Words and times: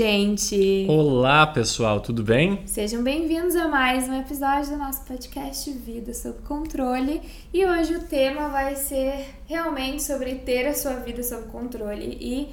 gente! 0.00 0.86
Olá, 0.88 1.46
pessoal, 1.46 2.00
tudo 2.00 2.22
bem? 2.22 2.66
Sejam 2.66 3.02
bem-vindos 3.02 3.54
a 3.54 3.68
mais 3.68 4.08
um 4.08 4.18
episódio 4.18 4.70
do 4.70 4.78
nosso 4.78 5.04
podcast 5.04 5.70
Vida 5.72 6.14
sob 6.14 6.38
Controle. 6.40 7.20
E 7.52 7.66
hoje 7.66 7.96
o 7.96 8.04
tema 8.04 8.48
vai 8.48 8.76
ser 8.76 9.26
realmente 9.44 10.02
sobre 10.02 10.36
ter 10.36 10.66
a 10.66 10.72
sua 10.72 10.94
vida 10.94 11.22
sob 11.22 11.48
controle 11.48 12.16
e 12.18 12.48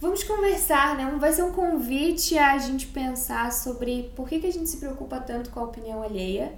vamos 0.00 0.22
conversar, 0.22 0.96
né? 0.96 1.12
Vai 1.18 1.32
ser 1.32 1.42
um 1.42 1.50
convite 1.50 2.38
a 2.38 2.56
gente 2.58 2.86
pensar 2.86 3.52
sobre 3.52 4.12
por 4.14 4.28
que, 4.28 4.38
que 4.38 4.46
a 4.46 4.52
gente 4.52 4.70
se 4.70 4.76
preocupa 4.76 5.18
tanto 5.18 5.50
com 5.50 5.58
a 5.58 5.64
opinião 5.64 6.04
alheia, 6.04 6.52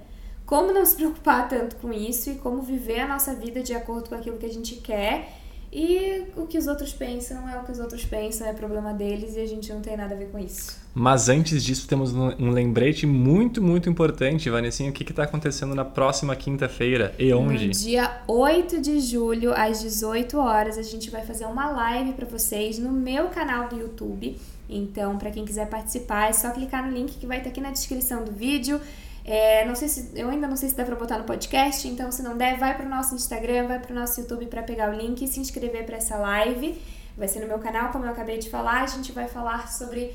como 0.45 0.71
não 0.71 0.85
se 0.85 0.95
preocupar 0.95 1.49
tanto 1.49 1.75
com 1.77 1.91
isso 1.91 2.29
e 2.29 2.35
como 2.35 2.61
viver 2.61 2.99
a 2.99 3.07
nossa 3.07 3.33
vida 3.33 3.63
de 3.63 3.73
acordo 3.73 4.09
com 4.09 4.13
aquilo 4.13 4.37
que 4.37 4.45
a 4.45 4.53
gente 4.53 4.75
quer 4.75 5.39
e 5.71 6.23
o 6.35 6.47
que 6.47 6.57
os 6.57 6.65
outros 6.65 6.91
pensam 6.91 7.47
é 7.47 7.57
o 7.59 7.63
que 7.63 7.71
os 7.71 7.79
outros 7.79 8.03
pensam, 8.03 8.47
é 8.47 8.53
problema 8.53 8.91
deles 8.91 9.35
e 9.35 9.39
a 9.39 9.45
gente 9.45 9.71
não 9.71 9.81
tem 9.81 9.95
nada 9.95 10.15
a 10.15 10.17
ver 10.17 10.29
com 10.29 10.39
isso. 10.39 10.77
Mas 10.95 11.29
antes 11.29 11.63
disso, 11.63 11.87
temos 11.87 12.11
um 12.13 12.49
lembrete 12.49 13.05
muito, 13.05 13.61
muito 13.61 13.87
importante, 13.87 14.49
Vanessinha. 14.49 14.89
O 14.89 14.93
que 14.93 15.03
está 15.03 15.23
acontecendo 15.23 15.75
na 15.75 15.85
próxima 15.85 16.35
quinta-feira 16.35 17.13
e 17.19 17.31
onde? 17.31 17.67
No 17.67 17.73
dia 17.73 18.21
8 18.27 18.81
de 18.81 18.99
julho, 18.99 19.53
às 19.53 19.81
18 19.81 20.37
horas, 20.39 20.77
a 20.77 20.81
gente 20.81 21.11
vai 21.11 21.23
fazer 21.23 21.45
uma 21.45 21.69
live 21.69 22.13
para 22.13 22.25
vocês 22.25 22.79
no 22.79 22.91
meu 22.91 23.27
canal 23.27 23.69
do 23.69 23.77
YouTube. 23.77 24.37
Então, 24.67 25.17
para 25.17 25.29
quem 25.29 25.45
quiser 25.45 25.69
participar, 25.69 26.29
é 26.29 26.33
só 26.33 26.49
clicar 26.49 26.85
no 26.85 26.91
link 26.91 27.17
que 27.17 27.27
vai 27.27 27.37
estar 27.37 27.49
aqui 27.51 27.61
na 27.61 27.71
descrição 27.71 28.23
do 28.23 28.31
vídeo. 28.31 28.81
É, 29.25 29.65
não 29.65 29.75
sei 29.75 29.87
se 29.87 30.11
eu 30.15 30.29
ainda 30.29 30.47
não 30.47 30.55
sei 30.55 30.69
se 30.69 30.75
dá 30.75 30.83
para 30.83 30.95
botar 30.95 31.17
no 31.17 31.23
podcast, 31.23 31.87
então 31.87 32.11
se 32.11 32.23
não 32.23 32.37
der, 32.37 32.57
vai 32.57 32.75
para 32.75 32.85
o 32.85 32.89
nosso 32.89 33.13
Instagram, 33.15 33.67
vai 33.67 33.79
para 33.79 33.91
o 33.91 33.95
nosso 33.95 34.19
YouTube 34.19 34.45
para 34.47 34.63
pegar 34.63 34.89
o 34.89 34.97
link 34.97 35.21
e 35.23 35.27
se 35.27 35.39
inscrever 35.39 35.85
para 35.85 35.97
essa 35.97 36.17
live. 36.17 36.81
Vai 37.17 37.27
ser 37.27 37.41
no 37.41 37.47
meu 37.47 37.59
canal, 37.59 37.91
como 37.91 38.05
eu 38.05 38.11
acabei 38.11 38.37
de 38.37 38.49
falar. 38.49 38.81
A 38.81 38.87
gente 38.87 39.11
vai 39.11 39.27
falar 39.27 39.71
sobre 39.71 40.13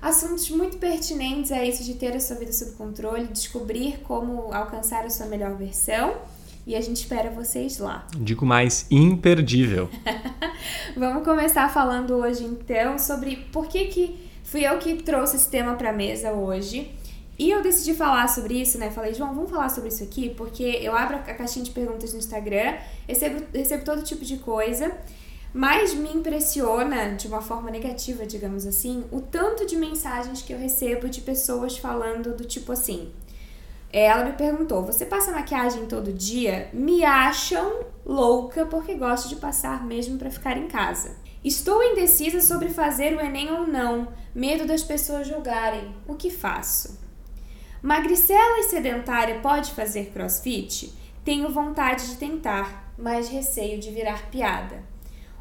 assuntos 0.00 0.48
muito 0.50 0.78
pertinentes 0.78 1.50
a 1.50 1.64
isso 1.64 1.82
de 1.84 1.94
ter 1.94 2.14
a 2.14 2.20
sua 2.20 2.36
vida 2.36 2.52
sob 2.52 2.72
controle, 2.72 3.26
descobrir 3.26 3.98
como 4.04 4.52
alcançar 4.54 5.04
a 5.04 5.10
sua 5.10 5.26
melhor 5.26 5.54
versão. 5.54 6.14
E 6.66 6.74
a 6.74 6.80
gente 6.80 6.96
espera 6.96 7.30
vocês 7.30 7.78
lá. 7.78 8.06
Digo 8.16 8.44
mais, 8.44 8.86
imperdível. 8.90 9.88
Vamos 10.96 11.24
começar 11.24 11.72
falando 11.72 12.14
hoje 12.14 12.44
então 12.44 12.98
sobre 12.98 13.36
por 13.52 13.68
que 13.68 13.84
que 13.84 14.28
fui 14.42 14.66
eu 14.66 14.76
que 14.78 14.94
trouxe 14.94 15.36
esse 15.36 15.48
tema 15.48 15.74
para 15.74 15.92
mesa 15.92 16.32
hoje. 16.32 16.92
E 17.38 17.50
eu 17.50 17.62
decidi 17.62 17.94
falar 17.94 18.28
sobre 18.28 18.60
isso, 18.60 18.78
né? 18.78 18.90
Falei, 18.90 19.12
João, 19.12 19.34
vamos 19.34 19.50
falar 19.50 19.68
sobre 19.68 19.90
isso 19.90 20.02
aqui, 20.02 20.30
porque 20.30 20.62
eu 20.62 20.96
abro 20.96 21.16
a 21.16 21.20
caixinha 21.20 21.64
de 21.64 21.70
perguntas 21.70 22.12
no 22.12 22.18
Instagram, 22.18 22.76
recebo, 23.06 23.44
recebo 23.52 23.84
todo 23.84 24.02
tipo 24.02 24.24
de 24.24 24.38
coisa, 24.38 24.96
mas 25.52 25.94
me 25.94 26.10
impressiona, 26.12 27.14
de 27.14 27.28
uma 27.28 27.42
forma 27.42 27.70
negativa, 27.70 28.26
digamos 28.26 28.66
assim, 28.66 29.04
o 29.10 29.20
tanto 29.20 29.66
de 29.66 29.76
mensagens 29.76 30.40
que 30.40 30.52
eu 30.52 30.58
recebo 30.58 31.08
de 31.08 31.20
pessoas 31.20 31.76
falando 31.76 32.34
do 32.34 32.44
tipo 32.44 32.72
assim. 32.72 33.12
É, 33.92 34.06
ela 34.06 34.24
me 34.24 34.32
perguntou: 34.32 34.82
Você 34.84 35.06
passa 35.06 35.30
maquiagem 35.30 35.86
todo 35.86 36.12
dia? 36.12 36.68
Me 36.72 37.04
acham 37.04 37.84
louca 38.04 38.66
porque 38.66 38.94
gosto 38.94 39.28
de 39.28 39.36
passar 39.36 39.86
mesmo 39.86 40.18
para 40.18 40.30
ficar 40.30 40.56
em 40.56 40.68
casa. 40.68 41.16
Estou 41.44 41.82
indecisa 41.82 42.40
sobre 42.40 42.70
fazer 42.70 43.16
o 43.16 43.20
Enem 43.20 43.50
ou 43.52 43.66
não, 43.66 44.08
medo 44.34 44.66
das 44.66 44.82
pessoas 44.82 45.28
julgarem. 45.28 45.94
O 46.08 46.14
que 46.14 46.28
faço? 46.28 47.05
Magricela 47.86 48.58
e 48.58 48.64
sedentária 48.64 49.38
pode 49.38 49.70
fazer 49.70 50.06
crossfit? 50.06 50.92
Tenho 51.24 51.48
vontade 51.50 52.08
de 52.08 52.16
tentar, 52.16 52.92
mas 52.98 53.28
receio 53.28 53.78
de 53.78 53.92
virar 53.92 54.28
piada. 54.28 54.82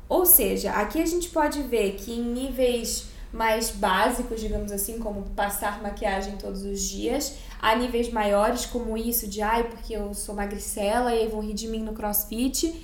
Ou 0.07 0.27
seja, 0.27 0.71
aqui 0.73 1.01
a 1.01 1.05
gente 1.07 1.29
pode 1.29 1.63
ver 1.63 1.95
que 1.95 2.11
em 2.11 2.21
níveis 2.21 3.07
mais 3.33 3.71
básicos, 3.71 4.39
digamos 4.39 4.71
assim, 4.71 4.99
como 4.99 5.23
passar 5.31 5.81
maquiagem 5.81 6.37
todos 6.37 6.61
os 6.61 6.83
dias, 6.83 7.35
há 7.59 7.75
níveis 7.75 8.13
maiores 8.13 8.67
como 8.67 8.95
isso 8.95 9.27
de 9.27 9.41
ai, 9.41 9.63
porque 9.63 9.95
eu 9.95 10.13
sou 10.13 10.35
magricela 10.35 11.15
e 11.15 11.27
vão 11.27 11.41
rir 11.41 11.55
de 11.55 11.67
mim 11.67 11.81
no 11.81 11.93
crossfit. 11.93 12.79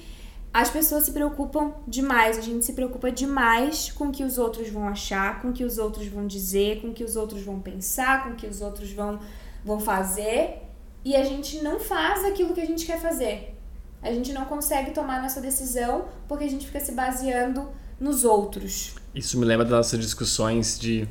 As 0.51 0.71
pessoas 0.71 1.05
se 1.05 1.11
preocupam 1.11 1.71
demais, 1.87 2.39
a 2.39 2.41
gente 2.41 2.65
se 2.65 2.73
preocupa 2.73 3.11
demais 3.11 3.91
com 3.91 4.07
o 4.07 4.11
que 4.11 4.23
os 4.23 4.39
outros 4.39 4.69
vão 4.69 4.87
achar, 4.89 5.39
com 5.39 5.49
o 5.49 5.53
que 5.53 5.63
os 5.63 5.77
outros 5.77 6.07
vão 6.07 6.25
dizer, 6.25 6.81
com 6.81 6.87
o 6.87 6.93
que 6.93 7.03
os 7.03 7.15
outros 7.15 7.43
vão 7.43 7.59
pensar, 7.59 8.23
com 8.23 8.31
o 8.31 8.35
que 8.35 8.47
os 8.47 8.59
outros 8.59 8.91
vão 8.91 9.19
vão 9.63 9.79
fazer 9.79 10.61
e 11.03 11.15
a 11.15 11.23
gente 11.23 11.61
não 11.61 11.79
faz 11.79 12.25
aquilo 12.25 12.53
que 12.53 12.61
a 12.61 12.65
gente 12.65 12.85
quer 12.85 12.99
fazer. 12.99 13.55
A 14.01 14.11
gente 14.11 14.33
não 14.33 14.45
consegue 14.45 14.91
tomar 14.91 15.21
nossa 15.21 15.39
decisão 15.39 16.05
porque 16.27 16.43
a 16.43 16.49
gente 16.49 16.65
fica 16.65 16.79
se 16.79 16.91
baseando 16.91 17.69
nos 17.99 18.23
outros. 18.23 18.95
Isso 19.13 19.37
me 19.39 19.45
lembra 19.45 19.65
das 19.65 19.73
nossas 19.73 19.99
discussões 19.99 20.79
de 20.79 21.07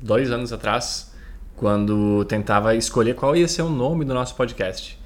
dois 0.00 0.30
anos 0.30 0.52
atrás, 0.52 1.12
quando 1.56 2.24
tentava 2.26 2.74
escolher 2.74 3.14
qual 3.14 3.34
ia 3.34 3.48
ser 3.48 3.62
o 3.62 3.70
nome 3.70 4.04
do 4.04 4.12
nosso 4.12 4.34
podcast. 4.34 4.98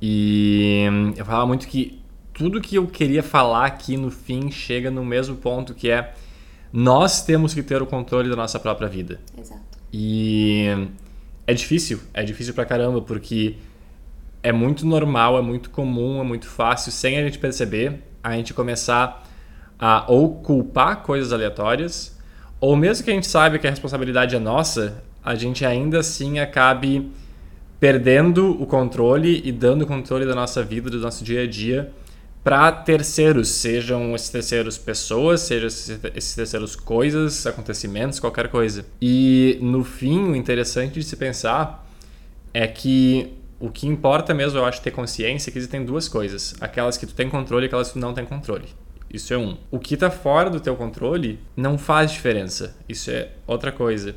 E 0.00 0.84
eu 1.16 1.24
falava 1.24 1.46
muito 1.46 1.66
que 1.66 2.00
tudo 2.32 2.60
que 2.60 2.76
eu 2.76 2.86
queria 2.86 3.22
falar 3.22 3.66
aqui 3.66 3.96
no 3.96 4.10
fim 4.10 4.50
chega 4.50 4.90
no 4.90 5.04
mesmo 5.04 5.36
ponto 5.36 5.74
que 5.74 5.90
é 5.90 6.14
nós 6.72 7.22
temos 7.24 7.52
que 7.52 7.62
ter 7.62 7.82
o 7.82 7.86
controle 7.86 8.30
da 8.30 8.36
nossa 8.36 8.60
própria 8.60 8.86
vida. 8.86 9.20
Exato. 9.36 9.60
E 9.92 10.88
é 11.48 11.54
difícil, 11.54 11.98
é 12.12 12.22
difícil 12.22 12.52
pra 12.52 12.66
caramba, 12.66 13.00
porque 13.00 13.56
é 14.42 14.52
muito 14.52 14.84
normal, 14.84 15.38
é 15.38 15.40
muito 15.40 15.70
comum, 15.70 16.20
é 16.20 16.22
muito 16.22 16.46
fácil, 16.46 16.92
sem 16.92 17.16
a 17.16 17.22
gente 17.22 17.38
perceber, 17.38 18.02
a 18.22 18.36
gente 18.36 18.52
começar 18.52 19.26
a 19.78 20.04
ou 20.12 20.42
culpar 20.42 21.02
coisas 21.02 21.32
aleatórias, 21.32 22.14
ou 22.60 22.76
mesmo 22.76 23.02
que 23.02 23.10
a 23.10 23.14
gente 23.14 23.26
saiba 23.26 23.56
que 23.56 23.66
a 23.66 23.70
responsabilidade 23.70 24.36
é 24.36 24.38
nossa, 24.38 25.02
a 25.24 25.34
gente 25.34 25.64
ainda 25.64 26.00
assim 26.00 26.38
acabe 26.38 27.10
perdendo 27.80 28.50
o 28.62 28.66
controle 28.66 29.40
e 29.42 29.50
dando 29.50 29.82
o 29.82 29.86
controle 29.86 30.26
da 30.26 30.34
nossa 30.34 30.62
vida, 30.62 30.90
do 30.90 30.98
nosso 30.98 31.24
dia 31.24 31.44
a 31.44 31.46
dia 31.46 31.90
para 32.48 32.72
terceiros, 32.72 33.50
sejam 33.50 34.14
esses 34.14 34.30
terceiros 34.30 34.78
pessoas, 34.78 35.42
sejam 35.42 35.66
esses 35.66 36.34
terceiros 36.34 36.74
coisas, 36.74 37.46
acontecimentos, 37.46 38.18
qualquer 38.18 38.48
coisa. 38.48 38.86
E 39.02 39.58
no 39.60 39.84
fim, 39.84 40.30
o 40.30 40.34
interessante 40.34 40.94
de 40.94 41.02
se 41.02 41.14
pensar 41.14 41.86
é 42.54 42.66
que 42.66 43.34
o 43.60 43.68
que 43.68 43.86
importa 43.86 44.32
mesmo, 44.32 44.58
eu 44.58 44.64
acho, 44.64 44.80
ter 44.80 44.92
consciência 44.92 45.50
é 45.50 45.52
que 45.52 45.58
existem 45.58 45.84
duas 45.84 46.08
coisas: 46.08 46.54
aquelas 46.58 46.96
que 46.96 47.04
tu 47.04 47.14
tem 47.14 47.28
controle 47.28 47.66
e 47.66 47.66
aquelas 47.66 47.88
que 47.88 47.92
tu 47.92 47.98
não 47.98 48.14
tem 48.14 48.24
controle. 48.24 48.68
Isso 49.12 49.34
é 49.34 49.36
um. 49.36 49.58
O 49.70 49.78
que 49.78 49.92
está 49.92 50.10
fora 50.10 50.48
do 50.48 50.58
teu 50.58 50.74
controle 50.74 51.38
não 51.54 51.76
faz 51.76 52.12
diferença. 52.12 52.74
Isso 52.88 53.10
é 53.10 53.28
outra 53.46 53.70
coisa. 53.70 54.14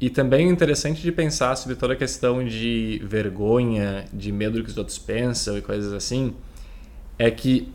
E 0.00 0.10
também 0.10 0.48
é 0.48 0.50
interessante 0.50 1.00
de 1.00 1.12
pensar 1.12 1.54
sobre 1.54 1.76
toda 1.76 1.92
a 1.92 1.96
questão 1.96 2.44
de 2.44 3.00
vergonha, 3.04 4.06
de 4.12 4.32
medo 4.32 4.58
do 4.58 4.64
que 4.64 4.70
os 4.70 4.76
outros 4.76 4.98
pensam 4.98 5.56
e 5.56 5.62
coisas 5.62 5.92
assim 5.92 6.34
é 7.18 7.30
que 7.30 7.72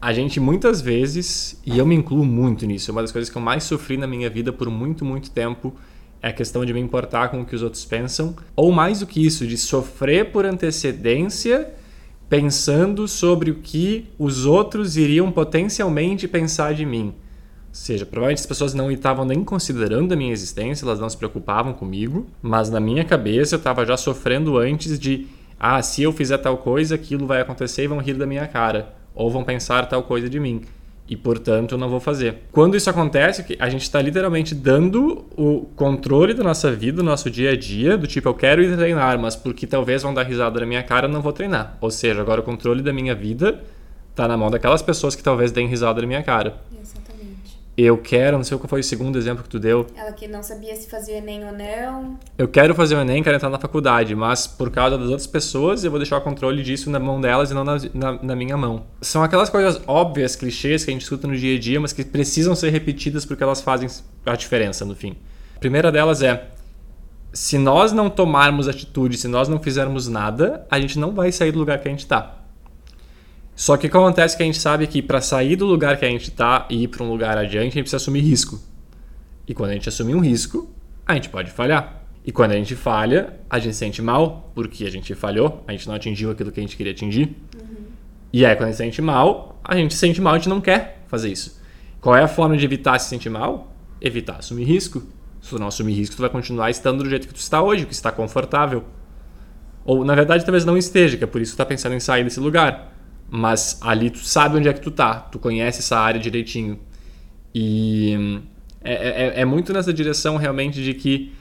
a 0.00 0.12
gente 0.12 0.38
muitas 0.38 0.80
vezes, 0.80 1.60
e 1.64 1.78
eu 1.78 1.86
me 1.86 1.94
incluo 1.94 2.24
muito 2.24 2.66
nisso, 2.66 2.92
uma 2.92 3.02
das 3.02 3.12
coisas 3.12 3.30
que 3.30 3.36
eu 3.36 3.42
mais 3.42 3.64
sofri 3.64 3.96
na 3.96 4.06
minha 4.06 4.30
vida 4.30 4.52
por 4.52 4.70
muito, 4.70 5.04
muito 5.04 5.30
tempo 5.30 5.74
é 6.22 6.28
a 6.28 6.32
questão 6.32 6.64
de 6.64 6.72
me 6.72 6.80
importar 6.80 7.28
com 7.28 7.40
o 7.40 7.44
que 7.44 7.54
os 7.54 7.62
outros 7.62 7.84
pensam, 7.84 8.34
ou 8.54 8.72
mais 8.72 9.00
do 9.00 9.06
que 9.06 9.24
isso, 9.24 9.46
de 9.46 9.56
sofrer 9.56 10.30
por 10.32 10.44
antecedência 10.44 11.72
pensando 12.28 13.06
sobre 13.06 13.50
o 13.50 13.56
que 13.56 14.06
os 14.18 14.46
outros 14.46 14.96
iriam 14.96 15.30
potencialmente 15.30 16.26
pensar 16.26 16.74
de 16.74 16.84
mim. 16.84 17.14
Ou 17.68 17.74
seja, 17.74 18.06
provavelmente 18.06 18.40
as 18.40 18.46
pessoas 18.46 18.74
não 18.74 18.90
estavam 18.90 19.24
nem 19.24 19.44
considerando 19.44 20.12
a 20.12 20.16
minha 20.16 20.32
existência, 20.32 20.84
elas 20.84 20.98
não 20.98 21.08
se 21.08 21.16
preocupavam 21.16 21.72
comigo, 21.72 22.26
mas 22.42 22.70
na 22.70 22.80
minha 22.80 23.04
cabeça 23.04 23.54
eu 23.54 23.58
estava 23.58 23.84
já 23.84 23.96
sofrendo 23.96 24.56
antes 24.56 24.98
de 24.98 25.26
ah, 25.58 25.80
se 25.82 26.02
eu 26.02 26.12
fizer 26.12 26.38
tal 26.38 26.58
coisa, 26.58 26.94
aquilo 26.94 27.26
vai 27.26 27.40
acontecer 27.40 27.84
e 27.84 27.86
vão 27.86 27.98
rir 27.98 28.14
da 28.14 28.26
minha 28.26 28.46
cara, 28.46 28.94
ou 29.14 29.30
vão 29.30 29.42
pensar 29.42 29.86
tal 29.86 30.02
coisa 30.02 30.28
de 30.28 30.38
mim. 30.38 30.62
E 31.08 31.16
portanto 31.16 31.72
eu 31.72 31.78
não 31.78 31.88
vou 31.88 32.00
fazer. 32.00 32.42
Quando 32.50 32.76
isso 32.76 32.90
acontece, 32.90 33.56
a 33.60 33.68
gente 33.68 33.82
está 33.82 34.02
literalmente 34.02 34.54
dando 34.54 35.24
o 35.36 35.66
controle 35.76 36.34
da 36.34 36.42
nossa 36.42 36.72
vida, 36.72 36.96
do 36.96 37.04
nosso 37.04 37.30
dia 37.30 37.52
a 37.52 37.56
dia, 37.56 37.96
do 37.96 38.06
tipo, 38.06 38.28
eu 38.28 38.34
quero 38.34 38.62
ir 38.62 38.76
treinar, 38.76 39.18
mas 39.18 39.36
porque 39.36 39.66
talvez 39.66 40.02
vão 40.02 40.12
dar 40.12 40.24
risada 40.24 40.58
na 40.60 40.66
minha 40.66 40.82
cara, 40.82 41.06
eu 41.06 41.12
não 41.12 41.22
vou 41.22 41.32
treinar. 41.32 41.78
Ou 41.80 41.90
seja, 41.90 42.20
agora 42.20 42.40
o 42.40 42.44
controle 42.44 42.82
da 42.82 42.92
minha 42.92 43.14
vida 43.14 43.62
está 44.10 44.26
na 44.26 44.36
mão 44.36 44.50
daquelas 44.50 44.82
pessoas 44.82 45.14
que 45.14 45.22
talvez 45.22 45.52
deem 45.52 45.68
risada 45.68 46.00
na 46.00 46.06
minha 46.08 46.22
cara. 46.24 46.60
Exatamente 46.72 47.15
eu 47.76 47.98
quero, 47.98 48.38
não 48.38 48.44
sei 48.44 48.56
qual 48.56 48.68
foi 48.68 48.80
o 48.80 48.84
segundo 48.84 49.18
exemplo 49.18 49.42
que 49.42 49.50
tu 49.50 49.58
deu. 49.58 49.86
Ela 49.94 50.12
que 50.12 50.26
não 50.26 50.42
sabia 50.42 50.74
se 50.74 50.88
fazia 50.88 51.18
Enem 51.18 51.44
ou 51.44 51.52
não. 51.52 52.18
Eu 52.38 52.48
quero 52.48 52.74
fazer 52.74 52.94
o 52.94 53.00
Enem, 53.00 53.22
quero 53.22 53.36
entrar 53.36 53.50
na 53.50 53.58
faculdade, 53.58 54.14
mas 54.14 54.46
por 54.46 54.70
causa 54.70 54.96
das 54.96 55.08
outras 55.08 55.26
pessoas 55.26 55.84
eu 55.84 55.90
vou 55.90 56.00
deixar 56.00 56.16
o 56.16 56.20
controle 56.22 56.62
disso 56.62 56.88
na 56.90 56.98
mão 56.98 57.20
delas 57.20 57.50
e 57.50 57.54
não 57.54 57.64
na, 57.64 57.76
na, 57.92 58.12
na 58.22 58.36
minha 58.36 58.56
mão. 58.56 58.86
São 59.02 59.22
aquelas 59.22 59.50
coisas 59.50 59.80
óbvias, 59.86 60.34
clichês 60.34 60.84
que 60.84 60.90
a 60.90 60.94
gente 60.94 61.02
escuta 61.02 61.28
no 61.28 61.36
dia 61.36 61.54
a 61.54 61.60
dia, 61.60 61.78
mas 61.78 61.92
que 61.92 62.02
precisam 62.02 62.54
ser 62.54 62.70
repetidas 62.70 63.26
porque 63.26 63.42
elas 63.42 63.60
fazem 63.60 63.88
a 64.24 64.34
diferença 64.34 64.84
no 64.86 64.94
fim. 64.94 65.14
A 65.54 65.58
primeira 65.58 65.92
delas 65.92 66.22
é: 66.22 66.48
se 67.30 67.58
nós 67.58 67.92
não 67.92 68.08
tomarmos 68.08 68.68
atitude, 68.68 69.18
se 69.18 69.28
nós 69.28 69.48
não 69.48 69.60
fizermos 69.60 70.08
nada, 70.08 70.66
a 70.70 70.80
gente 70.80 70.98
não 70.98 71.12
vai 71.12 71.30
sair 71.30 71.52
do 71.52 71.58
lugar 71.58 71.78
que 71.80 71.88
a 71.88 71.90
gente 71.90 72.00
está. 72.00 72.45
Só 73.56 73.76
que 73.78 73.86
o 73.86 73.90
que 73.90 73.96
acontece 73.96 74.34
é 74.34 74.36
que 74.36 74.42
a 74.42 74.46
gente 74.46 74.58
sabe 74.58 74.86
que 74.86 75.00
para 75.00 75.20
sair 75.22 75.56
do 75.56 75.64
lugar 75.64 75.96
que 75.96 76.04
a 76.04 76.08
gente 76.08 76.28
está 76.28 76.66
e 76.68 76.82
ir 76.82 76.88
para 76.88 77.02
um 77.02 77.08
lugar 77.08 77.38
adiante, 77.38 77.58
a 77.58 77.64
gente 77.64 77.82
precisa 77.84 77.96
assumir 77.96 78.20
risco. 78.20 78.60
E 79.48 79.54
quando 79.54 79.70
a 79.70 79.72
gente 79.72 79.88
assumir 79.88 80.14
um 80.14 80.20
risco, 80.20 80.70
a 81.06 81.14
gente 81.14 81.30
pode 81.30 81.50
falhar. 81.50 82.02
E 82.22 82.30
quando 82.30 82.52
a 82.52 82.56
gente 82.56 82.76
falha, 82.76 83.40
a 83.48 83.58
gente 83.58 83.72
se 83.72 83.78
sente 83.78 84.02
mal 84.02 84.52
porque 84.54 84.84
a 84.84 84.90
gente 84.90 85.14
falhou, 85.14 85.64
a 85.66 85.72
gente 85.72 85.88
não 85.88 85.94
atingiu 85.94 86.30
aquilo 86.30 86.52
que 86.52 86.60
a 86.60 86.62
gente 86.62 86.76
queria 86.76 86.92
atingir. 86.92 87.34
Uhum. 87.56 87.86
E 88.30 88.44
aí, 88.44 88.54
quando 88.54 88.64
a 88.64 88.72
gente 88.72 88.76
se 88.76 88.84
sente 88.84 89.00
mal, 89.00 89.58
a 89.64 89.74
gente 89.74 89.94
se 89.94 90.00
sente 90.00 90.20
mal, 90.20 90.34
a 90.34 90.36
gente 90.36 90.50
não 90.50 90.60
quer 90.60 91.02
fazer 91.06 91.30
isso. 91.30 91.58
Qual 91.98 92.14
é 92.14 92.22
a 92.22 92.28
forma 92.28 92.58
de 92.58 92.64
evitar 92.64 92.98
se 92.98 93.08
sentir 93.08 93.30
mal? 93.30 93.72
Evitar 94.00 94.36
assumir 94.36 94.64
risco. 94.64 95.02
Se 95.40 95.50
tu 95.50 95.58
não 95.58 95.68
assumir 95.68 95.94
risco, 95.94 96.14
tu 96.14 96.20
vai 96.20 96.28
continuar 96.28 96.68
estando 96.68 97.02
do 97.02 97.08
jeito 97.08 97.26
que 97.26 97.32
tu 97.32 97.40
está 97.40 97.62
hoje, 97.62 97.86
que 97.86 97.94
está 97.94 98.12
confortável. 98.12 98.84
Ou, 99.84 100.04
na 100.04 100.14
verdade, 100.14 100.44
talvez 100.44 100.64
não 100.64 100.76
esteja, 100.76 101.16
que 101.16 101.24
é 101.24 101.26
por 101.26 101.40
isso 101.40 101.52
que 101.52 101.56
tu 101.56 101.58
tá 101.58 101.64
pensando 101.64 101.94
em 101.94 102.00
sair 102.00 102.24
desse 102.24 102.40
lugar. 102.40 102.95
Mas 103.28 103.78
ali 103.82 104.10
tu 104.10 104.18
sabe 104.18 104.56
onde 104.56 104.68
é 104.68 104.72
que 104.72 104.80
tu 104.80 104.90
tá, 104.90 105.14
tu 105.14 105.38
conhece 105.38 105.80
essa 105.80 105.98
área 105.98 106.20
direitinho. 106.20 106.78
E 107.54 108.40
é, 108.82 108.94
é, 109.38 109.40
é 109.40 109.44
muito 109.44 109.72
nessa 109.72 109.92
direção 109.92 110.36
realmente 110.36 110.82
de 110.82 110.94
que 110.94 111.32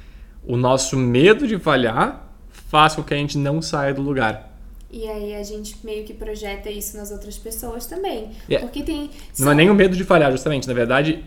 o 0.44 0.58
nosso 0.58 0.98
medo 0.98 1.48
de 1.48 1.60
falhar 1.60 2.30
faz 2.50 2.96
com 2.96 3.04
que 3.04 3.14
a 3.14 3.18
gente 3.18 3.38
não 3.38 3.62
saia 3.62 3.94
do 3.94 4.02
lugar. 4.02 4.56
E 4.92 5.08
aí 5.08 5.36
a 5.36 5.44
gente 5.44 5.76
meio 5.84 6.06
que 6.06 6.14
projeta 6.14 6.70
isso 6.70 6.96
nas 6.96 7.12
outras 7.12 7.38
pessoas 7.38 7.86
também. 7.86 8.30
Yeah. 8.50 8.66
Porque 8.66 8.82
tem. 8.82 9.10
Não 9.38 9.52
é 9.52 9.56
nem 9.56 9.70
o 9.70 9.76
medo 9.76 9.96
de 9.96 10.04
falhar, 10.04 10.32
justamente. 10.32 10.68
Na 10.68 10.74
verdade, 10.74 11.24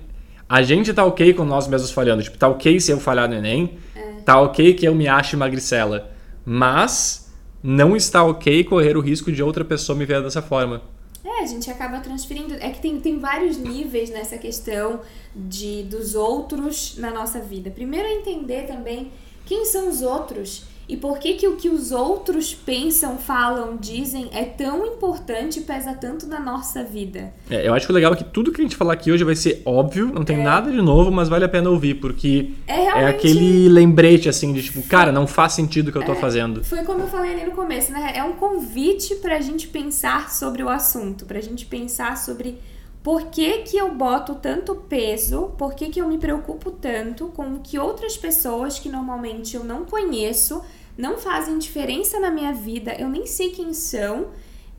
a 0.49 0.63
gente 0.63 0.93
tá 0.93 1.05
ok 1.05 1.35
com 1.35 1.45
nós 1.45 1.69
mesmos 1.69 1.91
falhando. 1.91 2.23
Tipo, 2.23 2.39
tá 2.39 2.49
ok 2.49 2.81
se 2.81 2.91
eu 2.91 2.99
falhar 2.99 3.29
no 3.29 3.35
Enem. 3.35 3.79
É. 3.95 4.21
Tá 4.25 4.41
ok 4.41 4.73
que 4.75 4.87
eu 4.87 4.95
me 4.95 5.07
ache 5.07 5.37
magricela. 5.37 6.11
Mas 6.47 7.28
não 7.63 7.97
está 7.97 8.25
ok 8.25 8.65
correr 8.65 8.97
o 8.97 9.01
risco 9.01 9.33
de 9.33 9.43
outra 9.43 9.65
pessoa 9.65 9.97
me 9.97 10.05
ver 10.05 10.23
dessa 10.23 10.43
forma. 10.43 10.83
É, 11.25 11.43
a 11.43 11.47
gente 11.47 11.71
acaba 11.71 12.01
transferindo. 12.01 12.55
É 12.55 12.71
que 12.71 12.81
tem, 12.81 13.01
tem 13.01 13.19
vários 13.19 13.57
níveis 13.57 14.11
nessa 14.11 14.39
questão 14.39 15.01
de 15.35 15.83
dos 15.85 16.15
outros 16.15 16.97
na 16.97 17.11
nossa 17.11 17.41
vida. 17.41 17.71
Primeiro 17.71 18.07
é 18.07 18.15
entender 18.15 18.67
também 18.67 19.11
quem 19.45 19.65
são 19.65 19.89
os 19.89 20.03
outros 20.03 20.65
e 20.89 20.97
por 20.97 21.19
que, 21.19 21.35
que 21.35 21.47
o 21.47 21.57
que 21.57 21.69
os 21.69 21.93
outros 21.93 22.55
pensam, 22.55 23.19
falam, 23.19 23.77
dizem 23.77 24.31
é 24.33 24.45
tão 24.45 24.87
importante 24.87 25.59
e 25.59 25.63
pesa 25.63 25.93
tanto 25.93 26.27
na 26.27 26.41
nossa 26.41 26.83
vida? 26.83 27.35
É, 27.51 27.69
eu 27.69 27.75
acho 27.75 27.85
que 27.85 27.93
o 27.93 27.95
legal 27.95 28.15
é 28.15 28.17
que 28.17 28.25
tudo 28.25 28.51
que 28.51 28.61
a 28.61 28.65
gente 28.65 28.75
falar 28.75 28.95
aqui 28.95 29.13
hoje 29.13 29.23
vai 29.23 29.35
ser 29.35 29.61
óbvio, 29.67 30.07
não 30.07 30.25
tem 30.25 30.41
é. 30.41 30.43
nada 30.43 30.71
de 30.71 30.81
novo, 30.81 31.11
mas 31.11 31.29
vale 31.29 31.45
a 31.45 31.49
pena 31.49 31.69
ouvir, 31.69 31.97
porque 31.97 32.53
é, 32.67 32.85
é 32.87 33.07
aquele 33.07 33.69
lembrete 33.69 34.31
assim 34.31 34.53
de 34.55 34.63
tipo, 34.63 34.83
cara, 34.85 35.13
não 35.13 35.27
faz 35.27 35.53
sentido 35.53 35.89
o 35.89 35.93
que 35.93 35.99
eu 35.99 36.07
tô 36.07 36.13
é, 36.13 36.17
fazendo. 36.17 36.65
Foi 36.65 36.83
como 36.85 37.01
eu 37.01 37.09
falei 37.09 37.35
ali 37.35 37.45
no 37.45 37.51
começo, 37.53 37.93
né? 37.93 38.13
É 38.15 38.25
um 38.25 38.33
convite 38.33 39.17
pra 39.17 39.41
gente 39.41 39.69
pensar 39.69 40.31
sobre 40.31 40.63
o 40.63 40.71
assunto, 40.71 41.27
pra 41.27 41.39
gente 41.43 41.67
pensar 41.67 42.17
sobre 42.17 42.59
por 43.03 43.27
que, 43.27 43.59
que 43.59 43.77
eu 43.77 43.95
boto 43.95 44.35
tanto 44.35 44.75
peso, 44.75 45.53
por 45.57 45.75
que, 45.75 45.89
que 45.89 46.01
eu 46.01 46.09
me 46.09 46.19
preocupo 46.19 46.71
tanto 46.71 47.29
com 47.29 47.55
o 47.55 47.61
que 47.61 47.79
outras 47.79 48.17
pessoas 48.17 48.79
que 48.79 48.89
normalmente 48.89 49.55
eu 49.55 49.65
não 49.65 49.85
conheço 49.85 50.63
não 50.99 51.17
fazem 51.17 51.57
diferença 51.59 52.19
na 52.19 52.29
minha 52.29 52.53
vida, 52.53 52.93
eu 52.99 53.09
nem 53.09 53.25
sei 53.25 53.51
quem 53.51 53.73
são. 53.73 54.31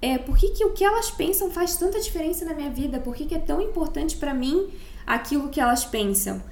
É, 0.02 0.18
por 0.18 0.38
que, 0.38 0.50
que 0.50 0.66
o 0.66 0.72
que 0.72 0.84
elas 0.84 1.10
pensam 1.10 1.50
faz 1.50 1.78
tanta 1.78 2.00
diferença 2.00 2.44
na 2.44 2.54
minha 2.54 2.70
vida? 2.70 3.00
Por 3.00 3.16
que, 3.16 3.26
que 3.26 3.34
é 3.34 3.40
tão 3.40 3.62
importante 3.62 4.18
para 4.18 4.34
mim 4.34 4.70
aquilo 5.08 5.48
que 5.48 5.62
elas 5.62 5.86
pensam? 5.86 6.44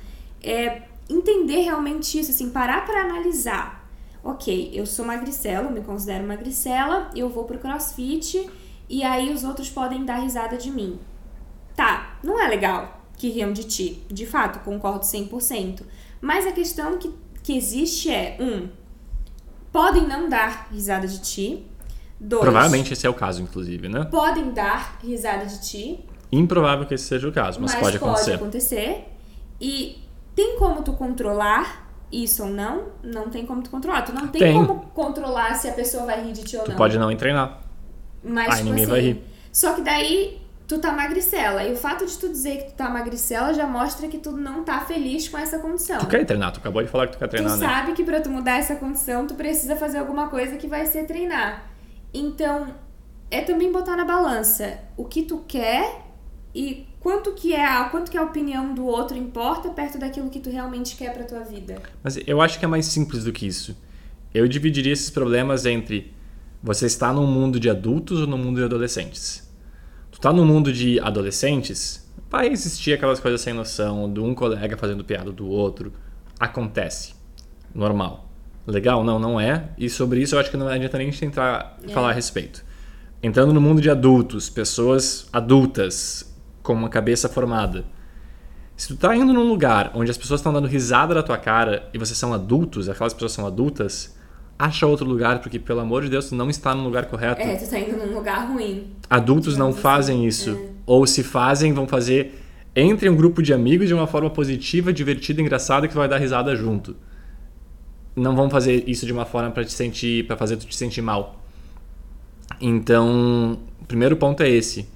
É, 0.41 0.83
entender 1.09 1.61
realmente 1.61 2.17
isso, 2.17 2.31
assim, 2.31 2.49
parar 2.49 2.85
para 2.85 3.01
analisar. 3.01 3.85
Ok, 4.23 4.71
eu 4.73 4.85
sou 4.85 5.05
magricela, 5.05 5.69
me 5.69 5.81
considero 5.81 6.25
magricela, 6.25 7.09
eu 7.13 7.29
vou 7.29 7.43
pro 7.43 7.59
crossfit 7.59 8.49
e 8.89 9.03
aí 9.03 9.33
os 9.33 9.43
outros 9.43 9.69
podem 9.69 10.05
dar 10.05 10.19
risada 10.19 10.57
de 10.57 10.71
mim. 10.71 10.97
Tá, 11.75 12.17
não 12.23 12.41
é 12.41 12.47
legal 12.47 13.01
que 13.17 13.29
riam 13.29 13.51
de 13.51 13.65
ti, 13.65 14.03
de 14.09 14.25
fato, 14.25 14.63
concordo 14.63 15.05
100%. 15.05 15.81
Mas 16.21 16.45
a 16.45 16.51
questão 16.51 16.97
que, 16.97 17.13
que 17.43 17.55
existe 17.55 18.09
é: 18.09 18.37
um, 18.39 18.69
podem 19.77 20.07
não 20.07 20.27
dar 20.27 20.69
risada 20.71 21.07
de 21.07 21.19
ti. 21.19 21.63
Dois, 22.19 22.41
Provavelmente 22.41 22.93
esse 22.93 23.05
é 23.05 23.09
o 23.09 23.13
caso, 23.13 23.43
inclusive, 23.43 23.87
né? 23.87 24.05
Podem 24.05 24.49
dar 24.49 24.97
risada 25.03 25.45
de 25.45 25.61
ti. 25.61 25.99
Improvável 26.31 26.87
que 26.87 26.95
esse 26.95 27.03
seja 27.03 27.27
o 27.27 27.31
caso, 27.31 27.61
mas, 27.61 27.73
mas 27.73 27.81
pode 27.81 27.97
acontecer. 27.97 28.31
Pode 28.31 28.41
acontecer. 28.41 29.05
E 29.61 30.03
tem 30.33 30.57
como 30.57 30.81
tu 30.81 30.93
controlar 30.93 31.87
isso 32.11 32.43
ou 32.43 32.49
não? 32.49 32.85
Não 33.03 33.29
tem 33.29 33.45
como 33.45 33.61
tu 33.61 33.69
controlar. 33.69 34.01
Tu 34.01 34.13
não 34.13 34.27
tem, 34.29 34.41
tem. 34.41 34.53
como 34.53 34.87
controlar 34.95 35.53
se 35.53 35.69
a 35.69 35.73
pessoa 35.73 36.05
vai 36.05 36.25
rir 36.25 36.33
de 36.33 36.43
ti 36.43 36.57
ou 36.57 36.63
tu 36.63 36.69
não. 36.69 36.75
Tu 36.75 36.77
pode 36.77 36.97
não 36.97 37.15
treinar. 37.15 37.61
Mas, 38.23 38.47
Aí 38.47 38.55
tipo 38.55 38.69
ninguém 38.69 38.83
assim, 38.83 38.91
vai 38.91 39.01
rir. 39.01 39.23
Só 39.53 39.73
que 39.73 39.81
daí 39.81 40.41
tu 40.67 40.77
tá 40.79 40.91
magricela. 40.91 41.63
E 41.63 41.71
o 41.71 41.77
fato 41.77 42.05
de 42.05 42.17
tu 42.17 42.27
dizer 42.27 42.57
que 42.57 42.71
tu 42.71 42.73
tá 42.73 42.89
magricela 42.89 43.53
já 43.53 43.65
mostra 43.65 44.07
que 44.07 44.17
tu 44.17 44.31
não 44.31 44.63
tá 44.63 44.81
feliz 44.81 45.29
com 45.29 45.37
essa 45.37 45.57
condição. 45.59 45.99
Tu 45.99 46.07
quer 46.07 46.25
treinar, 46.25 46.51
tu 46.51 46.59
acabou 46.59 46.83
de 46.83 46.89
falar 46.89 47.07
que 47.07 47.13
tu 47.13 47.19
quer 47.19 47.29
treinar, 47.29 47.53
tu 47.53 47.59
né? 47.59 47.67
Sabe 47.67 47.93
que 47.93 48.03
pra 48.03 48.19
tu 48.19 48.29
mudar 48.29 48.57
essa 48.57 48.75
condição, 48.75 49.25
tu 49.25 49.33
precisa 49.33 49.75
fazer 49.77 49.97
alguma 49.97 50.27
coisa 50.27 50.57
que 50.57 50.67
vai 50.67 50.85
ser 50.85 51.05
treinar. 51.05 51.71
Então, 52.13 52.67
é 53.31 53.41
também 53.41 53.71
botar 53.71 53.95
na 53.95 54.03
balança 54.03 54.79
o 54.97 55.05
que 55.05 55.23
tu 55.23 55.43
quer 55.47 56.05
e 56.53 56.85
quanto 56.99 57.31
que 57.31 57.53
é 57.53 57.65
a, 57.65 57.85
quanto 57.85 58.11
que 58.11 58.17
a 58.17 58.23
opinião 58.23 58.73
do 58.73 58.85
outro 58.85 59.15
importa 59.15 59.69
perto 59.69 59.97
daquilo 59.97 60.29
que 60.29 60.39
tu 60.39 60.49
realmente 60.49 60.97
quer 60.97 61.13
pra 61.13 61.23
tua 61.23 61.41
vida. 61.41 61.81
Mas 62.03 62.19
eu 62.27 62.41
acho 62.41 62.59
que 62.59 62.65
é 62.65 62.67
mais 62.67 62.85
simples 62.87 63.23
do 63.23 63.31
que 63.31 63.47
isso. 63.47 63.77
Eu 64.33 64.47
dividiria 64.47 64.91
esses 64.91 65.09
problemas 65.09 65.65
entre 65.65 66.13
você 66.61 66.87
está 66.87 67.13
num 67.13 67.27
mundo 67.27 67.59
de 67.59 67.69
adultos 67.69 68.19
ou 68.19 68.27
no 68.27 68.37
mundo 68.37 68.57
de 68.57 68.63
adolescentes 68.63 69.46
tu 70.17 70.21
tá 70.21 70.33
no 70.33 70.43
mundo 70.43 70.73
de 70.73 70.99
adolescentes, 70.99 72.11
vai 72.27 72.47
existir 72.47 72.91
aquelas 72.91 73.19
coisas 73.19 73.39
sem 73.39 73.53
noção, 73.53 74.11
de 74.11 74.19
um 74.19 74.33
colega 74.33 74.75
fazendo 74.75 75.03
piada 75.03 75.31
do 75.31 75.47
outro. 75.47 75.93
Acontece. 76.39 77.13
Normal. 77.73 78.27
Legal? 78.65 79.03
Não, 79.03 79.19
não 79.19 79.39
é. 79.39 79.69
E 79.77 79.87
sobre 79.87 80.19
isso 80.19 80.33
eu 80.33 80.39
acho 80.39 80.49
que 80.49 80.57
não 80.57 80.67
adianta 80.67 80.97
nem 80.97 81.07
a 81.07 81.11
gente 81.11 81.19
tentar 81.19 81.77
é. 81.83 81.89
falar 81.89 82.09
a 82.09 82.13
respeito. 82.13 82.65
Entrando 83.21 83.53
no 83.53 83.61
mundo 83.61 83.79
de 83.79 83.91
adultos, 83.91 84.49
pessoas 84.49 85.29
adultas, 85.31 86.35
com 86.63 86.73
uma 86.73 86.89
cabeça 86.89 87.29
formada. 87.29 87.85
Se 88.75 88.87
tu 88.87 88.97
tá 88.97 89.15
indo 89.15 89.31
num 89.31 89.47
lugar 89.47 89.91
onde 89.93 90.09
as 90.09 90.17
pessoas 90.17 90.39
estão 90.39 90.51
dando 90.51 90.67
risada 90.67 91.13
na 91.13 91.21
tua 91.21 91.37
cara 91.37 91.87
e 91.93 91.99
vocês 91.99 92.17
são 92.17 92.33
adultos, 92.33 92.89
aquelas 92.89 93.13
pessoas 93.13 93.33
são 93.33 93.45
adultas, 93.45 94.16
acha 94.57 94.87
outro 94.87 95.05
lugar, 95.05 95.39
porque 95.39 95.59
pelo 95.59 95.79
amor 95.79 96.03
de 96.03 96.09
Deus, 96.09 96.29
tu 96.29 96.35
não 96.35 96.49
está 96.49 96.73
no 96.73 96.83
lugar 96.83 97.05
correto. 97.05 97.41
É, 97.41 97.55
tu 97.55 97.69
tá 97.69 97.79
indo 97.79 97.97
num 97.97 98.13
lugar 98.13 98.51
ruim. 98.51 98.87
Adultos 99.09 99.57
não 99.57 99.69
assim. 99.69 99.79
fazem 99.79 100.25
isso. 100.25 100.51
É. 100.51 100.69
Ou 100.85 101.05
se 101.05 101.23
fazem, 101.23 101.73
vão 101.73 101.87
fazer 101.87 102.43
entre 102.75 103.09
um 103.09 103.15
grupo 103.15 103.41
de 103.41 103.53
amigos 103.53 103.87
de 103.87 103.93
uma 103.93 104.07
forma 104.07 104.29
positiva, 104.29 104.93
divertida, 104.93 105.41
engraçada, 105.41 105.87
que 105.87 105.95
vai 105.95 106.07
dar 106.07 106.17
risada 106.17 106.55
junto. 106.55 106.95
Não 108.15 108.35
vão 108.35 108.49
fazer 108.49 108.83
isso 108.87 109.05
de 109.05 109.11
uma 109.11 109.25
forma 109.25 109.51
para 109.51 109.63
te 109.63 109.73
sentir, 109.73 110.25
para 110.25 110.37
fazer 110.37 110.57
tu 110.57 110.65
te 110.65 110.75
sentir 110.75 111.01
mal. 111.01 111.41
Então, 112.59 113.59
o 113.81 113.85
primeiro 113.85 114.15
ponto 114.15 114.41
é 114.41 114.49
esse. 114.49 114.87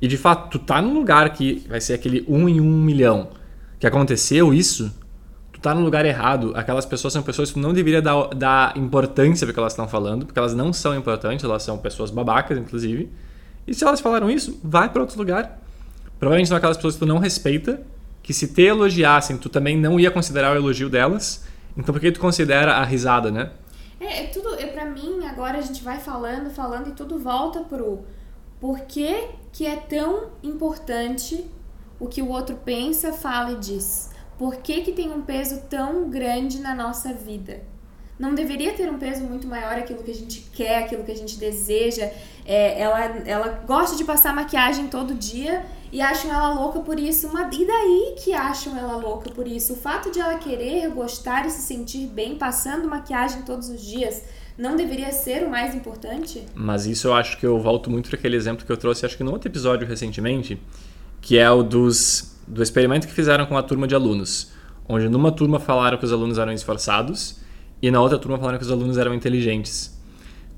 E 0.00 0.08
de 0.08 0.16
fato, 0.16 0.50
tu 0.50 0.64
tá 0.64 0.82
num 0.82 0.94
lugar 0.94 1.32
que 1.32 1.64
vai 1.68 1.80
ser 1.80 1.94
aquele 1.94 2.24
um 2.28 2.48
em 2.48 2.60
um 2.60 2.82
milhão 2.82 3.30
que 3.78 3.86
aconteceu 3.86 4.52
isso, 4.52 4.92
tá 5.62 5.74
no 5.74 5.80
lugar 5.80 6.04
errado. 6.04 6.52
Aquelas 6.56 6.84
pessoas 6.84 7.12
são 7.12 7.22
pessoas 7.22 7.52
que 7.52 7.58
não 7.58 7.72
deveria 7.72 8.02
dar, 8.02 8.28
dar 8.34 8.76
importância 8.76 9.46
para 9.46 9.54
que 9.54 9.60
elas 9.60 9.72
estão 9.72 9.88
falando, 9.88 10.26
porque 10.26 10.38
elas 10.38 10.54
não 10.54 10.72
são 10.72 10.94
importantes, 10.94 11.44
elas 11.44 11.62
são 11.62 11.78
pessoas 11.78 12.10
babacas, 12.10 12.58
inclusive. 12.58 13.10
E 13.66 13.72
se 13.72 13.84
elas 13.84 14.00
falaram 14.00 14.28
isso, 14.28 14.60
vai 14.62 14.88
para 14.88 15.00
outro 15.00 15.16
lugar. 15.16 15.60
Provavelmente 16.18 16.48
são 16.48 16.56
aquelas 16.56 16.76
pessoas 16.76 16.94
que 16.94 17.00
tu 17.00 17.06
não 17.06 17.18
respeita, 17.18 17.80
que 18.22 18.34
se 18.34 18.48
te 18.48 18.62
elogiassem, 18.62 19.36
tu 19.36 19.48
também 19.48 19.76
não 19.76 19.98
ia 19.98 20.10
considerar 20.10 20.52
o 20.52 20.56
elogio 20.56 20.90
delas. 20.90 21.44
Então 21.76 21.92
por 21.92 22.00
que 22.00 22.12
tu 22.12 22.20
considera 22.20 22.74
a 22.74 22.84
risada, 22.84 23.30
né? 23.30 23.50
É, 24.00 24.24
é 24.24 24.26
tudo, 24.26 24.54
é 24.54 24.66
para 24.66 24.84
mim, 24.86 25.24
agora 25.26 25.58
a 25.58 25.60
gente 25.62 25.82
vai 25.82 25.98
falando, 25.98 26.50
falando 26.50 26.88
e 26.88 26.92
tudo 26.92 27.18
volta 27.18 27.60
pro 27.60 28.04
por 28.60 28.80
que, 28.80 29.28
que 29.52 29.66
é 29.66 29.76
tão 29.76 30.30
importante 30.42 31.44
o 31.98 32.06
que 32.06 32.22
o 32.22 32.28
outro 32.28 32.56
pensa, 32.64 33.12
fala 33.12 33.52
e 33.52 33.56
diz. 33.56 34.11
Por 34.42 34.56
que, 34.56 34.80
que 34.80 34.90
tem 34.90 35.12
um 35.12 35.22
peso 35.22 35.62
tão 35.70 36.10
grande 36.10 36.58
na 36.58 36.74
nossa 36.74 37.14
vida? 37.14 37.62
Não 38.18 38.34
deveria 38.34 38.72
ter 38.72 38.90
um 38.90 38.98
peso 38.98 39.22
muito 39.22 39.46
maior 39.46 39.74
aquilo 39.74 40.02
que 40.02 40.10
a 40.10 40.14
gente 40.14 40.50
quer, 40.52 40.82
aquilo 40.82 41.04
que 41.04 41.12
a 41.12 41.16
gente 41.16 41.38
deseja. 41.38 42.10
É, 42.44 42.80
ela, 42.80 43.00
ela 43.24 43.62
gosta 43.64 43.96
de 43.96 44.02
passar 44.02 44.34
maquiagem 44.34 44.88
todo 44.88 45.14
dia 45.14 45.64
e 45.92 46.00
acham 46.00 46.28
ela 46.28 46.54
louca 46.54 46.80
por 46.80 46.98
isso. 46.98 47.30
Mas 47.32 47.56
e 47.56 47.64
daí 47.64 48.16
que 48.18 48.34
acham 48.34 48.76
ela 48.76 48.96
louca 48.96 49.30
por 49.30 49.46
isso? 49.46 49.74
O 49.74 49.76
fato 49.76 50.10
de 50.10 50.18
ela 50.18 50.34
querer, 50.34 50.90
gostar 50.90 51.46
e 51.46 51.50
se 51.52 51.62
sentir 51.62 52.08
bem 52.08 52.34
passando 52.34 52.88
maquiagem 52.88 53.42
todos 53.42 53.68
os 53.68 53.80
dias 53.80 54.24
não 54.58 54.74
deveria 54.74 55.12
ser 55.12 55.44
o 55.44 55.50
mais 55.50 55.72
importante? 55.72 56.44
Mas 56.52 56.84
isso 56.84 57.06
eu 57.06 57.14
acho 57.14 57.38
que 57.38 57.46
eu 57.46 57.60
volto 57.60 57.88
muito 57.88 58.10
para 58.10 58.18
aquele 58.18 58.34
exemplo 58.34 58.66
que 58.66 58.72
eu 58.72 58.76
trouxe, 58.76 59.06
acho 59.06 59.16
que 59.16 59.22
no 59.22 59.30
outro 59.30 59.48
episódio 59.48 59.86
recentemente, 59.86 60.60
que 61.20 61.38
é 61.38 61.48
o 61.48 61.62
dos 61.62 62.31
do 62.46 62.62
experimento 62.62 63.06
que 63.06 63.12
fizeram 63.12 63.46
com 63.46 63.56
a 63.56 63.62
turma 63.62 63.86
de 63.86 63.94
alunos, 63.94 64.52
onde 64.88 65.08
numa 65.08 65.32
turma 65.32 65.58
falaram 65.58 65.98
que 65.98 66.04
os 66.04 66.12
alunos 66.12 66.38
eram 66.38 66.52
esforçados 66.52 67.40
e 67.80 67.90
na 67.90 68.00
outra 68.00 68.18
turma 68.18 68.38
falaram 68.38 68.58
que 68.58 68.64
os 68.64 68.70
alunos 68.70 68.98
eram 68.98 69.14
inteligentes. 69.14 70.00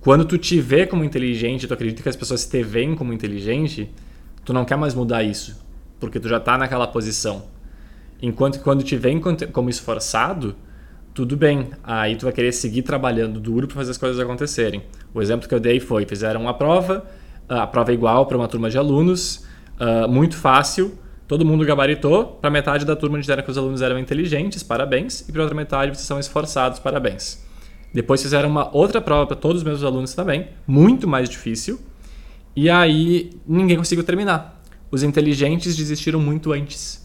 Quando 0.00 0.25
tu 0.25 0.37
te 0.37 0.61
vê 0.61 0.87
como 0.87 1.05
inteligente, 1.05 1.67
tu 1.67 1.73
acredita 1.73 2.03
que 2.03 2.09
as 2.09 2.17
pessoas 2.17 2.45
te 2.45 2.62
veem 2.62 2.95
como 2.95 3.12
inteligente, 3.12 3.91
tu 4.45 4.53
não 4.53 4.64
quer 4.64 4.76
mais 4.76 4.95
mudar 4.95 5.23
isso, 5.23 5.59
porque 5.99 6.21
tu 6.21 6.29
já 6.29 6.37
está 6.37 6.59
naquela 6.59 6.87
posição. 6.87 7.45
Enquanto 8.21 8.59
que 8.59 8.64
quando 8.64 8.83
te 8.83 8.97
veem 8.97 9.21
como 9.53 9.71
esforçado, 9.71 10.55
tudo 11.14 11.37
bem. 11.37 11.71
Aí 11.83 12.17
tu 12.17 12.25
vai 12.25 12.33
querer 12.33 12.53
seguir 12.53 12.83
trabalhando 12.83 13.38
duro 13.38 13.69
para 13.69 13.76
fazer 13.76 13.93
as 13.93 13.99
coisas 13.99 14.19
acontecerem. 14.19 14.83
O 15.14 15.23
exemplo 15.23 15.49
que 15.49 15.55
eu 15.55 15.61
dei 15.61 15.79
foi: 15.79 16.05
fizeram 16.05 16.43
uma 16.43 16.55
prova, 16.55 17.07
a 17.49 17.67
prova 17.67 17.93
é 17.93 17.95
igual 17.95 18.26
para 18.26 18.37
uma 18.37 18.49
turma 18.49 18.69
de 18.69 18.76
alunos, 18.76 19.47
uh, 19.79 20.09
muito 20.09 20.37
fácil, 20.37 20.99
todo 21.26 21.45
mundo 21.45 21.64
gabaritou. 21.64 22.38
Para 22.40 22.50
metade 22.50 22.85
da 22.85 22.97
turma 22.97 23.19
disseram 23.19 23.43
que 23.43 23.50
os 23.50 23.59
alunos 23.59 23.83
eram 23.83 23.99
inteligentes, 23.99 24.62
parabéns, 24.62 25.28
e 25.28 25.33
para 25.33 25.43
outra 25.43 25.57
metade 25.57 25.95
vocês 25.95 26.07
são 26.07 26.19
esforçados, 26.19 26.78
parabéns. 26.78 27.43
Depois 27.93 28.23
fizeram 28.23 28.49
uma 28.49 28.75
outra 28.76 29.00
prova 29.00 29.26
para 29.26 29.37
todos 29.37 29.59
os 29.59 29.64
meus 29.64 29.83
alunos 29.83 30.14
também, 30.14 30.49
muito 30.66 31.07
mais 31.07 31.28
difícil, 31.28 31.81
e 32.57 32.69
aí 32.69 33.31
ninguém 33.47 33.76
conseguiu 33.76 34.04
terminar. 34.04 34.61
Os 34.90 35.02
inteligentes 35.02 35.76
desistiram 35.76 36.21
muito 36.21 36.52
antes 36.52 37.04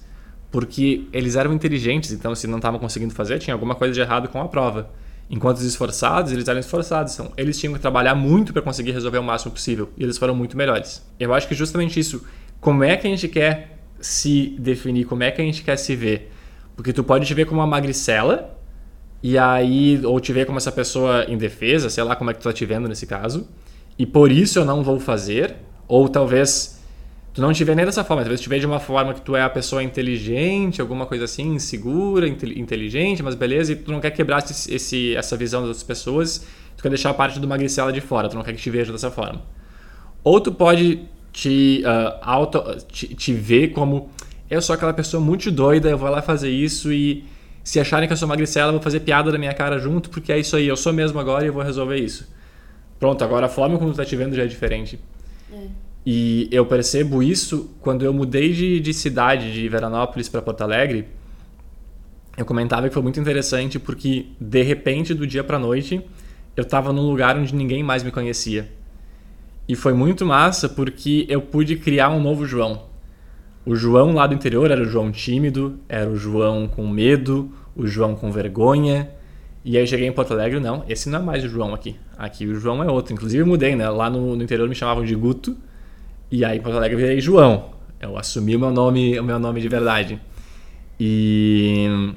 porque 0.52 1.08
eles 1.14 1.36
eram 1.36 1.54
inteligentes, 1.54 2.12
então 2.12 2.34
se 2.34 2.48
não 2.48 2.58
estavam 2.58 2.80
conseguindo 2.80 3.14
fazer, 3.14 3.40
tinha 3.40 3.54
alguma 3.54 3.76
coisa 3.76 3.94
de 3.94 4.00
errado 4.00 4.28
com 4.30 4.42
a 4.42 4.48
prova. 4.48 4.90
Enquanto 5.30 5.58
os 5.58 5.64
esforçados, 5.64 6.32
eles 6.32 6.48
eram 6.48 6.60
esforçados, 6.60 7.14
então 7.14 7.32
eles 7.38 7.60
tinham 7.60 7.74
que 7.74 7.80
trabalhar 7.80 8.16
muito 8.16 8.52
para 8.52 8.62
conseguir 8.64 8.92
resolver 8.92 9.20
o 9.20 9.24
máximo 9.24 9.52
possível, 9.52 9.90
e 9.96 10.04
eles 10.04 10.18
foram 10.18 10.34
muito 10.34 10.58
melhores. 10.58 11.06
Eu 11.20 11.34
acho 11.34 11.48
que 11.48 11.54
justamente 11.54 12.00
isso, 12.00 12.26
como 12.60 12.84
é 12.84 12.98
que 12.98 13.06
a 13.06 13.10
gente 13.10 13.28
quer 13.28 13.79
se 14.00 14.56
definir, 14.60 15.06
como 15.06 15.24
é 15.24 15.32
que 15.32 15.42
a 15.42 15.46
gente 15.46 15.64
quer 15.64 15.78
se 15.78 15.96
ver? 15.96 16.32
Porque 16.76 16.94
tu 16.94 17.04
pode 17.04 17.26
te 17.26 17.34
ver 17.34 17.46
como 17.46 17.60
uma 17.60 17.68
magricela, 17.68 18.58
e 19.22 19.38
aí, 19.38 20.00
ou 20.06 20.20
te 20.20 20.32
ver 20.32 20.46
como 20.46 20.58
essa 20.58 20.72
pessoa 20.72 21.26
indefesa, 21.28 21.90
sei 21.90 22.04
lá 22.04 22.16
como 22.16 22.32
é 22.32 22.34
que 22.34 22.40
tu 22.40 22.44
tá 22.44 22.54
te 22.54 22.66
vendo 22.66 22.88
nesse 22.88 23.06
caso, 23.06 23.50
e 23.98 24.06
por 24.06 24.32
isso 24.32 24.60
eu 24.60 24.66
não 24.66 24.82
vou 24.82 25.00
fazer, 25.00 25.58
ou 25.88 26.08
talvez 26.08 26.80
tu 27.34 27.42
não 27.42 27.52
te 27.52 27.64
vê 27.64 27.76
nem 27.76 27.86
dessa 27.86 28.04
forma, 28.04 28.24
talvez 28.24 28.40
te 28.40 28.48
vê 28.48 28.60
de 28.60 28.66
uma 28.66 28.80
forma 28.80 29.14
que 29.14 29.22
tu 29.22 29.36
é 29.36 29.42
a 29.42 29.50
pessoa 29.50 29.84
inteligente, 29.84 30.80
alguma 30.80 31.06
coisa 31.06 31.26
assim, 31.26 31.56
insegura, 31.56 32.28
inteligente, 32.28 33.22
mas 33.22 33.36
beleza, 33.36 33.74
e 33.74 33.76
tu 33.76 33.92
não 33.92 34.00
quer 34.00 34.12
quebrar 34.12 34.40
esse, 34.40 34.74
esse, 34.74 35.16
essa 35.16 35.36
visão 35.36 35.62
das 35.62 35.70
outras 35.70 35.84
pessoas, 35.84 36.46
tu 36.78 36.82
quer 36.84 36.90
deixar 36.90 37.10
a 37.10 37.14
parte 37.14 37.40
do 37.40 37.48
magricela 37.48 37.92
de 37.92 38.00
fora, 38.00 38.30
tu 38.30 38.36
não 38.36 38.44
quer 38.44 38.54
que 38.54 38.62
te 38.62 38.70
veja 38.70 38.92
dessa 38.92 39.12
forma. 39.12 39.42
Ou 40.24 40.40
tu 40.40 40.52
pode 40.52 41.08
te, 41.32 41.84
uh, 41.86 42.20
auto, 42.22 42.62
te, 42.88 43.14
te 43.16 43.34
ver 43.34 43.70
como 43.70 44.10
eu 44.50 44.62
sou 44.62 44.74
aquela 44.74 44.94
pessoa 44.94 45.22
muito 45.22 45.52
doida, 45.52 45.90
eu 45.90 45.98
vou 45.98 46.10
lá 46.10 46.22
fazer 46.22 46.50
isso 46.50 46.92
e 46.92 47.24
se 47.64 47.80
acharem 47.80 48.08
que 48.08 48.14
eu 48.14 48.18
sou 48.18 48.28
magricela, 48.28 48.70
eu 48.70 48.74
vou 48.74 48.82
fazer 48.82 49.02
piada 49.02 49.32
da 49.32 49.38
minha 49.38 49.54
cara 49.54 49.78
junto, 49.78 50.10
porque 50.10 50.32
é 50.32 50.40
isso 50.40 50.56
aí, 50.56 50.68
eu 50.68 50.76
sou 50.76 50.92
mesmo 50.92 51.20
agora 51.20 51.44
e 51.44 51.48
eu 51.48 51.54
vou 51.54 51.62
resolver 51.62 51.98
isso. 51.98 52.28
Pronto, 53.00 53.24
agora 53.24 53.46
a 53.46 53.50
forma 53.50 53.78
como 53.78 53.92
tu 53.92 53.98
tá 53.98 54.06
te 54.06 54.16
vendo 54.16 54.36
já 54.36 54.44
é 54.44 54.48
diferente. 54.48 55.00
É. 55.54 55.68
E 56.06 56.50
eu 56.52 56.66
percebo 56.66 57.22
isso 57.22 57.70
quando 57.80 58.04
eu 58.04 58.14
mudei 58.14 58.52
de, 58.54 58.80
de 58.80 58.94
cidade, 58.94 59.54
de 59.54 59.70
Veranópolis 59.70 60.28
para 60.28 60.42
Porto 60.42 60.62
Alegre. 60.62 61.06
Eu 62.36 62.46
comentava 62.46 62.88
que 62.88 62.94
foi 62.94 63.04
muito 63.04 63.20
interessante 63.20 63.78
porque, 63.78 64.28
de 64.40 64.64
repente, 64.64 65.14
do 65.14 65.28
dia 65.28 65.44
para 65.44 65.60
noite, 65.60 66.02
eu 66.56 66.64
estava 66.64 66.92
num 66.92 67.08
lugar 67.08 67.38
onde 67.38 67.54
ninguém 67.54 67.84
mais 67.84 68.02
me 68.02 68.12
conhecia. 68.12 68.68
E 69.70 69.76
foi 69.76 69.94
muito 69.94 70.26
massa 70.26 70.68
porque 70.68 71.28
eu 71.30 71.44
pude 71.44 71.76
criar 71.76 72.10
um 72.10 72.20
novo 72.20 72.44
João. 72.44 72.90
O 73.64 73.76
João 73.76 74.14
lá 74.16 74.26
do 74.26 74.34
interior 74.34 74.72
era 74.72 74.82
o 74.82 74.86
João 74.86 75.12
tímido, 75.12 75.80
era 75.88 76.10
o 76.10 76.16
João 76.16 76.68
com 76.68 76.88
medo, 76.88 77.52
o 77.76 77.86
João 77.86 78.16
com 78.16 78.32
vergonha. 78.32 79.12
E 79.64 79.78
aí 79.78 79.84
eu 79.84 79.88
cheguei 79.88 80.08
em 80.08 80.12
Porto 80.12 80.34
Alegre, 80.34 80.60
não, 80.60 80.84
esse 80.90 81.08
não 81.08 81.20
é 81.20 81.22
mais 81.22 81.44
o 81.44 81.48
João 81.48 81.72
aqui. 81.72 81.96
Aqui 82.18 82.48
o 82.48 82.56
João 82.56 82.84
é 82.84 82.90
outro. 82.90 83.14
Inclusive 83.14 83.44
mudei, 83.44 83.76
né? 83.76 83.88
Lá 83.92 84.10
no, 84.10 84.36
no 84.36 84.42
interior 84.42 84.68
me 84.68 84.74
chamavam 84.74 85.06
de 85.06 85.14
Guto 85.14 85.56
e 86.32 86.44
aí 86.44 86.58
em 86.58 86.62
Porto 86.62 86.78
Alegre 86.78 86.96
eu 86.96 87.00
virei 87.00 87.22
João. 87.22 87.70
Eu 88.02 88.18
assumi 88.18 88.56
o 88.56 88.60
meu 88.60 88.72
nome, 88.72 89.20
o 89.20 89.24
meu 89.24 89.38
nome 89.38 89.62
de 89.62 89.70
verdade. 89.70 90.20
E 91.00 92.12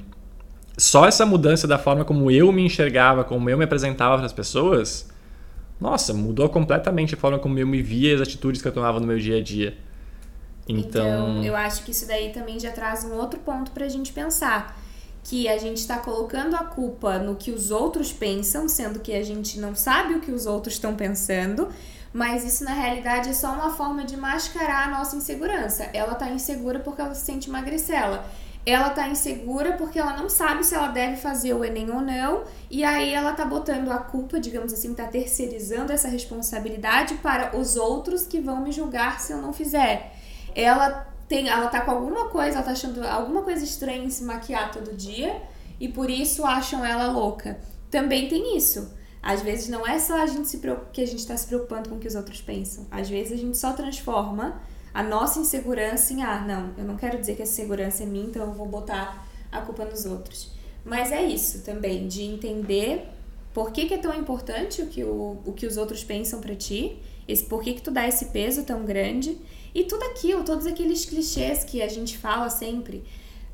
só 0.78 1.06
essa 1.06 1.26
mudança 1.26 1.68
da 1.68 1.76
forma 1.76 2.02
como 2.02 2.30
eu 2.30 2.50
me 2.50 2.64
enxergava, 2.64 3.25
como 3.25 3.50
eu 3.50 3.59
me 3.59 3.64
apresentava 3.64 4.16
para 4.16 4.25
as 4.25 4.32
pessoas, 4.32 5.12
nossa, 5.82 6.14
mudou 6.14 6.48
completamente 6.48 7.14
a 7.14 7.18
forma 7.18 7.40
como 7.40 7.58
eu 7.58 7.66
me 7.66 7.82
via 7.82 8.12
e 8.12 8.14
as 8.14 8.20
atitudes 8.20 8.62
que 8.62 8.68
eu 8.68 8.72
tomava 8.72 9.00
no 9.00 9.06
meu 9.06 9.18
dia 9.18 9.38
a 9.38 9.42
dia. 9.42 9.76
Então, 10.68 11.40
então 11.40 11.44
eu 11.44 11.56
acho 11.56 11.82
que 11.82 11.90
isso 11.90 12.06
daí 12.06 12.30
também 12.30 12.58
já 12.60 12.70
traz 12.70 13.04
um 13.04 13.14
outro 13.14 13.40
ponto 13.40 13.72
para 13.72 13.84
a 13.84 13.88
gente 13.88 14.12
pensar. 14.12 14.80
Que 15.24 15.48
a 15.48 15.58
gente 15.58 15.78
está 15.78 15.98
colocando 15.98 16.54
a 16.54 16.64
culpa 16.64 17.18
no 17.18 17.36
que 17.36 17.50
os 17.50 17.70
outros 17.70 18.12
pensam, 18.12 18.68
sendo 18.68 19.00
que 19.00 19.12
a 19.12 19.22
gente 19.22 19.58
não 19.58 19.74
sabe 19.74 20.14
o 20.14 20.20
que 20.20 20.32
os 20.32 20.46
outros 20.46 20.74
estão 20.74 20.96
pensando, 20.96 21.68
mas 22.12 22.44
isso 22.44 22.64
na 22.64 22.72
realidade 22.72 23.28
é 23.28 23.32
só 23.32 23.52
uma 23.52 23.70
forma 23.70 24.04
de 24.04 24.16
mascarar 24.16 24.88
a 24.88 24.90
nossa 24.90 25.16
insegurança. 25.16 25.88
Ela 25.92 26.14
tá 26.14 26.28
insegura 26.28 26.78
porque 26.80 27.00
ela 27.00 27.14
se 27.14 27.24
sente 27.24 27.50
magricela. 27.50 28.24
Ela 28.64 28.90
tá 28.90 29.09
insegura 29.09 29.73
porque 29.73 29.99
ela 29.99 30.16
não 30.16 30.28
sabe 30.28 30.64
se 30.64 30.75
ela 30.75 30.88
deve 30.88 31.16
fazer 31.16 31.52
o 31.52 31.64
Enem 31.64 31.90
ou 31.90 32.00
não, 32.00 32.45
e 32.71 32.85
aí 32.85 33.12
ela 33.12 33.33
tá 33.33 33.45
botando 33.45 33.90
a 33.90 33.99
culpa, 33.99 34.38
digamos 34.38 34.73
assim, 34.73 34.95
tá 34.95 35.07
terceirizando 35.07 35.92
essa 35.92 36.09
responsabilidade 36.09 37.14
para 37.14 37.57
os 37.57 37.76
outros 37.76 38.25
que 38.25 38.40
vão 38.40 38.62
me 38.62 38.71
julgar 38.71 39.19
se 39.21 39.33
eu 39.33 39.42
não 39.42 39.52
fizer. 39.52 40.12
Ela 40.54 41.09
tem, 41.28 41.49
ela 41.49 41.66
tá 41.69 41.81
com 41.81 41.90
alguma 41.90 42.28
coisa, 42.28 42.59
ela 42.59 42.64
tá 42.64 42.73
achando 42.73 43.04
alguma 43.04 43.42
coisa 43.42 43.64
estranha 43.64 44.04
em 44.04 44.11
se 44.11 44.23
maquiar 44.23 44.71
todo 44.71 44.95
dia, 44.95 45.42
e 45.81 45.88
por 45.88 46.09
isso 46.09 46.45
acham 46.45 46.85
ela 46.85 47.11
louca. 47.11 47.59
Também 47.90 48.28
tem 48.28 48.57
isso. 48.57 48.95
Às 49.23 49.42
vezes 49.42 49.69
não 49.69 49.87
é 49.87 49.99
só 49.99 50.21
a 50.21 50.26
gente 50.26 50.49
se 50.49 50.61
que 50.92 51.00
a 51.00 51.07
gente 51.07 51.19
está 51.19 51.37
se 51.37 51.47
preocupando 51.47 51.88
com 51.88 51.97
o 51.97 51.99
que 51.99 52.09
os 52.09 52.14
outros 52.14 52.40
pensam. 52.40 52.87
Às 52.90 53.09
vezes 53.09 53.33
a 53.33 53.37
gente 53.37 53.57
só 53.57 53.73
transforma 53.73 54.61
a 54.92 55.02
nossa 55.02 55.38
insegurança 55.38 56.12
em 56.12 56.22
ah, 56.22 56.40
não, 56.40 56.72
eu 56.76 56.84
não 56.84 56.96
quero 56.96 57.18
dizer 57.18 57.37
que 57.37 57.42
a 57.42 57.46
segurança 57.46 58.02
é 58.02 58.06
minha, 58.06 58.26
então 58.26 58.42
eu 58.42 58.52
vou 58.52 58.66
botar 58.66 59.26
a 59.50 59.61
culpa 59.61 59.84
nos 59.84 60.04
outros. 60.04 60.50
Mas 60.84 61.12
é 61.12 61.22
isso 61.22 61.62
também, 61.62 62.08
de 62.08 62.22
entender 62.22 63.08
por 63.54 63.70
que, 63.70 63.87
que 63.87 63.94
é 63.94 63.99
tão 63.99 64.14
importante 64.14 64.82
o 64.82 64.87
que, 64.87 65.04
o, 65.04 65.38
o 65.44 65.52
que 65.52 65.66
os 65.66 65.76
outros 65.76 66.02
pensam 66.02 66.40
para 66.40 66.54
ti, 66.54 66.99
esse, 67.28 67.44
por 67.44 67.62
que, 67.62 67.75
que 67.75 67.82
tu 67.82 67.90
dá 67.90 68.06
esse 68.06 68.26
peso 68.26 68.64
tão 68.64 68.84
grande 68.84 69.38
e 69.75 69.84
tudo 69.84 70.04
aquilo, 70.04 70.44
todos 70.44 70.66
aqueles 70.66 71.04
clichês 71.04 71.64
que 71.64 71.80
a 71.80 71.88
gente 71.88 72.18
fala 72.18 72.50
sempre. 72.50 73.04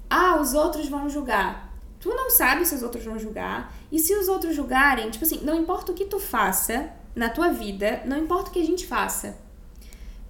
Ah, 0.09 0.40
os 0.40 0.54
outros 0.54 0.88
vão 0.88 1.09
julgar. 1.09 1.76
Tu 2.00 2.09
não 2.09 2.30
sabe 2.30 2.64
se 2.64 2.75
os 2.75 2.83
outros 2.83 3.04
vão 3.04 3.18
julgar. 3.18 3.75
E 3.90 3.99
se 3.99 4.14
os 4.14 4.28
outros 4.28 4.54
julgarem, 4.54 5.11
tipo 5.11 5.25
assim, 5.25 5.40
não 5.42 5.59
importa 5.59 5.92
o 5.92 5.95
que 5.95 6.04
tu 6.04 6.18
faça 6.18 6.90
na 7.14 7.28
tua 7.28 7.50
vida, 7.50 8.02
não 8.07 8.18
importa 8.18 8.50
o 8.50 8.52
que 8.52 8.61
a 8.61 8.64
gente 8.64 8.87
faça. 8.87 9.37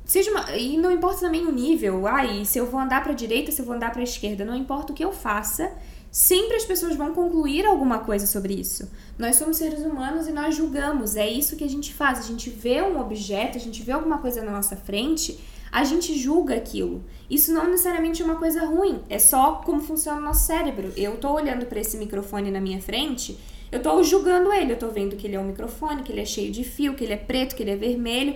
Seja 0.08 0.30
uma, 0.30 0.56
e 0.56 0.78
não 0.78 0.90
importa 0.90 1.20
também 1.20 1.44
o 1.44 1.52
nível, 1.52 2.06
ai, 2.06 2.42
se 2.46 2.58
eu 2.58 2.64
vou 2.64 2.80
andar 2.80 3.04
para 3.04 3.12
direita, 3.12 3.52
se 3.52 3.60
eu 3.60 3.66
vou 3.66 3.74
andar 3.74 3.92
para 3.92 4.02
esquerda, 4.02 4.42
não 4.42 4.56
importa 4.56 4.90
o 4.90 4.94
que 4.94 5.04
eu 5.04 5.12
faça, 5.12 5.70
sempre 6.10 6.56
as 6.56 6.64
pessoas 6.64 6.96
vão 6.96 7.12
concluir 7.12 7.66
alguma 7.66 7.98
coisa 7.98 8.26
sobre 8.26 8.54
isso. 8.54 8.90
Nós 9.18 9.36
somos 9.36 9.58
seres 9.58 9.80
humanos 9.80 10.26
e 10.26 10.32
nós 10.32 10.56
julgamos, 10.56 11.14
é 11.14 11.28
isso 11.28 11.56
que 11.56 11.64
a 11.64 11.68
gente 11.68 11.92
faz. 11.92 12.20
A 12.20 12.22
gente 12.22 12.48
vê 12.48 12.80
um 12.80 12.98
objeto, 12.98 13.58
a 13.58 13.60
gente 13.60 13.82
vê 13.82 13.92
alguma 13.92 14.16
coisa 14.16 14.42
na 14.42 14.50
nossa 14.50 14.76
frente, 14.76 15.38
a 15.70 15.84
gente 15.84 16.18
julga 16.18 16.54
aquilo. 16.54 17.04
Isso 17.28 17.52
não 17.52 17.68
necessariamente 17.68 18.22
é 18.22 18.24
uma 18.24 18.36
coisa 18.36 18.64
ruim, 18.64 19.02
é 19.10 19.18
só 19.18 19.56
como 19.56 19.82
funciona 19.82 20.18
o 20.18 20.24
nosso 20.24 20.46
cérebro. 20.46 20.90
Eu 20.96 21.18
tô 21.18 21.34
olhando 21.34 21.66
para 21.66 21.80
esse 21.80 21.98
microfone 21.98 22.50
na 22.50 22.62
minha 22.62 22.80
frente, 22.80 23.38
eu 23.70 23.82
tô 23.82 24.02
julgando 24.02 24.50
ele, 24.50 24.72
eu 24.72 24.78
tô 24.78 24.88
vendo 24.88 25.16
que 25.16 25.26
ele 25.26 25.36
é 25.36 25.40
um 25.40 25.48
microfone, 25.48 26.02
que 26.02 26.10
ele 26.10 26.22
é 26.22 26.24
cheio 26.24 26.50
de 26.50 26.64
fio, 26.64 26.94
que 26.94 27.04
ele 27.04 27.12
é 27.12 27.18
preto, 27.18 27.54
que 27.54 27.62
ele 27.62 27.72
é 27.72 27.76
vermelho. 27.76 28.34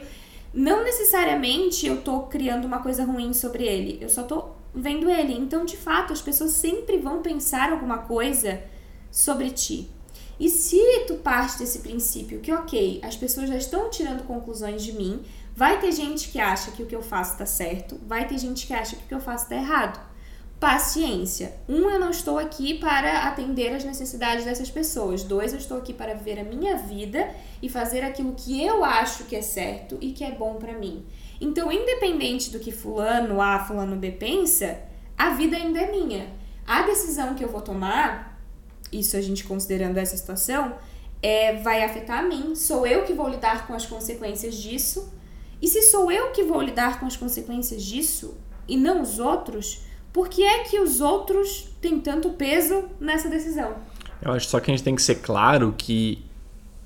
Não 0.53 0.85
necessariamente 0.85 1.87
eu 1.87 2.03
tô 2.03 2.23
criando 2.23 2.65
uma 2.65 2.81
coisa 2.81 3.05
ruim 3.05 3.33
sobre 3.33 3.65
ele, 3.65 3.99
eu 4.01 4.09
só 4.09 4.23
tô 4.23 4.51
vendo 4.75 5.09
ele. 5.09 5.33
Então, 5.35 5.65
de 5.65 5.77
fato, 5.77 6.13
as 6.13 6.21
pessoas 6.21 6.53
sempre 6.53 6.99
vão 6.99 7.23
pensar 7.23 7.71
alguma 7.71 7.99
coisa 7.99 8.63
sobre 9.11 9.51
ti. 9.51 9.91
E 10.39 10.49
se 10.49 11.05
tu 11.07 11.15
parte 11.17 11.59
desse 11.59 11.81
princípio 11.81 12.41
que, 12.41 12.53
ok, 12.53 13.01
as 13.03 13.17
pessoas 13.17 13.49
já 13.49 13.57
estão 13.57 13.91
tirando 13.91 14.27
conclusões 14.27 14.83
de 14.83 14.93
mim, 14.93 15.23
Vai 15.55 15.79
ter 15.79 15.93
gente 15.93 16.31
que 16.31 16.41
acha 16.41 16.71
que 16.71 16.83
o 16.83 16.87
que 16.87 16.97
eu 16.97 17.03
faço 17.03 17.33
está 17.33 17.45
certo, 17.45 18.01
vai 18.07 18.27
ter 18.27 18.39
gente 18.39 18.67
que 18.67 18.73
acha 18.73 18.97
que 18.97 19.05
o 19.05 19.07
que 19.07 19.15
eu 19.15 19.21
faço 19.21 19.45
está 19.45 19.57
errado. 19.57 20.01
Paciência. 20.63 21.57
Um, 21.69 21.91
eu 21.91 21.99
não 21.99 22.11
estou 22.11 22.39
aqui 22.39 22.75
para 22.75 23.25
atender 23.25 23.75
as 23.75 23.83
necessidades 23.83 24.45
dessas 24.45 24.71
pessoas. 24.71 25.25
Dois, 25.25 25.53
eu 25.53 25.59
estou 25.59 25.77
aqui 25.77 25.93
para 25.93 26.15
viver 26.15 26.39
a 26.39 26.45
minha 26.45 26.77
vida 26.77 27.29
e 27.61 27.69
fazer 27.69 28.05
aquilo 28.05 28.33
que 28.33 28.65
eu 28.65 28.85
acho 28.85 29.25
que 29.25 29.35
é 29.35 29.43
certo 29.43 29.99
e 30.01 30.13
que 30.13 30.23
é 30.23 30.31
bom 30.31 30.55
para 30.55 30.73
mim. 30.75 31.05
Então, 31.41 31.73
independente 31.73 32.51
do 32.51 32.61
que 32.61 32.71
fulano 32.71 33.43
A, 33.43 33.59
fulano 33.59 33.97
B 33.97 34.13
pensa, 34.13 34.79
a 35.19 35.31
vida 35.31 35.57
ainda 35.57 35.81
é 35.81 35.91
minha. 35.91 36.29
A 36.65 36.83
decisão 36.83 37.35
que 37.35 37.43
eu 37.43 37.49
vou 37.49 37.61
tomar, 37.61 38.41
isso 38.93 39.17
a 39.17 39.21
gente 39.21 39.43
considerando 39.43 39.99
essa 39.99 40.17
situação, 40.17 40.77
é, 41.21 41.55
vai 41.55 41.83
afetar 41.83 42.21
a 42.21 42.23
mim. 42.23 42.55
Sou 42.55 42.87
eu 42.87 43.03
que 43.03 43.13
vou 43.13 43.29
lidar 43.29 43.67
com 43.67 43.75
as 43.75 43.85
consequências 43.85 44.55
disso 44.55 45.13
e 45.61 45.67
se 45.67 45.83
sou 45.83 46.13
eu 46.13 46.31
que 46.31 46.45
vou 46.45 46.63
lidar 46.63 47.01
com 47.01 47.07
as 47.07 47.17
consequências 47.17 47.83
disso 47.83 48.37
e 48.69 48.77
não 48.77 49.03
os 49.03 49.19
outros, 49.19 49.91
por 50.13 50.29
que 50.29 50.43
é 50.43 50.65
que 50.65 50.79
os 50.79 51.01
outros 51.01 51.69
têm 51.81 51.99
tanto 52.01 52.31
peso 52.31 52.85
nessa 53.01 53.29
decisão? 53.29 53.75
Eu 54.21 54.33
acho 54.33 54.49
só 54.49 54.61
que 54.61 54.71
a 54.71 54.75
gente 54.75 54.85
tem 54.85 54.95
que 54.95 55.03
ser 55.03 55.17
claro 55.17 55.75
que 55.77 56.25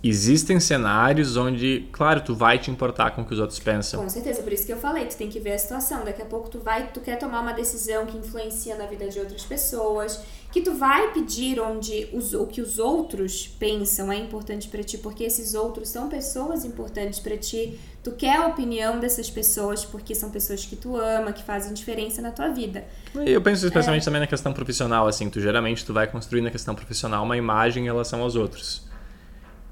existem 0.03 0.61
cenários 0.61 1.37
onde, 1.37 1.89
claro, 1.91 2.21
tu 2.21 2.35
vai 2.35 2.59
te 2.59 2.71
importar 2.71 3.11
com 3.11 3.23
o 3.23 3.25
que 3.25 3.35
os 3.35 3.41
outros 3.41 3.59
pensam. 3.59 4.03
Com 4.03 4.09
certeza, 4.09 4.43
por 4.43 4.53
isso 4.53 4.65
que 4.65 4.73
eu 4.73 4.77
falei, 4.77 5.07
tu 5.07 5.17
tem 5.17 5.29
que 5.29 5.41
ver 5.41 5.55
a 5.55 5.59
situação. 5.59 6.05
Daqui 6.05 6.23
a 6.23 6.27
pouco 6.27 6.49
tu 6.49 6.61
vai, 6.61 6.89
tu 6.93 7.01
quer 7.01 7.19
tomar 7.19 7.41
uma 7.41 7.53
decisão 7.53 8.07
que 8.07 8.17
influencia 8.17 8.77
na 8.77 8.87
vida 8.87 9.09
de 9.09 9.19
outras 9.19 9.43
pessoas, 9.45 10.21
que 10.57 10.63
tu 10.63 10.73
vai 10.73 11.13
pedir 11.13 11.61
onde 11.61 12.09
os, 12.15 12.33
o 12.33 12.47
que 12.47 12.63
os 12.63 12.79
outros 12.79 13.47
pensam 13.47 14.11
é 14.11 14.17
importante 14.17 14.69
para 14.69 14.83
ti, 14.83 14.97
porque 14.97 15.23
esses 15.23 15.53
outros 15.53 15.91
são 15.91 16.09
pessoas 16.09 16.65
importantes 16.65 17.21
para 17.21 17.37
ti. 17.37 17.79
Tu 18.03 18.11
quer 18.13 18.39
a 18.39 18.47
opinião 18.47 18.99
dessas 18.99 19.29
pessoas 19.29 19.85
porque 19.85 20.15
são 20.15 20.31
pessoas 20.31 20.65
que 20.65 20.75
tu 20.75 20.97
ama, 20.97 21.31
que 21.31 21.43
fazem 21.45 21.75
diferença 21.75 22.23
na 22.23 22.31
tua 22.31 22.49
vida. 22.49 22.87
E 23.17 23.33
eu 23.33 23.43
penso 23.43 23.67
especialmente 23.67 24.01
é. 24.01 24.05
também 24.07 24.21
na 24.23 24.27
questão 24.27 24.51
profissional, 24.51 25.07
assim, 25.07 25.29
tu 25.29 25.43
geralmente 25.43 25.85
tu 25.85 25.93
vai 25.93 26.07
construir 26.07 26.41
na 26.41 26.51
questão 26.51 26.75
profissional 26.75 27.23
uma 27.23 27.37
imagem 27.37 27.83
em 27.83 27.87
relação 27.87 28.23
aos 28.23 28.35
outros. 28.35 28.89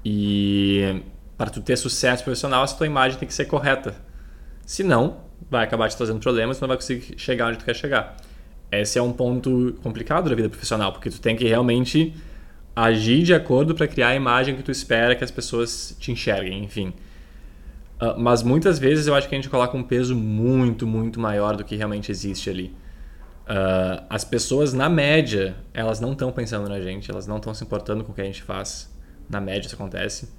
E 0.05 1.01
para 1.35 1.49
tu 1.49 1.61
ter 1.61 1.77
sucesso 1.77 2.23
profissional, 2.23 2.63
essa 2.63 2.77
tua 2.77 2.85
imagem 2.85 3.17
tem 3.17 3.27
que 3.27 3.33
ser 3.33 3.45
correta. 3.45 3.95
Se 4.67 4.83
não, 4.83 5.17
vai 5.49 5.63
acabar 5.63 5.89
te 5.89 5.97
trazendo 5.97 6.19
problemas, 6.19 6.59
tu 6.59 6.61
não 6.61 6.67
vai 6.67 6.77
conseguir 6.77 7.15
chegar 7.17 7.47
onde 7.47 7.57
tu 7.57 7.65
quer 7.65 7.75
chegar. 7.75 8.17
Esse 8.71 8.99
é 8.99 9.01
um 9.01 9.11
ponto 9.11 9.75
complicado 9.83 10.29
da 10.29 10.35
vida 10.35 10.49
profissional, 10.49 10.91
porque 10.91 11.09
tu 11.09 11.21
tem 11.21 11.35
que 11.35 11.45
realmente 11.45 12.13
agir 12.75 13.23
de 13.23 13.33
acordo 13.33 13.73
para 13.73 13.87
criar 13.87 14.09
a 14.09 14.15
imagem 14.15 14.55
que 14.55 14.63
tu 14.63 14.71
espera 14.71 15.15
que 15.15 15.23
as 15.23 15.31
pessoas 15.31 15.95
te 15.99 16.11
enxerguem, 16.11 16.63
enfim. 16.63 16.93
Uh, 18.01 18.19
mas 18.19 18.43
muitas 18.43 18.77
vezes 18.77 19.07
eu 19.07 19.15
acho 19.15 19.29
que 19.29 19.35
a 19.35 19.37
gente 19.37 19.49
coloca 19.49 19.77
um 19.77 19.83
peso 19.83 20.15
muito, 20.15 20.85
muito 20.85 21.19
maior 21.19 21.55
do 21.55 21.63
que 21.63 21.75
realmente 21.75 22.11
existe 22.11 22.49
ali. 22.49 22.75
Uh, 23.45 24.03
as 24.09 24.25
pessoas, 24.25 24.73
na 24.73 24.89
média, 24.89 25.55
elas 25.73 26.01
não 26.01 26.11
estão 26.11 26.31
pensando 26.31 26.67
na 26.67 26.81
gente, 26.81 27.09
elas 27.09 27.25
não 27.25 27.37
estão 27.37 27.53
se 27.53 27.63
importando 27.63 28.03
com 28.03 28.11
o 28.11 28.15
que 28.15 28.21
a 28.21 28.25
gente 28.25 28.43
faz. 28.43 28.93
Na 29.29 29.39
média 29.39 29.67
isso 29.67 29.75
acontece. 29.75 30.29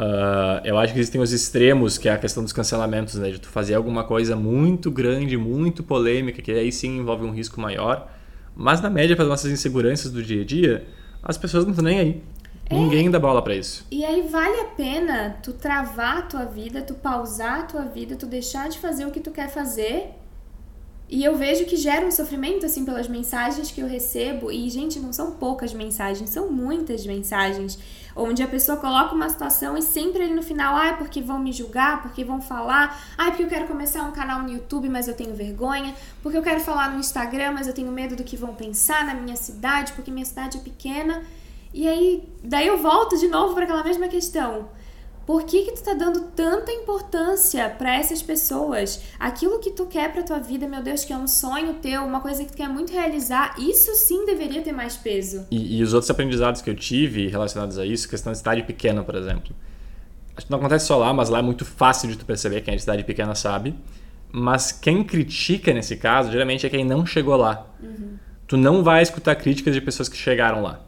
Uh, 0.00 0.64
eu 0.64 0.78
acho 0.78 0.94
que 0.94 0.98
existem 0.98 1.20
os 1.20 1.30
extremos, 1.30 1.98
que 1.98 2.08
é 2.08 2.12
a 2.12 2.18
questão 2.18 2.42
dos 2.42 2.54
cancelamentos, 2.54 3.16
né? 3.16 3.30
De 3.30 3.38
tu 3.38 3.48
fazer 3.48 3.74
alguma 3.74 4.02
coisa 4.02 4.34
muito 4.34 4.90
grande, 4.90 5.36
muito 5.36 5.82
polêmica, 5.82 6.40
que 6.40 6.50
aí 6.50 6.72
sim 6.72 6.96
envolve 6.96 7.26
um 7.26 7.30
risco 7.30 7.60
maior. 7.60 8.10
Mas 8.56 8.80
na 8.80 8.88
média, 8.88 9.14
para 9.14 9.24
as 9.24 9.28
nossas 9.28 9.52
inseguranças 9.52 10.10
do 10.10 10.22
dia 10.22 10.40
a 10.40 10.44
dia, 10.44 10.86
as 11.22 11.36
pessoas 11.36 11.64
não 11.64 11.72
estão 11.72 11.84
nem 11.84 12.00
aí. 12.00 12.22
É. 12.70 12.74
Ninguém 12.74 13.10
dá 13.10 13.18
bola 13.18 13.42
para 13.42 13.54
isso. 13.54 13.86
E 13.90 14.02
aí 14.02 14.26
vale 14.26 14.60
a 14.60 14.64
pena 14.64 15.36
tu 15.42 15.52
travar 15.52 16.18
a 16.18 16.22
tua 16.22 16.44
vida, 16.46 16.80
tu 16.80 16.94
pausar 16.94 17.60
a 17.60 17.62
tua 17.64 17.82
vida, 17.82 18.16
tu 18.16 18.24
deixar 18.24 18.70
de 18.70 18.78
fazer 18.78 19.04
o 19.04 19.10
que 19.10 19.20
tu 19.20 19.30
quer 19.30 19.50
fazer 19.50 20.14
e 21.10 21.24
eu 21.24 21.36
vejo 21.36 21.64
que 21.64 21.76
gera 21.76 22.06
um 22.06 22.10
sofrimento, 22.10 22.64
assim, 22.64 22.84
pelas 22.84 23.08
mensagens 23.08 23.72
que 23.72 23.80
eu 23.80 23.88
recebo. 23.88 24.52
E, 24.52 24.70
gente, 24.70 25.00
não 25.00 25.12
são 25.12 25.32
poucas 25.32 25.74
mensagens, 25.74 26.30
são 26.30 26.48
muitas 26.48 27.04
mensagens. 27.04 27.76
Onde 28.14 28.44
a 28.44 28.46
pessoa 28.46 28.78
coloca 28.78 29.12
uma 29.12 29.28
situação 29.28 29.76
e 29.76 29.82
sempre 29.82 30.22
ali 30.22 30.32
no 30.32 30.42
final, 30.42 30.76
ah, 30.76 30.94
porque 30.96 31.20
vão 31.20 31.40
me 31.40 31.52
julgar, 31.52 32.00
porque 32.00 32.22
vão 32.22 32.40
falar, 32.40 33.12
ah, 33.18 33.26
porque 33.26 33.42
eu 33.42 33.48
quero 33.48 33.66
começar 33.66 34.04
um 34.04 34.12
canal 34.12 34.42
no 34.42 34.52
YouTube, 34.52 34.88
mas 34.88 35.08
eu 35.08 35.14
tenho 35.14 35.34
vergonha, 35.34 35.96
porque 36.22 36.38
eu 36.38 36.42
quero 36.42 36.60
falar 36.60 36.92
no 36.92 37.00
Instagram, 37.00 37.52
mas 37.52 37.66
eu 37.66 37.72
tenho 37.72 37.90
medo 37.90 38.14
do 38.14 38.22
que 38.22 38.36
vão 38.36 38.54
pensar 38.54 39.04
na 39.04 39.14
minha 39.14 39.36
cidade, 39.36 39.92
porque 39.94 40.12
minha 40.12 40.24
cidade 40.24 40.58
é 40.58 40.60
pequena. 40.60 41.24
E 41.74 41.88
aí, 41.88 42.22
daí 42.44 42.68
eu 42.68 42.78
volto 42.78 43.18
de 43.18 43.26
novo 43.26 43.54
para 43.54 43.64
aquela 43.64 43.82
mesma 43.82 44.06
questão 44.06 44.68
por 45.30 45.44
que, 45.44 45.62
que 45.62 45.72
tu 45.76 45.84
tá 45.84 45.94
dando 45.94 46.22
tanta 46.34 46.72
importância 46.72 47.68
para 47.70 47.94
essas 47.94 48.20
pessoas? 48.20 49.00
Aquilo 49.16 49.60
que 49.60 49.70
tu 49.70 49.86
quer 49.86 50.12
pra 50.12 50.24
tua 50.24 50.40
vida, 50.40 50.66
meu 50.66 50.82
Deus, 50.82 51.04
que 51.04 51.12
é 51.12 51.16
um 51.16 51.28
sonho 51.28 51.74
teu, 51.74 52.02
uma 52.02 52.20
coisa 52.20 52.44
que 52.44 52.50
tu 52.50 52.56
quer 52.56 52.68
muito 52.68 52.92
realizar, 52.92 53.54
isso 53.56 53.94
sim 53.94 54.26
deveria 54.26 54.60
ter 54.60 54.72
mais 54.72 54.96
peso. 54.96 55.46
E, 55.48 55.78
e 55.78 55.84
os 55.84 55.94
outros 55.94 56.10
aprendizados 56.10 56.60
que 56.62 56.68
eu 56.68 56.74
tive 56.74 57.28
relacionados 57.28 57.78
a 57.78 57.86
isso, 57.86 58.08
questão 58.08 58.32
de 58.32 58.38
cidade 58.38 58.64
pequena, 58.64 59.04
por 59.04 59.14
exemplo. 59.14 59.54
Acho 60.36 60.46
que 60.46 60.50
não 60.50 60.58
acontece 60.58 60.86
só 60.86 60.98
lá, 60.98 61.14
mas 61.14 61.28
lá 61.28 61.38
é 61.38 61.42
muito 61.42 61.64
fácil 61.64 62.08
de 62.08 62.18
tu 62.18 62.24
perceber, 62.24 62.62
quem 62.62 62.74
é 62.74 62.76
de 62.76 62.82
cidade 62.82 63.04
pequena 63.04 63.36
sabe. 63.36 63.72
Mas 64.32 64.72
quem 64.72 65.04
critica 65.04 65.72
nesse 65.72 65.96
caso, 65.96 66.32
geralmente 66.32 66.66
é 66.66 66.68
quem 66.68 66.84
não 66.84 67.06
chegou 67.06 67.36
lá. 67.36 67.68
Uhum. 67.80 68.16
Tu 68.48 68.56
não 68.56 68.82
vai 68.82 69.00
escutar 69.00 69.36
críticas 69.36 69.74
de 69.74 69.80
pessoas 69.80 70.08
que 70.08 70.16
chegaram 70.16 70.60
lá. 70.60 70.80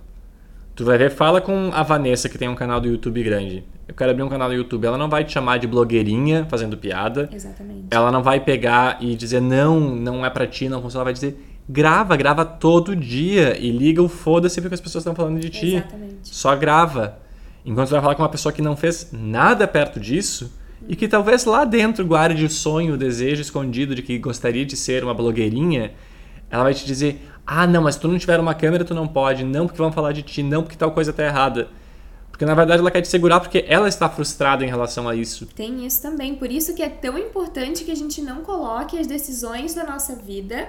Tu 0.74 0.84
vai 0.84 0.96
ver, 0.96 1.10
fala 1.10 1.40
com 1.40 1.70
a 1.72 1.82
Vanessa, 1.82 2.28
que 2.28 2.38
tem 2.38 2.48
um 2.48 2.54
canal 2.54 2.80
do 2.80 2.88
YouTube 2.88 3.22
grande. 3.22 3.62
Eu 3.86 3.94
quero 3.94 4.10
abrir 4.10 4.22
um 4.22 4.28
canal 4.28 4.48
no 4.48 4.54
YouTube. 4.54 4.86
Ela 4.86 4.96
não 4.96 5.08
vai 5.08 5.22
te 5.22 5.32
chamar 5.32 5.58
de 5.58 5.66
blogueirinha 5.66 6.46
fazendo 6.48 6.78
piada. 6.78 7.28
Exatamente. 7.32 7.88
Ela 7.90 8.10
não 8.10 8.22
vai 8.22 8.40
pegar 8.40 8.96
e 9.00 9.14
dizer, 9.14 9.40
não, 9.40 9.78
não 9.80 10.24
é 10.24 10.30
pra 10.30 10.46
ti, 10.46 10.68
não 10.68 10.80
funciona. 10.80 11.00
Ela 11.00 11.04
vai 11.04 11.12
dizer, 11.12 11.38
grava, 11.68 12.16
grava 12.16 12.44
todo 12.44 12.96
dia 12.96 13.56
e 13.58 13.70
liga 13.70 14.02
o 14.02 14.08
foda-se 14.08 14.60
porque 14.62 14.74
as 14.74 14.80
pessoas 14.80 15.02
estão 15.02 15.14
falando 15.14 15.38
de 15.40 15.50
ti. 15.50 15.74
Exatamente. 15.74 16.16
Só 16.22 16.56
grava. 16.56 17.18
Enquanto 17.66 17.88
você 17.88 17.94
vai 17.94 18.02
falar 18.02 18.14
com 18.14 18.22
uma 18.22 18.28
pessoa 18.28 18.52
que 18.52 18.62
não 18.62 18.76
fez 18.76 19.10
nada 19.12 19.68
perto 19.68 20.00
disso 20.00 20.52
e 20.88 20.96
que 20.96 21.06
talvez 21.06 21.44
lá 21.44 21.64
dentro 21.64 22.04
guarde 22.04 22.44
o 22.44 22.50
sonho, 22.50 22.94
o 22.94 22.96
desejo 22.96 23.42
escondido 23.42 23.94
de 23.94 24.02
que 24.02 24.18
gostaria 24.18 24.64
de 24.64 24.76
ser 24.76 25.04
uma 25.04 25.14
blogueirinha, 25.14 25.92
ela 26.50 26.64
vai 26.64 26.74
te 26.74 26.84
dizer: 26.84 27.20
ah, 27.46 27.66
não, 27.66 27.82
mas 27.82 27.96
se 27.96 28.00
tu 28.00 28.08
não 28.08 28.18
tiver 28.18 28.38
uma 28.38 28.54
câmera, 28.54 28.84
tu 28.84 28.94
não 28.94 29.06
pode. 29.06 29.44
Não, 29.44 29.66
porque 29.66 29.78
vão 29.78 29.92
falar 29.92 30.12
de 30.12 30.22
ti. 30.22 30.42
Não, 30.42 30.62
porque 30.62 30.76
tal 30.76 30.92
coisa 30.92 31.12
tá 31.12 31.24
errada. 31.24 31.68
Porque 32.30 32.46
na 32.46 32.54
verdade 32.54 32.80
ela 32.80 32.90
quer 32.90 33.02
te 33.02 33.08
segurar 33.08 33.40
porque 33.40 33.64
ela 33.68 33.86
está 33.88 34.08
frustrada 34.08 34.64
em 34.64 34.68
relação 34.68 35.08
a 35.08 35.14
isso. 35.14 35.46
Tem 35.46 35.84
isso 35.84 36.00
também. 36.00 36.34
Por 36.34 36.50
isso 36.50 36.74
que 36.74 36.82
é 36.82 36.88
tão 36.88 37.18
importante 37.18 37.84
que 37.84 37.90
a 37.90 37.94
gente 37.94 38.22
não 38.22 38.42
coloque 38.42 38.98
as 38.98 39.06
decisões 39.06 39.74
da 39.74 39.84
nossa 39.84 40.16
vida, 40.16 40.68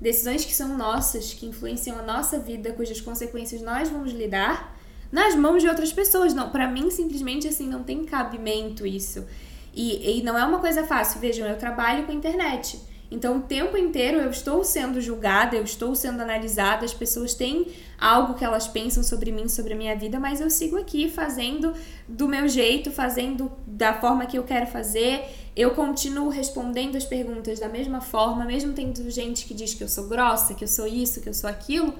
decisões 0.00 0.44
que 0.44 0.54
são 0.54 0.76
nossas, 0.76 1.34
que 1.34 1.46
influenciam 1.46 1.98
a 1.98 2.02
nossa 2.02 2.38
vida, 2.38 2.72
cujas 2.72 3.00
consequências 3.00 3.60
nós 3.60 3.90
vamos 3.90 4.12
lidar, 4.12 4.74
nas 5.12 5.34
mãos 5.34 5.62
de 5.62 5.68
outras 5.68 5.92
pessoas. 5.92 6.32
Não, 6.32 6.50
para 6.50 6.66
mim 6.66 6.90
simplesmente 6.90 7.46
assim 7.46 7.68
não 7.68 7.82
tem 7.82 8.04
cabimento 8.04 8.86
isso. 8.86 9.26
E, 9.74 10.18
e 10.18 10.22
não 10.22 10.36
é 10.38 10.44
uma 10.44 10.60
coisa 10.60 10.84
fácil. 10.84 11.20
Vejam, 11.20 11.46
eu 11.46 11.58
trabalho 11.58 12.04
com 12.04 12.12
internet. 12.12 12.80
Então, 13.12 13.36
o 13.36 13.40
tempo 13.42 13.76
inteiro 13.76 14.16
eu 14.16 14.30
estou 14.30 14.64
sendo 14.64 14.98
julgada, 14.98 15.54
eu 15.54 15.62
estou 15.62 15.94
sendo 15.94 16.22
analisada, 16.22 16.82
as 16.82 16.94
pessoas 16.94 17.34
têm 17.34 17.66
algo 18.00 18.32
que 18.32 18.42
elas 18.42 18.66
pensam 18.66 19.02
sobre 19.02 19.30
mim, 19.30 19.48
sobre 19.48 19.74
a 19.74 19.76
minha 19.76 19.94
vida, 19.94 20.18
mas 20.18 20.40
eu 20.40 20.48
sigo 20.48 20.78
aqui 20.78 21.10
fazendo 21.10 21.74
do 22.08 22.26
meu 22.26 22.48
jeito, 22.48 22.90
fazendo 22.90 23.52
da 23.66 23.92
forma 23.92 24.24
que 24.24 24.38
eu 24.38 24.44
quero 24.44 24.66
fazer. 24.66 25.24
Eu 25.54 25.72
continuo 25.72 26.30
respondendo 26.30 26.96
as 26.96 27.04
perguntas 27.04 27.60
da 27.60 27.68
mesma 27.68 28.00
forma, 28.00 28.46
mesmo 28.46 28.72
tendo 28.72 29.10
gente 29.10 29.44
que 29.44 29.52
diz 29.52 29.74
que 29.74 29.84
eu 29.84 29.88
sou 29.88 30.08
grossa, 30.08 30.54
que 30.54 30.64
eu 30.64 30.68
sou 30.68 30.86
isso, 30.86 31.20
que 31.20 31.28
eu 31.28 31.34
sou 31.34 31.50
aquilo. 31.50 31.92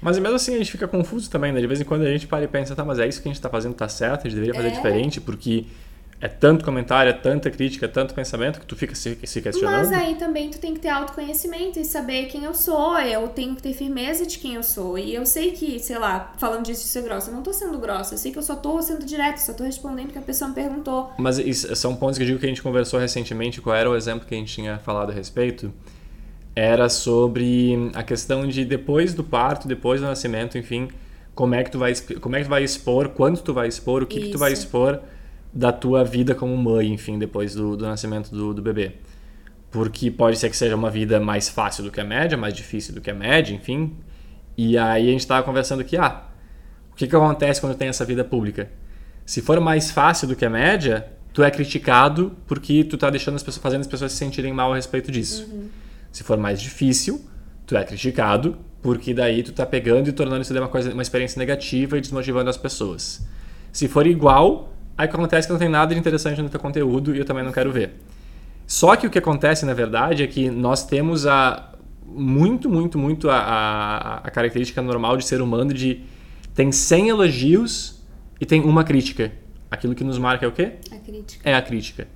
Mas 0.00 0.18
mesmo 0.18 0.36
assim 0.36 0.54
a 0.54 0.58
gente 0.58 0.70
fica 0.70 0.88
confuso 0.88 1.30
também, 1.30 1.52
né? 1.52 1.60
De 1.60 1.66
vez 1.66 1.80
em 1.80 1.84
quando 1.84 2.02
a 2.02 2.10
gente 2.10 2.26
para 2.26 2.42
e 2.42 2.48
pensa, 2.48 2.74
tá, 2.74 2.84
mas 2.84 2.98
é 2.98 3.06
isso 3.06 3.20
que 3.20 3.28
a 3.28 3.32
gente 3.32 3.40
tá 3.40 3.50
fazendo, 3.50 3.74
tá 3.74 3.88
certo, 3.88 4.26
a 4.26 4.30
gente 4.30 4.34
deveria 4.34 4.54
fazer 4.54 4.68
é. 4.68 4.70
diferente, 4.70 5.20
porque 5.20 5.66
é 6.20 6.28
tanto 6.28 6.64
comentário, 6.64 7.10
é 7.10 7.12
tanta 7.12 7.50
crítica, 7.50 7.86
é 7.86 7.88
tanto 7.88 8.14
pensamento 8.14 8.58
que 8.60 8.66
tu 8.66 8.74
fica 8.74 8.94
se, 8.94 9.18
se 9.24 9.42
questionando. 9.42 9.88
Mas 9.88 9.92
aí 9.92 10.14
também 10.14 10.48
tu 10.48 10.58
tem 10.58 10.72
que 10.72 10.80
ter 10.80 10.88
autoconhecimento 10.88 11.78
e 11.78 11.84
saber 11.84 12.26
quem 12.26 12.44
eu 12.44 12.54
sou. 12.54 12.98
Eu 12.98 13.28
tenho 13.28 13.54
que 13.54 13.62
ter 13.62 13.74
firmeza 13.74 14.24
de 14.24 14.38
quem 14.38 14.54
eu 14.54 14.62
sou. 14.62 14.98
E 14.98 15.14
eu 15.14 15.26
sei 15.26 15.50
que, 15.50 15.78
sei 15.78 15.98
lá, 15.98 16.32
falando 16.38 16.64
disso 16.64 16.82
de 16.82 16.88
ser 16.88 17.02
grossa, 17.02 17.30
eu 17.30 17.34
não 17.34 17.42
tô 17.42 17.52
sendo 17.52 17.78
grossa. 17.78 18.14
Eu 18.14 18.18
sei 18.18 18.32
que 18.32 18.38
eu 18.38 18.42
só 18.42 18.56
tô 18.56 18.80
sendo 18.80 19.04
direta, 19.04 19.38
só 19.38 19.52
tô 19.52 19.64
respondendo 19.64 20.08
o 20.08 20.12
que 20.12 20.18
a 20.18 20.22
pessoa 20.22 20.48
me 20.48 20.54
perguntou. 20.54 21.12
Mas 21.18 21.38
isso, 21.38 21.74
são 21.76 21.94
pontos 21.94 22.16
que 22.16 22.24
eu 22.24 22.28
digo 22.28 22.38
que 22.38 22.46
a 22.46 22.48
gente 22.48 22.62
conversou 22.62 22.98
recentemente. 22.98 23.60
Qual 23.60 23.76
era 23.76 23.90
o 23.90 23.96
exemplo 23.96 24.26
que 24.26 24.34
a 24.34 24.38
gente 24.38 24.54
tinha 24.54 24.78
falado 24.78 25.10
a 25.10 25.14
respeito? 25.14 25.72
Era 26.56 26.88
sobre 26.88 27.90
a 27.94 28.02
questão 28.02 28.46
de 28.46 28.64
depois 28.64 29.12
do 29.12 29.24
parto, 29.24 29.66
depois 29.66 30.00
do 30.00 30.06
nascimento, 30.06 30.56
enfim, 30.56 30.88
como 31.34 31.54
é 31.54 31.64
que 31.64 31.70
tu 31.70 31.78
vai, 31.78 31.92
como 32.20 32.36
é 32.36 32.38
que 32.38 32.44
tu 32.44 32.50
vai 32.50 32.62
expor, 32.62 33.08
quanto 33.08 33.42
tu 33.42 33.52
vai 33.52 33.66
expor, 33.66 34.04
o 34.04 34.06
que, 34.06 34.20
que 34.20 34.28
tu 34.28 34.38
vai 34.38 34.52
expor 34.52 35.00
da 35.54 35.70
tua 35.70 36.04
vida 36.04 36.34
como 36.34 36.56
mãe, 36.56 36.92
enfim, 36.92 37.18
depois 37.18 37.54
do, 37.54 37.76
do 37.76 37.86
nascimento 37.86 38.30
do, 38.30 38.52
do 38.52 38.60
bebê. 38.60 38.92
Porque 39.70 40.10
pode 40.10 40.38
ser 40.38 40.50
que 40.50 40.56
seja 40.56 40.74
uma 40.74 40.90
vida 40.90 41.20
mais 41.20 41.48
fácil 41.48 41.84
do 41.84 41.90
que 41.90 42.00
a 42.00 42.04
média, 42.04 42.36
mais 42.36 42.54
difícil 42.54 42.94
do 42.94 43.00
que 43.00 43.10
a 43.10 43.14
média, 43.14 43.54
enfim. 43.54 43.96
E 44.56 44.76
aí 44.76 45.08
a 45.08 45.10
gente 45.10 45.20
estava 45.20 45.44
conversando 45.44 45.80
aqui, 45.80 45.96
ah, 45.96 46.24
o 46.92 46.96
que, 46.96 47.06
que 47.06 47.14
acontece 47.14 47.60
quando 47.60 47.76
tem 47.76 47.88
essa 47.88 48.04
vida 48.04 48.24
pública? 48.24 48.70
Se 49.24 49.40
for 49.40 49.60
mais 49.60 49.90
fácil 49.90 50.28
do 50.28 50.36
que 50.36 50.44
a 50.44 50.50
média, 50.50 51.06
tu 51.32 51.42
é 51.42 51.50
criticado 51.50 52.36
porque 52.46 52.84
tu 52.84 52.98
tá 52.98 53.10
deixando 53.10 53.36
as 53.36 53.42
pessoas, 53.42 53.62
fazendo 53.62 53.80
as 53.80 53.86
pessoas 53.86 54.12
se 54.12 54.18
sentirem 54.18 54.52
mal 54.52 54.72
a 54.72 54.76
respeito 54.76 55.10
disso. 55.10 55.48
Uhum. 55.50 55.68
Se 56.12 56.22
for 56.22 56.36
mais 56.36 56.60
difícil, 56.60 57.24
tu 57.66 57.76
é 57.76 57.84
criticado 57.84 58.58
porque 58.82 59.14
daí 59.14 59.42
tu 59.42 59.52
tá 59.52 59.64
pegando 59.64 60.08
e 60.08 60.12
tornando 60.12 60.42
isso 60.42 60.56
uma 60.56 60.68
coisa, 60.68 60.92
uma 60.92 61.02
experiência 61.02 61.38
negativa 61.38 61.96
e 61.96 62.00
desmotivando 62.00 62.50
as 62.50 62.56
pessoas. 62.56 63.26
Se 63.72 63.88
for 63.88 64.06
igual, 64.06 64.73
Aí 64.96 65.06
acontece 65.06 65.46
que 65.46 65.52
não 65.52 65.58
tem 65.58 65.68
nada 65.68 65.92
de 65.92 66.00
interessante 66.00 66.40
no 66.40 66.48
teu 66.48 66.60
conteúdo 66.60 67.14
e 67.14 67.18
eu 67.18 67.24
também 67.24 67.44
não 67.44 67.52
quero 67.52 67.72
ver. 67.72 67.92
Só 68.66 68.96
que 68.96 69.06
o 69.06 69.10
que 69.10 69.18
acontece, 69.18 69.66
na 69.66 69.74
verdade, 69.74 70.22
é 70.22 70.26
que 70.26 70.50
nós 70.50 70.86
temos 70.86 71.26
a 71.26 71.70
muito, 72.06 72.68
muito, 72.68 72.98
muito 72.98 73.28
a, 73.28 73.36
a, 73.36 74.14
a 74.18 74.30
característica 74.30 74.80
normal 74.80 75.16
de 75.16 75.26
ser 75.26 75.40
humano 75.40 75.72
de 75.72 76.02
tem 76.54 76.70
100 76.70 77.08
elogios 77.08 78.02
e 78.40 78.46
tem 78.46 78.60
uma 78.60 78.84
crítica. 78.84 79.32
Aquilo 79.70 79.94
que 79.94 80.04
nos 80.04 80.18
marca 80.18 80.46
é 80.46 80.48
o 80.48 80.52
quê? 80.52 80.74
A 80.92 80.96
crítica. 80.96 81.50
É 81.50 81.54
a 81.54 81.62
crítica. 81.62 82.08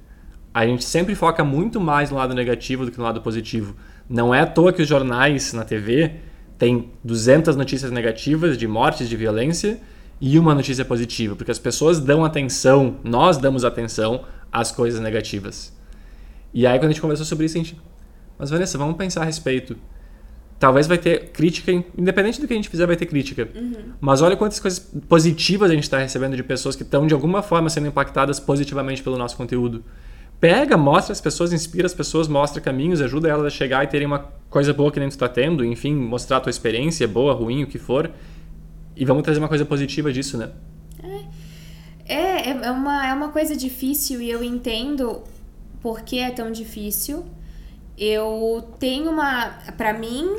A 0.55 0.67
gente 0.67 0.85
sempre 0.85 1.15
foca 1.15 1.43
muito 1.45 1.81
mais 1.81 2.11
no 2.11 2.17
lado 2.17 2.35
negativo 2.35 2.85
do 2.85 2.93
que 2.93 2.99
no 2.99 3.05
lado 3.05 3.21
positivo. 3.21 3.75
Não 4.09 4.35
é 4.35 4.41
à 4.41 4.47
toa 4.47 4.73
que 4.73 4.81
os 4.81 4.89
jornais 4.89 5.53
na 5.53 5.65
TV 5.65 6.13
têm 6.57 6.91
200 7.03 7.57
notícias 7.57 7.91
negativas 7.91 8.57
de 8.57 8.67
mortes, 8.67 9.09
de 9.09 9.17
violência, 9.17 9.81
e 10.21 10.39
uma 10.39 10.55
notícia 10.55 10.85
positiva, 10.85 11.37
porque 11.37 11.51
as 11.51 11.59
pessoas 11.59 12.01
dão 12.01 12.25
atenção, 12.25 12.97
nós 13.05 13.39
damos 13.39 13.65
atenção 13.65 14.25
às 14.51 14.73
coisas 14.73 15.01
negativas. 15.01 15.73
E 16.53 16.67
aí 16.67 16.79
quando 16.79 16.91
a 16.91 16.93
gente 16.93 17.01
conversou 17.01 17.27
sobre 17.27 17.47
isso, 17.47 17.57
a 17.57 17.63
gente, 17.63 17.81
mas 18.39 18.51
Vanessa, 18.51 18.77
vamos 18.79 18.97
pensar 18.97 19.23
a 19.23 19.25
respeito. 19.25 19.77
talvez 20.59 20.87
vai 20.87 20.99
ter 20.99 21.31
crítica, 21.31 21.73
independente 21.97 22.41
do 22.41 22.47
que 22.47 22.53
a 22.53 22.57
gente 22.57 22.69
fizer, 22.69 22.87
vai 22.87 22.97
ter 22.97 23.07
crítica. 23.07 23.49
Uhum. 23.55 23.93
Mas 24.01 24.21
olha 24.21 24.37
quantas 24.37 24.59
coisas 24.59 24.79
positivas 25.09 25.71
a 25.71 25.75
gente 25.75 25.85
está 25.85 25.99
recebendo 25.99 26.37
de 26.37 26.43
pessoas 26.43 26.75
que 26.75 26.83
estão 26.83 27.07
de 27.07 27.15
alguma 27.15 27.43
forma 27.43 27.71
sendo 27.71 27.87
impactadas 27.87 28.41
positivamente 28.41 29.03
pelo 29.03 29.17
nosso 29.17 29.37
conteúdo. 29.37 29.85
Pega, 30.41 30.77
mostra 30.77 31.13
as 31.13 31.21
pessoas, 31.21 31.53
inspira 31.53 31.87
as 31.87 31.95
pessoas, 31.95 32.29
mostra 32.29 32.61
caminhos, 32.61 33.01
ajuda 33.01 33.29
elas 33.29 33.47
a 33.47 33.51
chegar 33.51 33.85
e 33.85 33.87
terem 33.89 34.07
uma 34.07 34.21
coisa 34.49 34.73
boa 34.73 34.91
que 34.91 35.01
nem 35.01 35.09
tu 35.09 35.13
está 35.13 35.29
tendo, 35.29 35.65
enfim, 35.65 35.95
mostrar 35.95 36.37
a 36.39 36.41
tua 36.41 36.51
experiência, 36.51 37.07
boa, 37.09 37.33
ruim, 37.33 37.65
o 37.65 37.67
que 37.67 37.79
for. 37.79 38.11
E 38.99 39.05
vamos 39.05 39.23
trazer 39.23 39.39
uma 39.39 39.49
coisa 39.49 39.65
positiva 39.65 40.13
disso, 40.13 40.37
né? 40.37 40.51
É, 42.05 42.51
é, 42.51 42.51
é 42.51 42.71
uma, 42.73 43.07
é 43.07 43.15
uma 43.15 43.29
coisa 43.29 43.55
difícil 43.55 44.21
e 44.21 44.29
eu 44.29 44.43
entendo 44.43 45.23
por 45.81 46.01
que 46.01 46.19
é 46.19 46.31
tão 46.31 46.51
difícil. 46.51 47.25
Eu 47.97 48.69
tenho 48.81 49.11
uma. 49.11 49.51
Para 49.77 49.93
mim, 49.93 50.37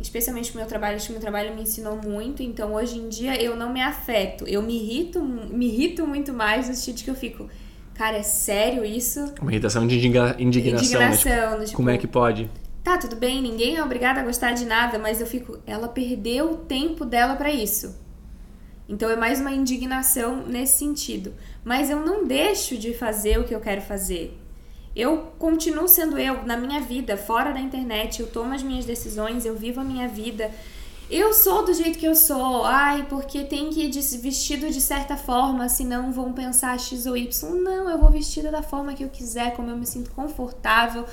especialmente 0.00 0.52
o 0.52 0.56
meu 0.56 0.66
trabalho, 0.66 0.96
acho 0.96 1.06
que 1.06 1.12
o 1.12 1.14
meu 1.14 1.20
trabalho 1.20 1.54
me 1.54 1.62
ensinou 1.62 1.96
muito, 1.96 2.42
então 2.42 2.74
hoje 2.74 2.98
em 2.98 3.08
dia 3.08 3.40
eu 3.40 3.56
não 3.56 3.72
me 3.72 3.80
afeto. 3.80 4.46
Eu 4.48 4.62
me 4.62 4.74
irrito, 4.74 5.22
me 5.22 5.66
irrito 5.66 6.04
muito 6.06 6.32
mais 6.32 6.68
no 6.68 6.74
sentido 6.74 7.04
que 7.04 7.10
eu 7.10 7.14
fico. 7.14 7.48
Cara, 7.94 8.18
é 8.18 8.22
sério 8.22 8.84
isso? 8.84 9.32
Uma 9.40 9.52
irritação 9.52 9.86
de 9.86 9.94
indignação. 9.94 10.40
Indignação, 10.40 11.00
né? 11.00 11.16
tipo, 11.16 11.64
tipo, 11.64 11.76
como 11.76 11.90
é 11.90 11.96
que 11.96 12.06
pode? 12.06 12.50
Tá, 12.86 12.96
tudo 12.96 13.16
bem, 13.16 13.42
ninguém 13.42 13.74
é 13.74 13.82
obrigado 13.82 14.18
a 14.18 14.22
gostar 14.22 14.52
de 14.52 14.64
nada, 14.64 14.96
mas 14.96 15.20
eu 15.20 15.26
fico. 15.26 15.58
Ela 15.66 15.88
perdeu 15.88 16.52
o 16.52 16.56
tempo 16.56 17.04
dela 17.04 17.34
para 17.34 17.50
isso. 17.50 17.96
Então 18.88 19.10
é 19.10 19.16
mais 19.16 19.40
uma 19.40 19.50
indignação 19.50 20.46
nesse 20.46 20.78
sentido. 20.78 21.34
Mas 21.64 21.90
eu 21.90 21.98
não 21.98 22.24
deixo 22.24 22.78
de 22.78 22.94
fazer 22.94 23.40
o 23.40 23.44
que 23.44 23.52
eu 23.52 23.58
quero 23.58 23.80
fazer. 23.80 24.40
Eu 24.94 25.32
continuo 25.36 25.88
sendo 25.88 26.16
eu 26.16 26.44
na 26.44 26.56
minha 26.56 26.80
vida, 26.80 27.16
fora 27.16 27.50
da 27.50 27.58
internet, 27.58 28.20
eu 28.20 28.28
tomo 28.28 28.54
as 28.54 28.62
minhas 28.62 28.84
decisões, 28.84 29.44
eu 29.44 29.56
vivo 29.56 29.80
a 29.80 29.84
minha 29.84 30.06
vida. 30.06 30.48
Eu 31.10 31.34
sou 31.34 31.64
do 31.64 31.74
jeito 31.74 31.98
que 31.98 32.06
eu 32.06 32.14
sou, 32.14 32.64
ai, 32.64 33.04
porque 33.08 33.42
tem 33.42 33.68
que 33.68 33.82
ir 33.82 33.90
vestido 34.18 34.70
de 34.70 34.80
certa 34.80 35.16
forma, 35.16 35.68
senão 35.68 36.12
vão 36.12 36.32
pensar 36.32 36.78
X 36.78 37.04
ou 37.06 37.16
Y. 37.16 37.50
Não, 37.50 37.90
eu 37.90 37.98
vou 37.98 38.12
vestida 38.12 38.52
da 38.52 38.62
forma 38.62 38.94
que 38.94 39.02
eu 39.02 39.08
quiser, 39.08 39.56
como 39.56 39.70
eu 39.70 39.76
me 39.76 39.86
sinto 39.86 40.12
confortável 40.12 41.04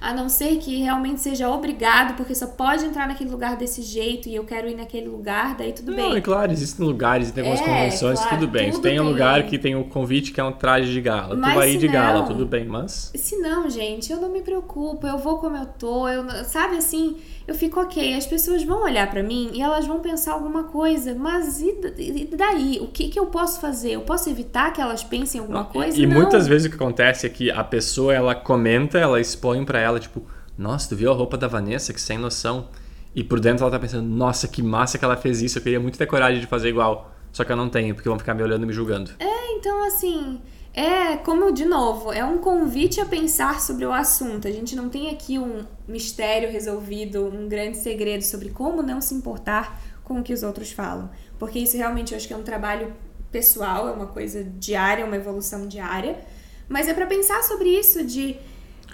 a 0.00 0.12
não 0.12 0.28
ser 0.28 0.56
que 0.58 0.76
realmente 0.76 1.20
seja 1.20 1.48
obrigado, 1.48 2.16
porque 2.16 2.34
só 2.34 2.46
pode 2.46 2.84
entrar 2.84 3.08
naquele 3.08 3.30
lugar 3.30 3.56
desse 3.56 3.82
jeito 3.82 4.28
e 4.28 4.34
eu 4.34 4.44
quero 4.44 4.68
ir 4.68 4.74
naquele 4.74 5.08
lugar, 5.08 5.56
daí 5.56 5.72
tudo 5.72 5.90
não, 5.90 5.96
bem. 5.96 6.16
É 6.16 6.20
claro, 6.20 6.52
existem 6.52 6.84
lugares, 6.84 7.30
tem 7.30 7.42
algumas 7.44 7.66
é, 7.66 7.72
convenções, 7.72 8.20
claro, 8.20 8.36
tudo 8.36 8.48
bem. 8.48 8.70
Tudo 8.70 8.82
tem 8.82 9.00
um 9.00 9.08
lugar 9.08 9.42
que 9.44 9.58
tem 9.58 9.74
o 9.74 9.80
um 9.80 9.88
convite 9.88 10.32
que 10.32 10.40
é 10.40 10.44
um 10.44 10.52
traje 10.52 10.92
de 10.92 11.00
gala, 11.00 11.36
mas 11.36 11.52
tu 11.52 11.56
vai 11.56 11.70
ir 11.72 11.78
de 11.78 11.86
não, 11.86 11.92
gala, 11.92 12.26
tudo 12.26 12.46
bem, 12.46 12.64
mas. 12.64 13.12
Se 13.14 13.36
não, 13.36 13.68
gente, 13.68 14.12
eu 14.12 14.20
não 14.20 14.30
me 14.30 14.42
preocupo, 14.42 15.06
eu 15.06 15.18
vou 15.18 15.38
como 15.38 15.56
eu 15.56 15.66
tô, 15.66 16.08
eu, 16.08 16.24
sabe 16.44 16.76
assim 16.76 17.16
eu 17.48 17.54
fico 17.54 17.80
ok. 17.80 18.14
As 18.14 18.26
pessoas 18.26 18.62
vão 18.62 18.82
olhar 18.84 19.10
para 19.10 19.22
mim 19.22 19.50
e 19.54 19.62
elas 19.62 19.86
vão 19.86 20.00
pensar 20.00 20.34
alguma 20.34 20.64
coisa, 20.64 21.14
mas 21.14 21.62
e, 21.62 22.28
daí? 22.36 22.78
O 22.82 22.88
que, 22.88 23.08
que 23.08 23.18
eu 23.18 23.24
posso 23.24 23.58
fazer? 23.58 23.92
Eu 23.92 24.02
posso 24.02 24.28
evitar 24.28 24.70
que 24.70 24.82
elas 24.82 25.02
pensem 25.02 25.40
alguma 25.40 25.64
coisa? 25.64 25.98
E 25.98 26.06
Não. 26.06 26.14
muitas 26.14 26.46
vezes 26.46 26.66
o 26.66 26.70
que 26.70 26.76
acontece 26.76 27.26
é 27.26 27.30
que 27.30 27.50
a 27.50 27.64
pessoa 27.64 28.12
ela 28.12 28.34
comenta, 28.34 28.98
ela 28.98 29.18
expõe 29.18 29.64
para 29.64 29.80
ela, 29.80 29.98
tipo, 29.98 30.22
nossa, 30.58 30.90
tu 30.90 30.96
viu 30.96 31.10
a 31.10 31.14
roupa 31.14 31.38
da 31.38 31.48
Vanessa? 31.48 31.94
Que 31.94 32.00
sem 32.00 32.18
noção. 32.18 32.68
E 33.14 33.24
por 33.24 33.40
dentro 33.40 33.64
ela 33.64 33.70
tá 33.70 33.78
pensando, 33.78 34.06
nossa, 34.06 34.46
que 34.46 34.62
massa 34.62 34.98
que 34.98 35.04
ela 35.04 35.16
fez 35.16 35.40
isso, 35.40 35.56
eu 35.56 35.62
queria 35.62 35.80
muito 35.80 35.96
ter 35.96 36.04
coragem 36.04 36.40
de 36.40 36.46
fazer 36.46 36.68
igual. 36.68 37.14
Só 37.32 37.44
que 37.44 37.52
eu 37.52 37.56
não 37.56 37.70
tenho, 37.70 37.94
porque 37.94 38.08
vão 38.10 38.18
ficar 38.18 38.34
me 38.34 38.42
olhando 38.42 38.64
e 38.64 38.66
me 38.66 38.74
julgando. 38.74 39.12
É, 39.18 39.52
então 39.52 39.86
assim. 39.86 40.38
É, 40.78 41.16
como 41.16 41.50
de 41.50 41.64
novo, 41.64 42.12
é 42.12 42.24
um 42.24 42.38
convite 42.38 43.00
a 43.00 43.04
pensar 43.04 43.60
sobre 43.60 43.84
o 43.84 43.92
assunto. 43.92 44.46
A 44.46 44.50
gente 44.52 44.76
não 44.76 44.88
tem 44.88 45.10
aqui 45.10 45.36
um 45.36 45.64
mistério 45.88 46.48
resolvido, 46.52 47.26
um 47.26 47.48
grande 47.48 47.78
segredo 47.78 48.22
sobre 48.22 48.50
como 48.50 48.80
não 48.80 49.00
se 49.00 49.12
importar 49.12 49.82
com 50.04 50.20
o 50.20 50.22
que 50.22 50.32
os 50.32 50.44
outros 50.44 50.70
falam. 50.70 51.10
Porque 51.36 51.58
isso 51.58 51.76
realmente 51.76 52.12
eu 52.12 52.16
acho 52.16 52.28
que 52.28 52.32
é 52.32 52.36
um 52.36 52.44
trabalho 52.44 52.92
pessoal, 53.32 53.88
é 53.88 53.90
uma 53.90 54.06
coisa 54.06 54.44
diária, 54.44 55.04
uma 55.04 55.16
evolução 55.16 55.66
diária. 55.66 56.20
Mas 56.68 56.86
é 56.86 56.94
para 56.94 57.06
pensar 57.06 57.42
sobre 57.42 57.70
isso 57.70 58.04
de. 58.04 58.36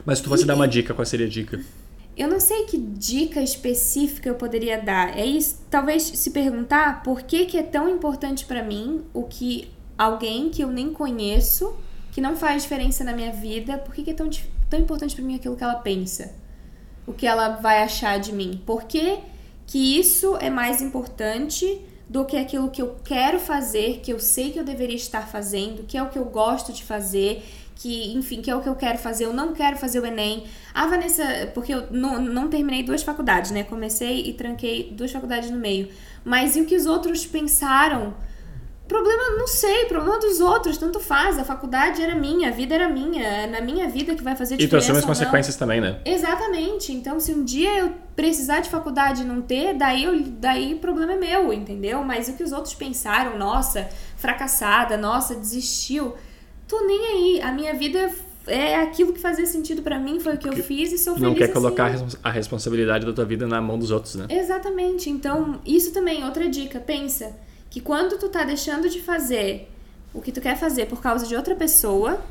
Mas 0.06 0.16
se 0.16 0.24
tu 0.24 0.30
fosse 0.30 0.44
e, 0.44 0.46
dar 0.46 0.54
uma 0.54 0.66
dica, 0.66 0.94
qual 0.94 1.04
seria 1.04 1.26
a 1.26 1.28
dica? 1.28 1.60
Eu 2.16 2.28
não 2.28 2.40
sei 2.40 2.64
que 2.64 2.78
dica 2.78 3.42
específica 3.42 4.30
eu 4.30 4.36
poderia 4.36 4.80
dar. 4.80 5.18
É 5.18 5.26
isso, 5.26 5.60
talvez 5.68 6.02
se 6.02 6.30
perguntar 6.30 7.02
por 7.02 7.20
que, 7.24 7.44
que 7.44 7.58
é 7.58 7.62
tão 7.62 7.90
importante 7.90 8.46
para 8.46 8.62
mim 8.62 9.04
o 9.12 9.24
que 9.24 9.70
alguém 9.96 10.50
que 10.50 10.62
eu 10.62 10.68
nem 10.68 10.92
conheço, 10.92 11.74
que 12.12 12.20
não 12.20 12.36
faz 12.36 12.62
diferença 12.62 13.04
na 13.04 13.12
minha 13.12 13.32
vida, 13.32 13.78
por 13.78 13.94
que, 13.94 14.02
que 14.02 14.10
é 14.10 14.14
tão, 14.14 14.28
tão 14.68 14.80
importante 14.80 15.14
para 15.14 15.24
mim 15.24 15.34
aquilo 15.34 15.56
que 15.56 15.64
ela 15.64 15.76
pensa? 15.76 16.34
O 17.06 17.12
que 17.12 17.26
ela 17.26 17.50
vai 17.56 17.82
achar 17.82 18.18
de 18.18 18.32
mim? 18.32 18.62
Por 18.64 18.84
que, 18.84 19.18
que 19.66 19.98
isso 19.98 20.36
é 20.36 20.48
mais 20.50 20.80
importante 20.80 21.80
do 22.08 22.24
que 22.24 22.36
aquilo 22.36 22.70
que 22.70 22.82
eu 22.82 22.96
quero 23.04 23.40
fazer, 23.40 24.00
que 24.00 24.12
eu 24.12 24.20
sei 24.20 24.52
que 24.52 24.58
eu 24.58 24.64
deveria 24.64 24.96
estar 24.96 25.26
fazendo, 25.26 25.84
que 25.84 25.96
é 25.96 26.02
o 26.02 26.08
que 26.08 26.18
eu 26.18 26.24
gosto 26.24 26.72
de 26.72 26.84
fazer, 26.84 27.42
que, 27.76 28.14
enfim, 28.14 28.40
que 28.40 28.50
é 28.50 28.54
o 28.54 28.60
que 28.60 28.68
eu 28.68 28.76
quero 28.76 28.98
fazer. 28.98 29.24
Eu 29.24 29.32
não 29.32 29.52
quero 29.52 29.76
fazer 29.76 30.00
o 30.00 30.06
Enem. 30.06 30.44
A 30.72 30.86
Vanessa, 30.86 31.50
porque 31.54 31.74
eu 31.74 31.90
não, 31.90 32.20
não 32.20 32.48
terminei 32.48 32.82
duas 32.82 33.02
faculdades, 33.02 33.50
né? 33.50 33.64
Comecei 33.64 34.28
e 34.28 34.32
tranquei 34.32 34.92
duas 34.92 35.10
faculdades 35.10 35.50
no 35.50 35.58
meio. 35.58 35.88
Mas 36.24 36.56
e 36.56 36.60
o 36.60 36.66
que 36.66 36.76
os 36.76 36.86
outros 36.86 37.26
pensaram? 37.26 38.14
Problema, 38.86 39.38
não 39.38 39.46
sei, 39.46 39.86
problema 39.86 40.18
dos 40.18 40.40
outros, 40.40 40.76
tanto 40.76 41.00
faz. 41.00 41.38
A 41.38 41.44
faculdade 41.44 42.02
era 42.02 42.14
minha, 42.14 42.48
a 42.48 42.52
vida 42.52 42.74
era 42.74 42.86
minha, 42.86 43.22
é 43.22 43.46
na 43.46 43.62
minha 43.62 43.88
vida 43.88 44.14
que 44.14 44.22
vai 44.22 44.36
fazer 44.36 44.58
diferença. 44.58 44.90
E 44.90 44.92
tu 44.92 44.98
as 44.98 45.04
consequências 45.06 45.56
também, 45.56 45.80
né? 45.80 46.00
Exatamente. 46.04 46.92
Então, 46.92 47.18
se 47.18 47.32
um 47.32 47.44
dia 47.44 47.78
eu 47.78 47.94
precisar 48.14 48.60
de 48.60 48.68
faculdade 48.68 49.22
e 49.22 49.24
não 49.24 49.40
ter, 49.40 49.72
daí, 49.72 50.04
eu, 50.04 50.20
daí 50.22 50.74
o 50.74 50.78
problema 50.80 51.14
é 51.14 51.16
meu, 51.16 51.50
entendeu? 51.50 52.04
Mas 52.04 52.28
o 52.28 52.34
que 52.34 52.42
os 52.42 52.52
outros 52.52 52.74
pensaram, 52.74 53.38
nossa, 53.38 53.88
fracassada, 54.18 54.98
nossa, 54.98 55.34
desistiu, 55.34 56.14
tô 56.68 56.84
nem 56.84 57.06
aí. 57.06 57.40
A 57.40 57.52
minha 57.52 57.72
vida 57.72 58.10
é 58.46 58.76
aquilo 58.76 59.14
que 59.14 59.18
fazia 59.18 59.46
sentido 59.46 59.80
para 59.80 59.98
mim, 59.98 60.20
foi 60.20 60.34
o 60.34 60.38
que 60.38 60.46
eu 60.46 60.56
fiz 60.56 60.92
e 60.92 60.98
sou 60.98 61.14
feliz 61.14 61.26
Não 61.26 61.34
quer 61.34 61.44
assim. 61.44 61.54
colocar 61.54 61.90
a 62.22 62.30
responsabilidade 62.30 63.06
da 63.06 63.14
tua 63.14 63.24
vida 63.24 63.46
na 63.46 63.62
mão 63.62 63.78
dos 63.78 63.90
outros, 63.90 64.14
né? 64.14 64.26
Exatamente. 64.28 65.08
Então, 65.08 65.58
isso 65.64 65.90
também, 65.90 66.22
outra 66.22 66.46
dica, 66.50 66.78
pensa 66.78 67.34
que 67.74 67.80
quando 67.80 68.16
tu 68.16 68.28
tá 68.28 68.44
deixando 68.44 68.88
de 68.88 69.00
fazer 69.00 69.68
o 70.14 70.22
que 70.22 70.30
tu 70.30 70.40
quer 70.40 70.56
fazer 70.56 70.86
por 70.86 71.02
causa 71.02 71.26
de 71.26 71.34
outra 71.34 71.56
pessoa, 71.56 72.22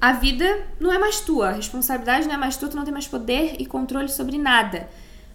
a 0.00 0.14
vida 0.14 0.46
não 0.80 0.90
é 0.90 0.98
mais 0.98 1.20
tua, 1.20 1.50
a 1.50 1.52
responsabilidade 1.52 2.26
não 2.26 2.34
é 2.34 2.38
mais 2.38 2.56
tua, 2.56 2.70
tu 2.70 2.76
não 2.78 2.82
tem 2.82 2.94
mais 2.94 3.06
poder 3.06 3.56
e 3.58 3.66
controle 3.66 4.08
sobre 4.08 4.38
nada. 4.38 4.88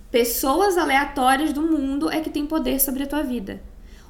Pessoas 0.10 0.80
aleatórias 0.80 1.54
do 1.54 1.62
mundo 1.62 2.10
é 2.10 2.22
que 2.22 2.32
têm 2.32 2.48
poder 2.48 2.82
sobre 2.82 3.04
a 3.04 3.06
tua 3.06 3.22
vida. 3.22 3.62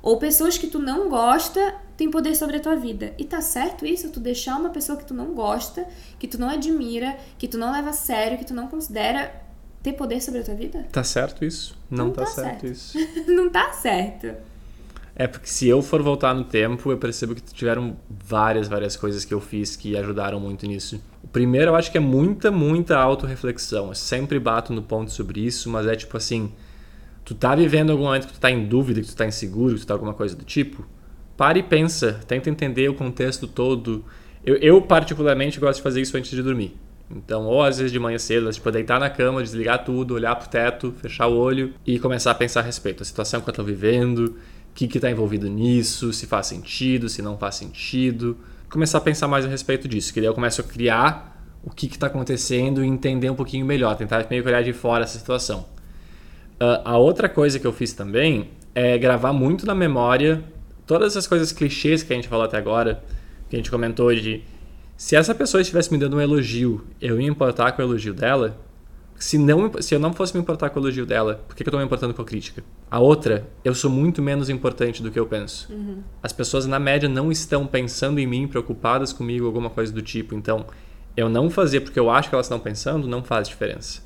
Ou 0.01 0.17
pessoas 0.17 0.57
que 0.57 0.67
tu 0.67 0.79
não 0.79 1.09
gosta 1.09 1.75
têm 1.97 2.09
poder 2.09 2.33
sobre 2.35 2.55
a 2.55 2.59
tua 2.61 2.77
vida. 2.77 3.13
E 3.17 3.25
tá 3.25 3.41
certo 3.41 3.85
isso? 3.85 4.09
Tu 4.09 4.21
deixar 4.21 4.55
uma 4.55 4.69
pessoa 4.69 4.97
que 4.97 5.03
tu 5.03 5.13
não 5.13 5.33
gosta, 5.33 5.85
que 6.17 6.29
tu 6.29 6.39
não 6.39 6.47
admira, 6.47 7.17
que 7.37 7.49
tu 7.49 7.57
não 7.57 7.73
leva 7.73 7.89
a 7.89 7.93
sério, 7.93 8.37
que 8.37 8.45
tu 8.45 8.53
não 8.53 8.69
considera 8.69 9.35
ter 9.83 9.91
poder 9.91 10.21
sobre 10.21 10.39
a 10.39 10.43
tua 10.45 10.55
vida? 10.55 10.87
Tá 10.93 11.03
certo 11.03 11.43
isso? 11.43 11.77
Não, 11.89 12.05
não 12.05 12.13
tá, 12.13 12.21
tá, 12.21 12.31
certo, 12.31 12.61
certo. 12.61 12.67
isso. 12.67 12.97
não 13.27 13.49
tá 13.49 13.73
certo. 13.73 14.49
É 15.15 15.27
porque 15.27 15.47
se 15.47 15.67
eu 15.67 15.81
for 15.81 16.01
voltar 16.01 16.33
no 16.33 16.43
tempo, 16.43 16.91
eu 16.91 16.97
percebo 16.97 17.35
que 17.35 17.41
tiveram 17.41 17.97
várias, 18.09 18.67
várias 18.67 18.95
coisas 18.95 19.25
que 19.25 19.33
eu 19.33 19.41
fiz 19.41 19.75
que 19.75 19.97
ajudaram 19.97 20.39
muito 20.39 20.65
nisso. 20.65 21.01
O 21.23 21.27
primeiro 21.27 21.71
eu 21.71 21.75
acho 21.75 21.91
que 21.91 21.97
é 21.97 22.01
muita, 22.01 22.49
muita 22.49 22.97
autorreflexão. 22.97 23.89
Eu 23.89 23.95
sempre 23.95 24.39
bato 24.39 24.71
no 24.73 24.81
ponto 24.81 25.11
sobre 25.11 25.41
isso, 25.41 25.69
mas 25.69 25.85
é 25.85 25.95
tipo 25.95 26.15
assim, 26.15 26.51
tu 27.25 27.35
tá 27.35 27.53
vivendo 27.55 27.91
algum 27.91 28.05
momento 28.05 28.27
que 28.27 28.33
tu 28.33 28.39
tá 28.39 28.49
em 28.49 28.65
dúvida, 28.65 29.01
que 29.01 29.07
tu 29.07 29.15
tá 29.15 29.25
inseguro, 29.25 29.75
que 29.75 29.81
tu 29.81 29.87
tá 29.87 29.93
alguma 29.93 30.13
coisa 30.13 30.35
do 30.35 30.45
tipo, 30.45 30.85
pare 31.35 31.59
e 31.59 31.63
pensa, 31.63 32.19
tenta 32.25 32.49
entender 32.49 32.89
o 32.89 32.93
contexto 32.93 33.47
todo. 33.47 34.05
Eu, 34.45 34.55
eu 34.55 34.81
particularmente 34.81 35.59
gosto 35.59 35.77
de 35.77 35.83
fazer 35.83 36.01
isso 36.01 36.15
antes 36.17 36.31
de 36.31 36.41
dormir. 36.41 36.75
Então, 37.15 37.45
ou 37.45 37.61
às 37.61 37.77
vezes 37.77 37.91
de 37.91 37.99
manhã 37.99 38.17
cedo, 38.17 38.49
tipo, 38.51 38.71
deitar 38.71 38.99
na 38.99 39.09
cama, 39.09 39.43
desligar 39.43 39.83
tudo, 39.83 40.13
olhar 40.13 40.35
pro 40.35 40.49
teto, 40.49 40.93
fechar 41.01 41.27
o 41.27 41.37
olho 41.37 41.73
e 41.85 41.99
começar 41.99 42.31
a 42.31 42.35
pensar 42.35 42.61
a 42.61 42.63
respeito 42.63 42.99
da 42.99 43.05
situação 43.05 43.41
que 43.41 43.49
eu 43.49 43.53
tô 43.53 43.63
vivendo, 43.63 44.37
que 44.73 44.85
está 44.85 45.09
envolvido 45.09 45.47
nisso, 45.47 46.13
se 46.13 46.25
faz 46.25 46.47
sentido, 46.47 47.09
se 47.09 47.21
não 47.21 47.37
faz 47.37 47.55
sentido. 47.55 48.37
Começar 48.69 48.99
a 48.99 49.01
pensar 49.01 49.27
mais 49.27 49.45
a 49.45 49.49
respeito 49.49 49.87
disso, 49.87 50.13
que 50.13 50.19
daí 50.21 50.27
eu 50.27 50.33
começo 50.33 50.61
a 50.61 50.63
criar 50.63 51.31
o 51.63 51.69
que 51.69 51.87
está 51.87 52.07
acontecendo 52.07 52.83
e 52.83 52.87
entender 52.87 53.29
um 53.29 53.35
pouquinho 53.35 53.65
melhor, 53.65 53.95
tentar 53.95 54.25
meio 54.29 54.41
que 54.41 54.49
olhar 54.49 54.63
de 54.63 54.73
fora 54.73 55.03
essa 55.03 55.17
situação. 55.19 55.65
Uh, 56.61 56.81
a 56.85 56.97
outra 56.97 57.27
coisa 57.27 57.59
que 57.59 57.67
eu 57.67 57.73
fiz 57.73 57.93
também 57.93 58.49
é 58.73 58.97
gravar 58.97 59.33
muito 59.33 59.65
na 59.65 59.75
memória 59.75 60.43
todas 60.87 61.15
as 61.15 61.27
coisas 61.27 61.51
clichês 61.51 62.03
que 62.03 62.13
a 62.13 62.15
gente 62.15 62.27
falou 62.27 62.45
até 62.45 62.57
agora, 62.57 63.03
que 63.49 63.55
a 63.55 63.59
gente 63.59 63.69
comentou 63.69 64.13
de 64.13 64.43
se 64.95 65.15
essa 65.15 65.33
pessoa 65.33 65.61
estivesse 65.61 65.91
me 65.91 65.97
dando 65.97 66.17
um 66.17 66.21
elogio, 66.21 66.85
eu 67.01 67.19
ia 67.19 67.27
importar 67.27 67.71
com 67.71 67.81
o 67.81 67.85
elogio 67.85 68.13
dela? 68.13 68.57
Se, 69.23 69.37
não, 69.37 69.71
se 69.79 69.93
eu 69.93 69.99
não 69.99 70.13
fosse 70.13 70.35
me 70.35 70.41
importar 70.41 70.69
com 70.69 70.79
o 70.79 70.83
elogio 70.83 71.05
dela, 71.05 71.43
por 71.47 71.55
que, 71.55 71.63
que 71.63 71.69
eu 71.69 71.71
tô 71.71 71.77
me 71.77 71.85
importando 71.85 72.13
com 72.13 72.21
a 72.21 72.25
crítica? 72.25 72.63
A 72.89 72.99
outra, 72.99 73.47
eu 73.63 73.75
sou 73.75 73.89
muito 73.89 74.21
menos 74.21 74.49
importante 74.49 75.03
do 75.03 75.11
que 75.11 75.19
eu 75.19 75.27
penso. 75.27 75.71
Uhum. 75.71 76.01
As 76.23 76.33
pessoas, 76.33 76.65
na 76.65 76.79
média, 76.79 77.07
não 77.07 77.31
estão 77.31 77.67
pensando 77.67 78.19
em 78.19 78.25
mim, 78.25 78.47
preocupadas 78.47 79.13
comigo, 79.13 79.45
alguma 79.45 79.69
coisa 79.69 79.93
do 79.93 80.01
tipo. 80.01 80.33
Então, 80.33 80.65
eu 81.15 81.29
não 81.29 81.49
fazer 81.49 81.81
porque 81.81 81.99
eu 81.99 82.09
acho 82.09 82.29
que 82.29 82.35
elas 82.35 82.47
estão 82.47 82.59
pensando 82.59 83.07
não 83.07 83.23
faz 83.23 83.47
diferença. 83.47 84.01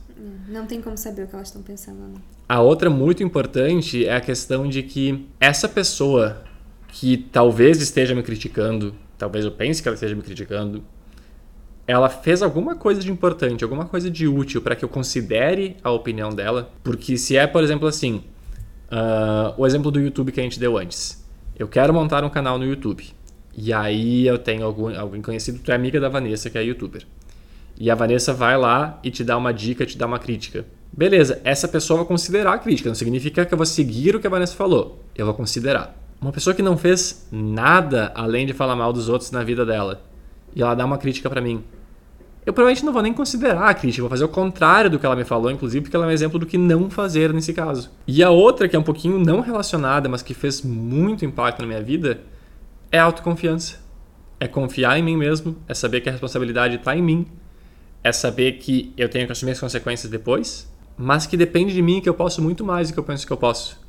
Não 0.47 0.65
tem 0.65 0.81
como 0.81 0.97
saber 0.97 1.23
o 1.23 1.27
que 1.27 1.35
elas 1.35 1.47
estão 1.47 1.61
pensando. 1.61 1.97
Não. 1.97 2.21
A 2.47 2.61
outra 2.61 2.89
muito 2.89 3.23
importante 3.23 4.05
é 4.05 4.15
a 4.15 4.21
questão 4.21 4.67
de 4.67 4.83
que 4.83 5.27
essa 5.39 5.67
pessoa 5.67 6.43
que 6.89 7.17
talvez 7.17 7.81
esteja 7.81 8.13
me 8.13 8.21
criticando, 8.21 8.93
talvez 9.17 9.45
eu 9.45 9.51
pense 9.51 9.81
que 9.81 9.87
ela 9.87 9.95
esteja 9.95 10.15
me 10.15 10.21
criticando, 10.21 10.83
ela 11.87 12.09
fez 12.09 12.41
alguma 12.41 12.75
coisa 12.75 13.01
de 13.01 13.11
importante, 13.11 13.63
alguma 13.63 13.85
coisa 13.85 14.09
de 14.09 14.27
útil 14.27 14.61
para 14.61 14.75
que 14.75 14.83
eu 14.83 14.89
considere 14.89 15.77
a 15.83 15.91
opinião 15.91 16.29
dela. 16.29 16.71
Porque 16.83 17.17
se 17.17 17.37
é, 17.37 17.45
por 17.45 17.63
exemplo, 17.63 17.87
assim, 17.87 18.23
uh, 18.91 19.53
o 19.55 19.65
exemplo 19.67 19.91
do 19.91 19.99
YouTube 19.99 20.31
que 20.31 20.39
a 20.39 20.43
gente 20.43 20.59
deu 20.59 20.77
antes. 20.77 21.23
Eu 21.57 21.67
quero 21.67 21.93
montar 21.93 22.23
um 22.23 22.29
canal 22.29 22.57
no 22.57 22.65
YouTube. 22.65 23.05
E 23.55 23.71
aí 23.71 24.27
eu 24.27 24.37
tenho 24.37 24.65
algum, 24.65 24.97
alguém 24.99 25.21
conhecido, 25.21 25.59
tu 25.59 25.71
é 25.71 25.75
amiga 25.75 25.99
da 25.99 26.09
Vanessa, 26.09 26.49
que 26.49 26.57
é 26.57 26.63
youtuber. 26.63 27.05
E 27.77 27.89
a 27.91 27.95
Vanessa 27.95 28.33
vai 28.33 28.57
lá 28.57 28.99
e 29.03 29.11
te 29.11 29.23
dá 29.23 29.37
uma 29.37 29.53
dica, 29.53 29.85
te 29.85 29.97
dá 29.97 30.05
uma 30.05 30.19
crítica. 30.19 30.65
Beleza, 30.91 31.39
essa 31.43 31.67
pessoa 31.67 31.99
vai 31.99 32.07
considerar 32.07 32.53
a 32.53 32.57
crítica, 32.57 32.89
não 32.89 32.95
significa 32.95 33.45
que 33.45 33.53
eu 33.53 33.57
vou 33.57 33.65
seguir 33.65 34.15
o 34.15 34.19
que 34.19 34.27
a 34.27 34.29
Vanessa 34.29 34.55
falou. 34.55 35.03
Eu 35.15 35.25
vou 35.25 35.35
considerar. 35.35 35.95
Uma 36.19 36.31
pessoa 36.31 36.53
que 36.53 36.61
não 36.61 36.77
fez 36.77 37.27
nada 37.31 38.11
além 38.15 38.45
de 38.45 38.53
falar 38.53 38.75
mal 38.75 38.91
dos 38.91 39.07
outros 39.07 39.31
na 39.31 39.43
vida 39.43 39.65
dela 39.65 40.01
e 40.55 40.61
ela 40.61 40.73
dá 40.73 40.85
uma 40.85 40.97
crítica 40.97 41.29
para 41.29 41.41
mim. 41.41 41.63
Eu 42.45 42.53
provavelmente 42.53 42.85
não 42.85 42.93
vou 42.93 43.01
nem 43.01 43.11
considerar 43.11 43.69
a 43.69 43.73
crítica, 43.73 44.03
vou 44.03 44.09
fazer 44.09 44.23
o 44.23 44.29
contrário 44.29 44.89
do 44.89 44.99
que 44.99 45.05
ela 45.05 45.15
me 45.15 45.23
falou, 45.23 45.49
inclusive 45.49 45.81
porque 45.81 45.95
ela 45.95 46.05
é 46.05 46.09
um 46.09 46.11
exemplo 46.11 46.37
do 46.37 46.45
que 46.45 46.59
não 46.59 46.89
fazer 46.91 47.33
nesse 47.33 47.53
caso. 47.53 47.89
E 48.07 48.23
a 48.23 48.29
outra, 48.29 48.69
que 48.69 48.75
é 48.75 48.79
um 48.79 48.83
pouquinho 48.83 49.17
não 49.17 49.41
relacionada, 49.41 50.07
mas 50.07 50.21
que 50.21 50.35
fez 50.35 50.61
muito 50.61 51.25
impacto 51.25 51.61
na 51.61 51.67
minha 51.67 51.81
vida, 51.81 52.21
é 52.91 52.99
autoconfiança. 52.99 53.83
É 54.39 54.47
confiar 54.47 54.99
em 54.99 55.01
mim 55.01 55.17
mesmo, 55.17 55.57
é 55.67 55.73
saber 55.73 56.01
que 56.01 56.09
a 56.09 56.11
responsabilidade 56.11 56.75
está 56.75 56.95
em 56.95 57.01
mim, 57.01 57.25
é 58.03 58.11
saber 58.11 58.53
que 58.53 58.93
eu 58.95 59.09
tenho 59.09 59.25
que 59.25 59.31
assumir 59.31 59.53
as 59.53 59.59
consequências 59.59 60.11
depois, 60.11 60.71
mas 60.95 61.25
que 61.25 61.35
depende 61.35 61.73
de 61.73 61.81
mim 61.81 61.99
que 61.99 62.07
eu 62.07 62.13
posso 62.13 62.43
muito 62.43 62.63
mais 62.63 62.89
do 62.89 62.93
que 62.93 62.99
eu 62.99 63.03
penso 63.03 63.25
que 63.25 63.33
eu 63.33 63.37
posso. 63.37 63.83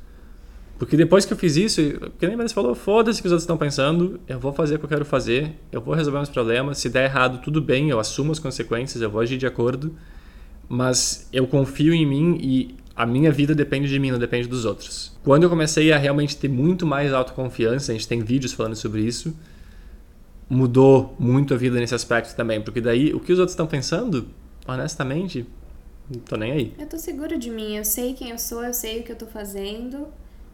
Porque 0.77 0.95
depois 0.95 1.25
que 1.25 1.33
eu 1.33 1.37
fiz 1.37 1.55
isso, 1.55 1.81
que 2.19 2.27
nem 2.27 2.37
você 2.37 2.53
falou, 2.53 2.75
foda-se 2.75 3.19
que 3.19 3.27
os 3.27 3.31
outros 3.31 3.43
estão 3.43 3.57
pensando, 3.57 4.19
eu 4.27 4.39
vou 4.39 4.53
fazer 4.53 4.75
o 4.75 4.79
que 4.79 4.85
eu 4.85 4.89
quero 4.89 5.05
fazer, 5.05 5.55
eu 5.71 5.81
vou 5.81 5.95
resolver 5.95 6.19
meus 6.19 6.29
problemas, 6.29 6.77
se 6.77 6.89
der 6.89 7.05
errado, 7.05 7.41
tudo 7.41 7.59
bem, 7.59 7.89
eu 7.89 7.99
assumo 7.99 8.31
as 8.31 8.37
consequências, 8.37 9.01
eu 9.01 9.09
vou 9.09 9.19
agir 9.19 9.37
de 9.37 9.47
acordo, 9.47 9.95
mas 10.69 11.27
eu 11.33 11.47
confio 11.47 11.93
em 11.93 12.05
mim 12.05 12.37
e 12.39 12.75
a 12.95 13.07
minha 13.07 13.31
vida 13.31 13.55
depende 13.55 13.87
de 13.87 13.97
mim, 13.97 14.11
não 14.11 14.19
depende 14.19 14.47
dos 14.47 14.65
outros. 14.65 15.17
Quando 15.23 15.43
eu 15.43 15.49
comecei 15.49 15.91
a 15.91 15.97
realmente 15.97 16.37
ter 16.37 16.47
muito 16.47 16.85
mais 16.85 17.11
autoconfiança, 17.11 17.91
a 17.91 17.95
gente 17.95 18.07
tem 18.07 18.21
vídeos 18.21 18.53
falando 18.53 18.75
sobre 18.75 19.01
isso, 19.01 19.35
mudou 20.47 21.15
muito 21.17 21.55
a 21.55 21.57
vida 21.57 21.79
nesse 21.79 21.95
aspecto 21.95 22.35
também, 22.35 22.61
porque 22.61 22.81
daí 22.81 23.13
o 23.13 23.19
que 23.19 23.33
os 23.33 23.39
outros 23.39 23.53
estão 23.53 23.65
pensando, 23.65 24.27
honestamente, 24.67 25.43
não 26.09 26.19
tô 26.19 26.35
nem 26.35 26.51
aí. 26.51 26.73
Eu 26.77 26.87
tô 26.87 26.99
seguro 26.99 27.37
de 27.37 27.49
mim, 27.49 27.77
eu 27.77 27.83
sei 27.83 28.13
quem 28.13 28.29
eu 28.29 28.37
sou, 28.37 28.63
eu 28.63 28.73
sei 28.73 28.99
o 28.99 29.03
que 29.03 29.11
eu 29.11 29.15
tô 29.15 29.25
fazendo. 29.25 30.07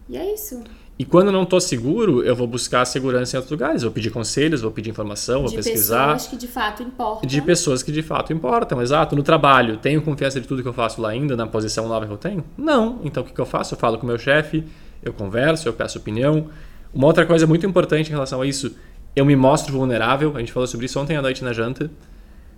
E 0.10 0.18
é 0.18 0.34
isso. 0.34 0.64
E 0.98 1.04
quando 1.04 1.32
não 1.32 1.44
estou 1.44 1.60
seguro, 1.60 2.24
eu 2.24 2.36
vou 2.36 2.46
buscar 2.46 2.86
segurança 2.86 3.36
em 3.36 3.38
outros 3.38 3.52
lugares. 3.52 3.82
Vou 3.82 3.92
pedir 3.92 4.12
conselhos, 4.12 4.62
vou 4.62 4.72
pedir 4.72 4.92
informação, 4.92 5.42
vou 5.42 5.50
de 5.50 5.56
pesquisar. 5.56 6.08
De 6.08 6.14
pessoas 6.14 6.28
que 6.28 6.38
de 6.38 6.48
fato 6.48 6.84
importam. 6.84 7.28
De 7.28 7.42
pessoas 7.42 7.84
que 7.84 7.92
de 7.92 8.02
fato 8.04 8.32
importam, 8.32 8.82
exato. 8.82 9.16
No 9.16 9.24
trabalho, 9.24 9.78
tenho 9.78 10.02
confiança 10.02 10.40
de 10.40 10.48
tudo 10.48 10.62
que 10.62 10.68
eu 10.68 10.74
faço 10.74 11.02
lá 11.02 11.10
ainda, 11.10 11.36
na 11.36 11.48
posição 11.48 11.88
nova 11.88 12.06
que 12.06 12.14
eu 12.14 12.18
tenho? 12.18 12.44
Não. 12.56 13.00
Então 13.04 13.24
o 13.24 13.26
que, 13.26 13.34
que 13.34 13.42
eu 13.42 13.46
faço? 13.46 13.74
Eu 13.74 13.80
falo 13.80 13.98
com 13.98 14.04
o 14.04 14.08
meu 14.08 14.20
chefe, 14.20 14.64
eu 15.02 15.12
converso, 15.12 15.68
eu 15.68 15.74
peço 15.74 15.98
opinião. 15.98 16.48
Uma 16.94 17.08
outra 17.08 17.26
coisa 17.26 17.48
muito 17.48 17.66
importante 17.66 18.10
em 18.10 18.12
relação 18.12 18.40
a 18.40 18.46
isso, 18.46 18.76
eu 19.16 19.26
me 19.26 19.36
mostro 19.36 19.74
vulnerável. 19.74 20.36
A 20.36 20.40
gente 20.40 20.52
falou 20.52 20.68
sobre 20.68 20.86
isso 20.86 21.00
ontem 21.00 21.18
à 21.18 21.22
noite 21.24 21.44
na 21.44 21.54
janta. 21.54 21.90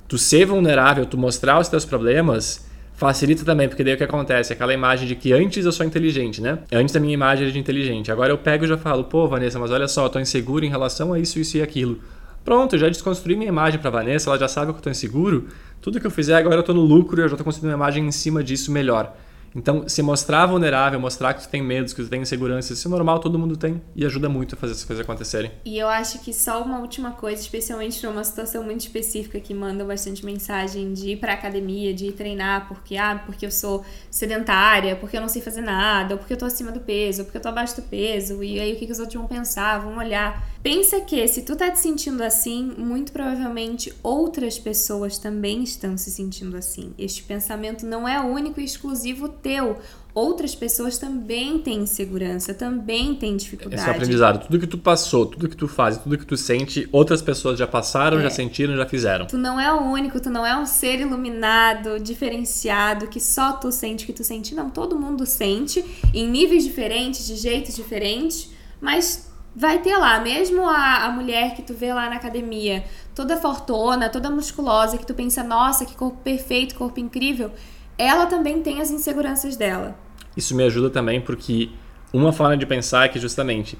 Tu 0.10 0.18
ser 0.18 0.46
vulnerável, 0.46 1.06
tu 1.06 1.18
mostrar 1.18 1.58
os 1.58 1.70
teus 1.70 1.86
problemas 1.86 2.66
Facilita 2.96 3.44
também, 3.44 3.68
porque 3.68 3.84
daí 3.84 3.94
o 3.94 3.98
que 3.98 4.04
acontece? 4.06 4.54
Aquela 4.54 4.74
imagem 4.74 5.06
de 5.06 5.16
que 5.16 5.34
antes 5.34 5.66
eu 5.66 5.72
sou 5.72 5.86
inteligente, 5.86 6.42
né? 6.42 6.60
Antes 6.72 6.96
a 6.96 7.00
minha 7.00 7.14
imagem 7.14 7.44
era 7.44 7.52
de 7.52 7.60
inteligente. 7.60 8.10
Agora 8.10 8.32
eu 8.32 8.38
pego 8.38 8.64
e 8.64 8.68
já 8.68 8.78
falo, 8.78 9.04
pô, 9.04 9.28
Vanessa, 9.28 9.60
mas 9.60 9.70
olha 9.70 9.88
só, 9.88 10.06
eu 10.06 10.10
tô 10.10 10.20
inseguro 10.20 10.64
em 10.64 10.70
relação 10.70 11.12
a 11.12 11.20
isso, 11.20 11.38
isso 11.38 11.58
e 11.58 11.62
aquilo. 11.62 12.00
Pronto, 12.46 12.76
eu 12.76 12.80
já 12.80 12.88
desconstruí 12.88 13.36
minha 13.36 13.50
imagem 13.50 13.80
para 13.80 13.90
Vanessa, 13.90 14.30
ela 14.30 14.40
já 14.40 14.48
sabe 14.48 14.72
que 14.72 14.78
eu 14.78 14.84
tô 14.84 14.90
inseguro. 14.90 15.48
Tudo 15.82 16.00
que 16.00 16.08
eu 16.08 16.12
fizer 16.12 16.36
agora 16.36 16.56
eu 16.56 16.64
tô 16.64 16.74
no 16.74 16.82
lucro 16.82 17.20
e 17.20 17.24
eu 17.24 17.28
já 17.28 17.36
tô 17.36 17.44
construindo 17.44 17.72
uma 17.72 17.78
imagem 17.78 18.06
em 18.06 18.12
cima 18.12 18.42
disso 18.42 18.72
melhor. 18.72 19.14
Então, 19.56 19.88
se 19.88 20.02
mostrar 20.02 20.46
vulnerável, 20.46 21.00
mostrar 21.00 21.34
que 21.34 21.44
tu 21.44 21.50
tem 21.50 21.64
medos, 21.64 21.94
que 21.94 22.04
tu 22.04 22.10
tem 22.10 22.22
insegurança, 22.22 22.74
isso 22.74 22.88
é 22.88 22.92
normal, 22.92 23.20
todo 23.20 23.40
mundo 23.40 23.56
tem 23.56 23.82
e 23.96 24.06
ajuda 24.06 24.28
muito 24.28 24.56
a 24.56 24.58
fazer 24.58 24.74
essas 24.74 24.84
coisas 24.84 25.04
acontecerem. 25.04 25.52
E 25.64 25.78
eu 25.78 25.88
acho 25.88 26.20
que 26.20 26.34
só 26.34 26.62
uma 26.62 26.80
última 26.80 27.12
coisa, 27.12 27.42
especialmente 27.42 28.06
numa 28.06 28.24
situação 28.24 28.64
muito 28.64 28.82
específica 28.82 29.40
que 29.40 29.54
manda 29.54 29.86
bastante 29.86 30.26
mensagem 30.26 30.94
de 30.94 31.12
ir 31.12 31.18
pra 31.18 31.34
academia, 31.34 31.94
de 31.94 32.08
ir 32.08 32.12
treinar, 32.12 32.68
porque 32.68 32.98
ah, 32.98 33.22
porque 33.26 33.46
eu 33.46 33.52
sou 33.52 33.86
sedentária, 34.12 34.96
porque 34.96 35.16
eu 35.16 35.22
não 35.22 35.30
sei 35.30 35.42
fazer 35.42 35.62
nada, 35.62 36.16
ou 36.16 36.18
porque 36.18 36.34
eu 36.34 36.38
tô 36.38 36.46
acima 36.46 36.72
do 36.72 36.82
peso, 36.82 37.22
ou 37.22 37.26
porque 37.26 37.38
eu 37.38 37.42
tô 37.42 37.50
abaixo 37.50 37.78
do 37.78 37.84
peso, 37.84 38.44
e 38.44 38.60
aí 38.60 38.74
o 38.74 38.76
que, 38.76 38.86
que 38.86 38.92
os 38.92 39.00
outros 39.00 39.16
vão 39.16 39.28
pensar, 39.28 39.80
vão 39.80 39.98
olhar. 39.98 40.44
Pensa 40.62 41.00
que 41.02 41.28
se 41.28 41.44
tu 41.44 41.56
tá 41.56 41.70
te 41.70 41.78
sentindo 41.78 42.24
assim, 42.24 42.74
muito 42.76 43.12
provavelmente 43.12 43.94
outras 44.02 44.58
pessoas 44.58 45.20
também 45.20 45.64
estão 45.64 45.96
se 45.96 46.10
sentindo 46.10 46.58
assim. 46.58 46.92
Este 46.98 47.22
pensamento 47.22 47.86
não 47.86 48.08
é 48.08 48.20
único 48.20 48.60
e 48.60 48.64
exclusivo 48.64 49.30
teu. 49.46 49.78
Outras 50.12 50.56
pessoas 50.56 50.98
também 50.98 51.60
têm 51.60 51.80
insegurança, 51.82 52.54
também 52.54 53.14
têm 53.16 53.36
dificuldade. 53.36 53.82
Esse 53.82 53.90
é 53.90 53.92
aprendizado. 53.92 54.46
Tudo 54.46 54.60
que 54.60 54.66
tu 54.66 54.78
passou, 54.78 55.26
tudo 55.26 55.50
que 55.50 55.58
tu 55.58 55.68
faz, 55.68 55.98
tudo 55.98 56.18
que 56.18 56.26
tu 56.26 56.38
sente, 56.38 56.88
outras 56.92 57.22
pessoas 57.22 57.60
já 57.60 57.68
passaram, 57.68 58.18
é. 58.18 58.24
já 58.24 58.30
sentiram, 58.30 58.76
já 58.78 58.86
fizeram. 58.86 59.28
Tu 59.28 59.38
não 59.38 59.60
é 59.60 59.72
o 59.72 59.82
único, 59.82 60.20
tu 60.20 60.30
não 60.30 60.46
é 60.46 60.58
um 60.58 60.66
ser 60.66 61.02
iluminado, 61.02 62.00
diferenciado, 62.00 63.08
que 63.08 63.20
só 63.20 63.54
tu 63.54 63.72
sente 63.74 64.06
o 64.06 64.08
que 64.08 64.14
tu 64.14 64.24
sente. 64.24 64.56
Não, 64.56 64.70
todo 64.70 64.98
mundo 64.98 65.26
sente, 65.26 65.84
em 66.14 66.28
níveis 66.28 66.64
diferentes, 66.64 67.28
de 67.28 67.36
jeitos 67.36 67.76
diferentes, 67.76 68.50
mas 68.80 69.30
vai 69.54 69.80
ter 69.80 69.98
lá, 69.98 70.20
mesmo 70.22 70.66
a, 70.66 71.06
a 71.06 71.12
mulher 71.12 71.56
que 71.56 71.62
tu 71.62 71.74
vê 71.74 71.94
lá 71.94 72.10
na 72.10 72.16
academia, 72.16 72.86
toda 73.14 73.36
fortona, 73.38 74.10
toda 74.10 74.30
musculosa, 74.30 74.98
que 74.98 75.06
tu 75.06 75.14
pensa, 75.14 75.44
nossa, 75.44 75.86
que 75.86 75.96
corpo 75.96 76.18
perfeito, 76.24 76.76
corpo 76.76 77.00
incrível, 77.00 77.52
ela 77.98 78.26
também 78.26 78.62
tem 78.62 78.82
as 78.82 78.92
inseguranças 78.92 79.56
dela. 79.56 79.96
Isso 80.36 80.56
me 80.56 80.64
ajuda 80.64 80.90
também 80.90 81.22
porque 81.22 81.70
uma 82.14 82.34
forma 82.34 82.58
de 82.58 82.66
pensar 82.66 83.06
é 83.06 83.10
que 83.10 83.20
justamente, 83.20 83.78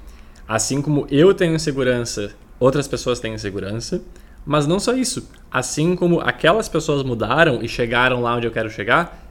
assim 0.48 0.82
como 0.82 1.06
eu 1.10 1.34
tenho 1.34 1.56
insegurança, 1.56 2.34
outras 2.60 2.88
pessoas 2.88 3.20
têm 3.20 3.34
insegurança, 3.34 4.02
mas 4.46 4.68
não 4.68 4.80
só 4.80 4.94
isso. 4.94 5.30
Assim 5.52 5.96
como 5.96 6.20
aquelas 6.22 6.70
pessoas 6.70 7.04
mudaram 7.04 7.62
e 7.62 7.68
chegaram 7.68 8.22
lá 8.22 8.36
onde 8.36 8.48
eu 8.48 8.52
quero 8.52 8.70
chegar, 8.70 9.26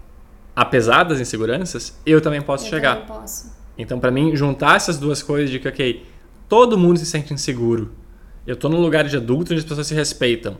apesar 0.55 1.05
das 1.05 1.21
inseguranças, 1.21 1.99
eu 2.05 2.21
também 2.21 2.43
posso 2.43 2.67
eu 2.67 2.71
chegar. 2.71 2.97
Também 3.03 3.21
posso. 3.21 3.55
Então, 3.77 3.99
para 3.99 4.11
mim, 4.11 4.37
juntar 4.37 4.77
essas 4.77 4.99
duas 4.99 5.23
coisas 5.23 5.51
de 5.51 5.59
que, 5.59 5.69
ok, 5.69 6.07
todo 6.49 6.79
mundo 6.79 6.99
se 6.99 7.07
sente 7.07 7.33
inseguro. 7.33 7.93
Eu 8.47 8.57
tô 8.57 8.69
num 8.69 8.81
lugar 8.81 9.05
de 9.05 9.17
adulto 9.17 9.53
onde 9.53 9.61
as 9.61 9.69
pessoas 9.69 9.87
se 9.87 9.95
respeitam. 9.95 10.59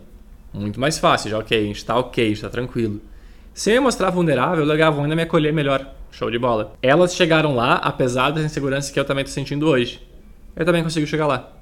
Muito 0.53 0.81
mais 0.81 0.99
fácil, 0.99 1.31
já 1.31 1.39
ok, 1.39 1.59
a 1.59 1.63
gente 1.63 1.85
tá 1.85 1.97
ok, 1.99 2.25
a 2.25 2.29
gente 2.29 2.41
tá 2.41 2.49
tranquilo. 2.49 3.01
Se 3.55 3.71
eu 3.71 3.75
me 3.75 3.81
mostrar 3.81 4.11
vulnerável, 4.11 4.65
legal, 4.65 4.93
vão 4.93 5.05
ainda 5.05 5.15
me 5.15 5.23
acolher 5.23 5.53
melhor. 5.53 5.95
Show 6.11 6.29
de 6.29 6.41
bola. 6.41 6.77
Elas 6.83 7.15
chegaram 7.15 7.55
lá, 7.55 7.75
apesar 7.77 8.31
das 8.31 8.45
inseguranças 8.45 8.91
que 8.91 8.99
eu 8.99 9.05
também 9.05 9.25
tô 9.25 9.31
sentindo 9.31 9.69
hoje. 9.69 10.05
Eu 10.57 10.65
também 10.65 10.83
consigo 10.83 11.07
chegar 11.07 11.29
lá. 11.29 11.53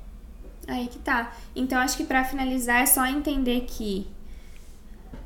Aí 0.67 0.87
que 0.87 0.99
tá. 0.99 1.37
Então 1.55 1.79
acho 1.79 1.99
que 1.99 2.05
para 2.05 2.25
finalizar 2.25 2.81
é 2.81 2.87
só 2.87 3.05
entender 3.05 3.67
que. 3.67 4.07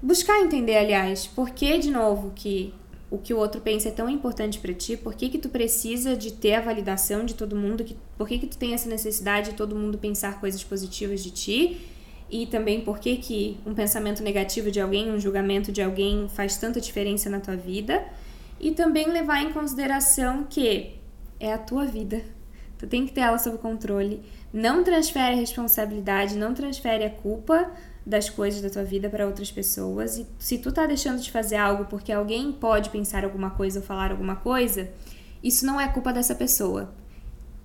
Buscar 0.03 0.41
entender, 0.41 0.77
aliás, 0.77 1.25
por 1.25 1.51
que, 1.51 1.79
de 1.79 1.91
novo, 1.91 2.33
que 2.35 2.75
o 3.09 3.19
que 3.19 3.33
o 3.33 3.39
outro 3.39 3.61
pensa 3.61 3.89
é 3.89 3.93
tão 3.93 4.11
importante 4.11 4.59
para 4.59 4.75
ti, 4.75 4.97
por 4.97 5.15
que, 5.15 5.29
que 5.29 5.39
tu 5.39 5.49
precisa 5.49 6.17
de 6.17 6.33
ter 6.33 6.55
a 6.55 6.61
validação 6.61 7.25
de 7.25 7.35
todo 7.35 7.55
mundo, 7.55 7.85
que, 7.85 7.97
por 8.19 8.27
que, 8.27 8.39
que 8.41 8.47
tu 8.49 8.59
tem 8.59 8.75
essa 8.75 8.89
necessidade 8.89 9.51
de 9.51 9.57
todo 9.57 9.77
mundo 9.77 9.97
pensar 9.97 10.41
coisas 10.41 10.65
positivas 10.65 11.23
de 11.23 11.31
ti, 11.31 11.81
e 12.31 12.47
também 12.47 12.81
por 12.81 12.99
que, 12.99 13.17
que 13.17 13.59
um 13.65 13.75
pensamento 13.75 14.23
negativo 14.23 14.71
de 14.71 14.81
alguém, 14.81 15.11
um 15.11 15.19
julgamento 15.19 15.71
de 15.71 15.83
alguém 15.83 16.29
faz 16.29 16.57
tanta 16.57 16.81
diferença 16.81 17.31
na 17.31 17.41
tua 17.41 17.57
vida, 17.57 18.05
e 18.59 18.73
também 18.73 19.09
levar 19.11 19.43
em 19.43 19.53
consideração 19.53 20.45
que 20.45 20.97
é 21.39 21.53
a 21.53 21.59
tua 21.59 21.85
vida. 21.85 22.23
Tu 22.79 22.87
tem 22.87 23.07
que 23.07 23.13
ter 23.13 23.21
ela 23.21 23.39
sob 23.39 23.59
controle. 23.59 24.23
Não 24.53 24.83
transfere 24.83 25.35
a 25.35 25.39
responsabilidade, 25.39 26.37
não 26.37 26.55
transfere 26.55 27.05
a 27.05 27.11
culpa 27.11 27.71
das 28.05 28.31
coisas 28.31 28.61
da 28.61 28.71
tua 28.71 28.85
vida 28.85 29.09
para 29.09 29.27
outras 29.27 29.51
pessoas. 29.51 30.19
E 30.19 30.27
se 30.39 30.59
tu 30.59 30.73
tá 30.73 30.87
deixando 30.87 31.21
de 31.21 31.31
fazer 31.31 31.57
algo 31.57 31.87
porque 31.87 32.13
alguém 32.13 32.53
pode 32.53 32.91
pensar 32.91 33.25
alguma 33.25 33.51
coisa 33.51 33.81
ou 33.81 33.85
falar 33.85 34.11
alguma 34.11 34.37
coisa, 34.37 34.89
isso 35.43 35.67
não 35.67 35.81
é 35.81 35.89
culpa 35.89 36.13
dessa 36.13 36.35
pessoa. 36.35 36.95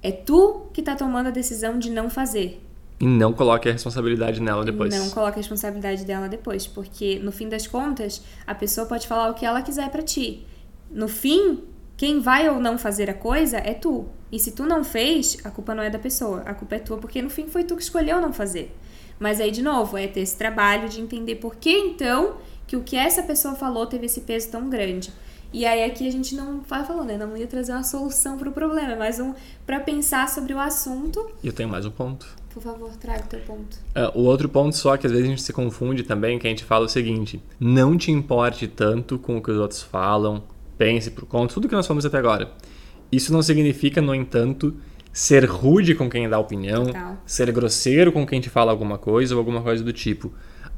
É 0.01 0.11
tu 0.11 0.67
que 0.73 0.81
tá 0.81 0.95
tomando 0.95 1.27
a 1.27 1.31
decisão 1.31 1.77
de 1.77 1.89
não 1.89 2.09
fazer. 2.09 2.61
E 3.01 3.07
não 3.07 3.33
coloque 3.33 3.67
a 3.67 3.71
responsabilidade 3.71 4.39
nela 4.39 4.63
depois. 4.63 4.93
Não 4.93 5.09
coloque 5.09 5.33
a 5.33 5.41
responsabilidade 5.41 6.05
dela 6.05 6.29
depois, 6.29 6.67
porque 6.67 7.17
no 7.17 7.31
fim 7.31 7.49
das 7.49 7.65
contas, 7.65 8.21
a 8.45 8.53
pessoa 8.53 8.85
pode 8.85 9.07
falar 9.07 9.31
o 9.31 9.33
que 9.33 9.43
ela 9.43 9.63
quiser 9.63 9.89
para 9.89 10.03
ti. 10.03 10.45
No 10.91 11.07
fim, 11.07 11.63
quem 11.97 12.19
vai 12.19 12.47
ou 12.47 12.59
não 12.59 12.77
fazer 12.77 13.09
a 13.09 13.13
coisa 13.15 13.57
é 13.57 13.73
tu. 13.73 14.05
E 14.31 14.39
se 14.39 14.51
tu 14.51 14.67
não 14.67 14.83
fez, 14.83 15.37
a 15.43 15.49
culpa 15.49 15.73
não 15.73 15.81
é 15.81 15.89
da 15.89 15.97
pessoa, 15.97 16.41
a 16.41 16.53
culpa 16.53 16.75
é 16.75 16.79
tua, 16.79 16.97
porque 16.97 17.23
no 17.23 17.29
fim 17.31 17.47
foi 17.47 17.63
tu 17.63 17.75
que 17.75 17.81
escolheu 17.81 18.21
não 18.21 18.31
fazer. 18.31 18.77
Mas 19.19 19.41
aí, 19.41 19.49
de 19.49 19.63
novo, 19.63 19.97
é 19.97 20.07
ter 20.07 20.19
esse 20.19 20.37
trabalho 20.37 20.87
de 20.87 21.01
entender 21.01 21.35
por 21.37 21.55
que 21.55 21.71
então 21.71 22.37
que 22.67 22.77
o 22.77 22.83
que 22.83 22.95
essa 22.95 23.23
pessoa 23.23 23.55
falou 23.55 23.87
teve 23.87 24.05
esse 24.05 24.21
peso 24.21 24.49
tão 24.51 24.69
grande. 24.69 25.11
E 25.53 25.65
aí 25.65 25.83
aqui 25.83 26.07
a 26.07 26.11
gente 26.11 26.33
não 26.33 26.61
vai 26.61 26.85
falando, 26.85 27.07
né? 27.07 27.17
Não 27.17 27.35
ia 27.35 27.45
trazer 27.45 27.73
uma 27.73 27.83
solução 27.83 28.37
para 28.37 28.47
o 28.47 28.51
problema, 28.53 28.93
é 28.93 28.95
mais 28.95 29.19
um 29.19 29.33
para 29.65 29.79
pensar 29.81 30.29
sobre 30.29 30.53
o 30.53 30.59
assunto. 30.59 31.29
E 31.43 31.47
eu 31.47 31.53
tenho 31.53 31.67
mais 31.67 31.85
um 31.85 31.91
ponto. 31.91 32.25
Por 32.53 32.63
favor, 32.63 32.89
traga 32.95 33.23
o 33.23 33.27
teu 33.27 33.39
ponto. 33.41 33.77
Uh, 33.95 34.19
o 34.19 34.23
outro 34.23 34.47
ponto 34.47 34.75
só 34.75 34.95
que 34.95 35.05
às 35.05 35.11
vezes 35.11 35.25
a 35.25 35.29
gente 35.29 35.41
se 35.41 35.51
confunde 35.51 36.03
também, 36.03 36.39
que 36.39 36.47
a 36.47 36.49
gente 36.49 36.63
fala 36.63 36.85
o 36.85 36.89
seguinte: 36.89 37.41
não 37.59 37.97
te 37.97 38.11
importe 38.11 38.67
tanto 38.67 39.19
com 39.19 39.37
o 39.37 39.41
que 39.41 39.51
os 39.51 39.57
outros 39.57 39.81
falam, 39.81 40.43
pense 40.77 41.11
por 41.11 41.25
conta, 41.25 41.53
tudo 41.53 41.67
que 41.67 41.75
nós 41.75 41.85
falamos 41.85 42.05
até 42.05 42.17
agora. 42.17 42.51
Isso 43.11 43.33
não 43.33 43.41
significa, 43.41 44.01
no 44.01 44.15
entanto, 44.15 44.73
ser 45.11 45.43
rude 45.45 45.95
com 45.95 46.09
quem 46.09 46.29
dá 46.29 46.39
opinião, 46.39 46.85
Total. 46.85 47.17
ser 47.25 47.51
grosseiro 47.51 48.11
com 48.11 48.25
quem 48.25 48.39
te 48.39 48.49
fala 48.49 48.71
alguma 48.71 48.97
coisa 48.97 49.35
ou 49.35 49.39
alguma 49.39 49.61
coisa 49.61 49.83
do 49.83 49.91
tipo. 49.91 50.33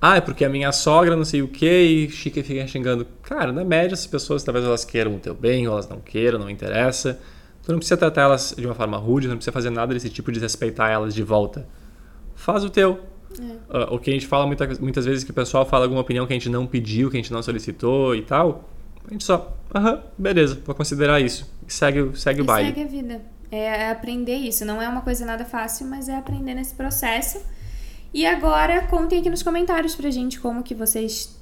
Ah, 0.06 0.18
é 0.18 0.22
porque 0.22 0.44
a 0.44 0.50
minha 0.50 0.70
sogra 0.74 1.16
não 1.16 1.24
sei 1.24 1.42
o 1.42 1.48
que 1.48 1.66
e 1.66 2.10
Chica 2.10 2.44
fica 2.44 2.68
xingando. 2.68 3.08
Cara, 3.22 3.54
na 3.54 3.64
média, 3.64 3.94
as 3.94 4.06
pessoas 4.06 4.44
talvez 4.44 4.66
elas 4.66 4.84
queiram 4.84 5.16
o 5.16 5.18
teu 5.20 5.34
bem 5.34 5.66
ou 5.66 5.74
elas 5.76 5.88
não 5.88 6.02
queiram, 6.02 6.38
não 6.38 6.50
interessa. 6.50 7.18
Tu 7.64 7.72
não 7.72 7.80
precisa 7.80 7.96
tratar 7.96 8.24
elas 8.24 8.54
de 8.58 8.66
uma 8.66 8.76
forma 8.76 8.98
rude, 8.98 9.30
não 9.30 9.38
precisa 9.38 9.54
fazer 9.54 9.70
nada 9.70 9.94
desse 9.94 10.10
tipo 10.10 10.30
de 10.30 10.42
respeitar 10.42 10.90
elas 10.90 11.16
de 11.16 11.24
volta. 11.24 11.66
Faz 12.36 12.66
o 12.66 12.70
teu. 12.70 13.00
É. 13.40 13.78
Uh, 13.78 13.96
o 13.96 13.98
que 13.98 14.10
a 14.10 14.14
gente 14.14 14.28
fala 14.28 14.46
muita, 14.46 14.68
muitas 14.82 15.06
vezes 15.06 15.24
que 15.24 15.32
o 15.32 15.34
pessoal 15.34 15.66
fala 15.66 15.86
alguma 15.86 16.02
opinião 16.02 16.28
que 16.28 16.34
a 16.34 16.36
gente 16.36 16.50
não 16.50 16.68
pediu, 16.68 17.10
que 17.10 17.16
a 17.16 17.22
gente 17.22 17.32
não 17.32 17.42
solicitou 17.42 18.14
e 18.14 18.24
tal. 18.24 18.70
A 19.08 19.14
gente 19.14 19.24
só, 19.24 19.56
aham, 19.74 20.04
beleza, 20.18 20.62
vou 20.66 20.76
considerar 20.76 21.22
isso. 21.22 21.50
E 21.66 21.72
segue, 21.72 22.12
segue 22.20 22.42
o 22.42 22.44
E 22.44 22.46
baile. 22.46 22.68
segue 22.74 22.82
a 22.82 22.88
vida. 22.88 23.22
É 23.50 23.90
aprender 23.90 24.36
isso. 24.36 24.66
Não 24.66 24.82
é 24.82 24.90
uma 24.90 25.02
coisa 25.02 25.26
nada 25.26 25.46
fácil, 25.46 25.88
mas 25.88 26.10
é 26.10 26.18
aprender 26.18 26.56
nesse 26.56 26.76
processo. 26.76 27.40
E 28.14 28.26
agora 28.26 28.86
contem 28.88 29.20
aqui 29.20 29.30
nos 29.30 29.42
comentários 29.42 29.96
pra 29.96 30.12
gente 30.12 30.40
como 30.40 30.62
que 30.62 30.76
vocês 30.76 31.36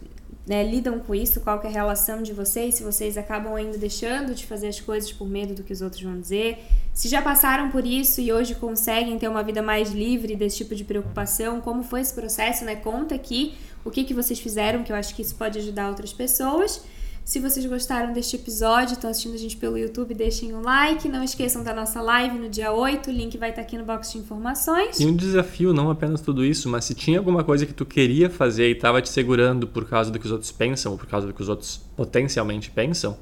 né, 0.47 0.63
lidam 0.63 0.99
com 0.99 1.13
isso, 1.13 1.41
qual 1.41 1.61
é 1.63 1.67
a 1.67 1.69
relação 1.69 2.23
de 2.23 2.33
vocês, 2.33 2.75
se 2.75 2.83
vocês 2.83 3.17
acabam 3.17 3.53
ainda 3.55 3.77
deixando 3.77 4.33
de 4.33 4.45
fazer 4.45 4.67
as 4.69 4.79
coisas 4.79 5.11
por 5.11 5.27
medo 5.27 5.53
do 5.53 5.63
que 5.63 5.73
os 5.73 5.81
outros 5.81 6.01
vão 6.01 6.19
dizer, 6.19 6.59
se 6.93 7.07
já 7.07 7.21
passaram 7.21 7.69
por 7.69 7.85
isso 7.85 8.21
e 8.21 8.31
hoje 8.31 8.55
conseguem 8.55 9.19
ter 9.19 9.27
uma 9.27 9.43
vida 9.43 9.61
mais 9.61 9.91
livre 9.91 10.35
desse 10.35 10.57
tipo 10.57 10.73
de 10.73 10.83
preocupação, 10.83 11.61
como 11.61 11.83
foi 11.83 12.01
esse 12.01 12.13
processo, 12.13 12.65
né? 12.65 12.75
Conta 12.75 13.15
aqui 13.15 13.55
o 13.83 13.91
que, 13.91 14.03
que 14.03 14.13
vocês 14.13 14.39
fizeram, 14.39 14.83
que 14.83 14.91
eu 14.91 14.95
acho 14.95 15.15
que 15.15 15.21
isso 15.21 15.35
pode 15.35 15.59
ajudar 15.59 15.89
outras 15.89 16.13
pessoas. 16.13 16.83
Se 17.31 17.39
vocês 17.39 17.65
gostaram 17.65 18.11
deste 18.11 18.35
episódio, 18.35 18.91
estão 18.91 19.09
assistindo 19.09 19.35
a 19.35 19.37
gente 19.37 19.55
pelo 19.55 19.77
YouTube, 19.77 20.13
deixem 20.13 20.53
um 20.53 20.59
like. 20.59 21.07
Não 21.07 21.23
esqueçam 21.23 21.63
da 21.63 21.73
nossa 21.73 22.01
live 22.01 22.37
no 22.37 22.49
dia 22.49 22.73
8, 22.73 23.09
o 23.09 23.13
link 23.13 23.37
vai 23.37 23.51
estar 23.51 23.61
aqui 23.61 23.77
no 23.77 23.85
box 23.85 24.11
de 24.11 24.17
informações. 24.17 24.99
E 24.99 25.05
um 25.05 25.15
desafio, 25.15 25.71
não 25.71 25.89
apenas 25.89 26.19
tudo 26.19 26.43
isso, 26.43 26.67
mas 26.67 26.83
se 26.83 26.93
tinha 26.93 27.17
alguma 27.17 27.41
coisa 27.41 27.65
que 27.65 27.73
tu 27.73 27.85
queria 27.85 28.29
fazer 28.29 28.67
e 28.67 28.73
estava 28.73 29.01
te 29.01 29.07
segurando 29.07 29.65
por 29.65 29.87
causa 29.87 30.11
do 30.11 30.19
que 30.19 30.25
os 30.25 30.31
outros 30.33 30.51
pensam, 30.51 30.91
ou 30.91 30.97
por 30.97 31.07
causa 31.07 31.25
do 31.25 31.33
que 31.33 31.41
os 31.41 31.47
outros 31.47 31.77
potencialmente 31.95 32.69
pensam, 32.69 33.17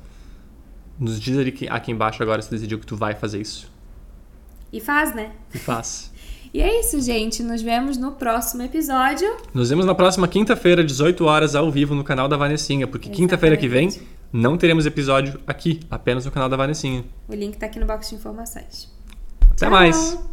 nos 1.00 1.20
diz 1.20 1.38
ali 1.38 1.52
que- 1.52 1.70
aqui 1.70 1.92
embaixo 1.92 2.24
agora 2.24 2.42
se 2.42 2.50
decidiu 2.50 2.80
que 2.80 2.88
tu 2.88 2.96
vai 2.96 3.14
fazer 3.14 3.40
isso. 3.40 3.72
E 4.74 4.80
faz, 4.80 5.14
né? 5.14 5.34
E 5.54 5.60
faz. 5.60 6.12
E 6.54 6.62
é 6.62 6.80
isso, 6.80 7.00
gente. 7.02 7.44
Nos 7.44 7.62
vemos 7.62 7.98
no 7.98 8.14
próximo 8.14 8.64
episódio. 8.64 9.38
Nos 9.54 9.70
vemos 9.70 9.86
na 9.86 9.94
próxima 9.94 10.28
quinta-feira, 10.28 10.84
18 10.84 11.26
horas, 11.26 11.56
ao 11.56 11.70
vivo, 11.72 11.94
no 11.94 12.04
canal 12.04 12.28
da 12.28 12.38
Vanessinha, 12.38 12.88
porque 12.88 13.10
quinta-feira 13.10 13.56
que 13.56 13.68
vem 13.68 13.90
não 14.32 14.58
teremos 14.58 14.86
episódio 14.86 15.40
aqui, 15.46 15.80
apenas 15.90 16.26
no 16.26 16.32
canal 16.32 16.50
da 16.50 16.58
Vanessinha. 16.58 17.04
O 17.28 17.36
link 17.36 17.58
tá 17.58 17.66
aqui 17.68 17.80
no 17.80 17.86
box 17.86 18.10
de 18.10 18.16
informações. 18.16 18.92
Até 19.52 19.66
Tchau! 19.66 19.72
mais! 19.72 20.30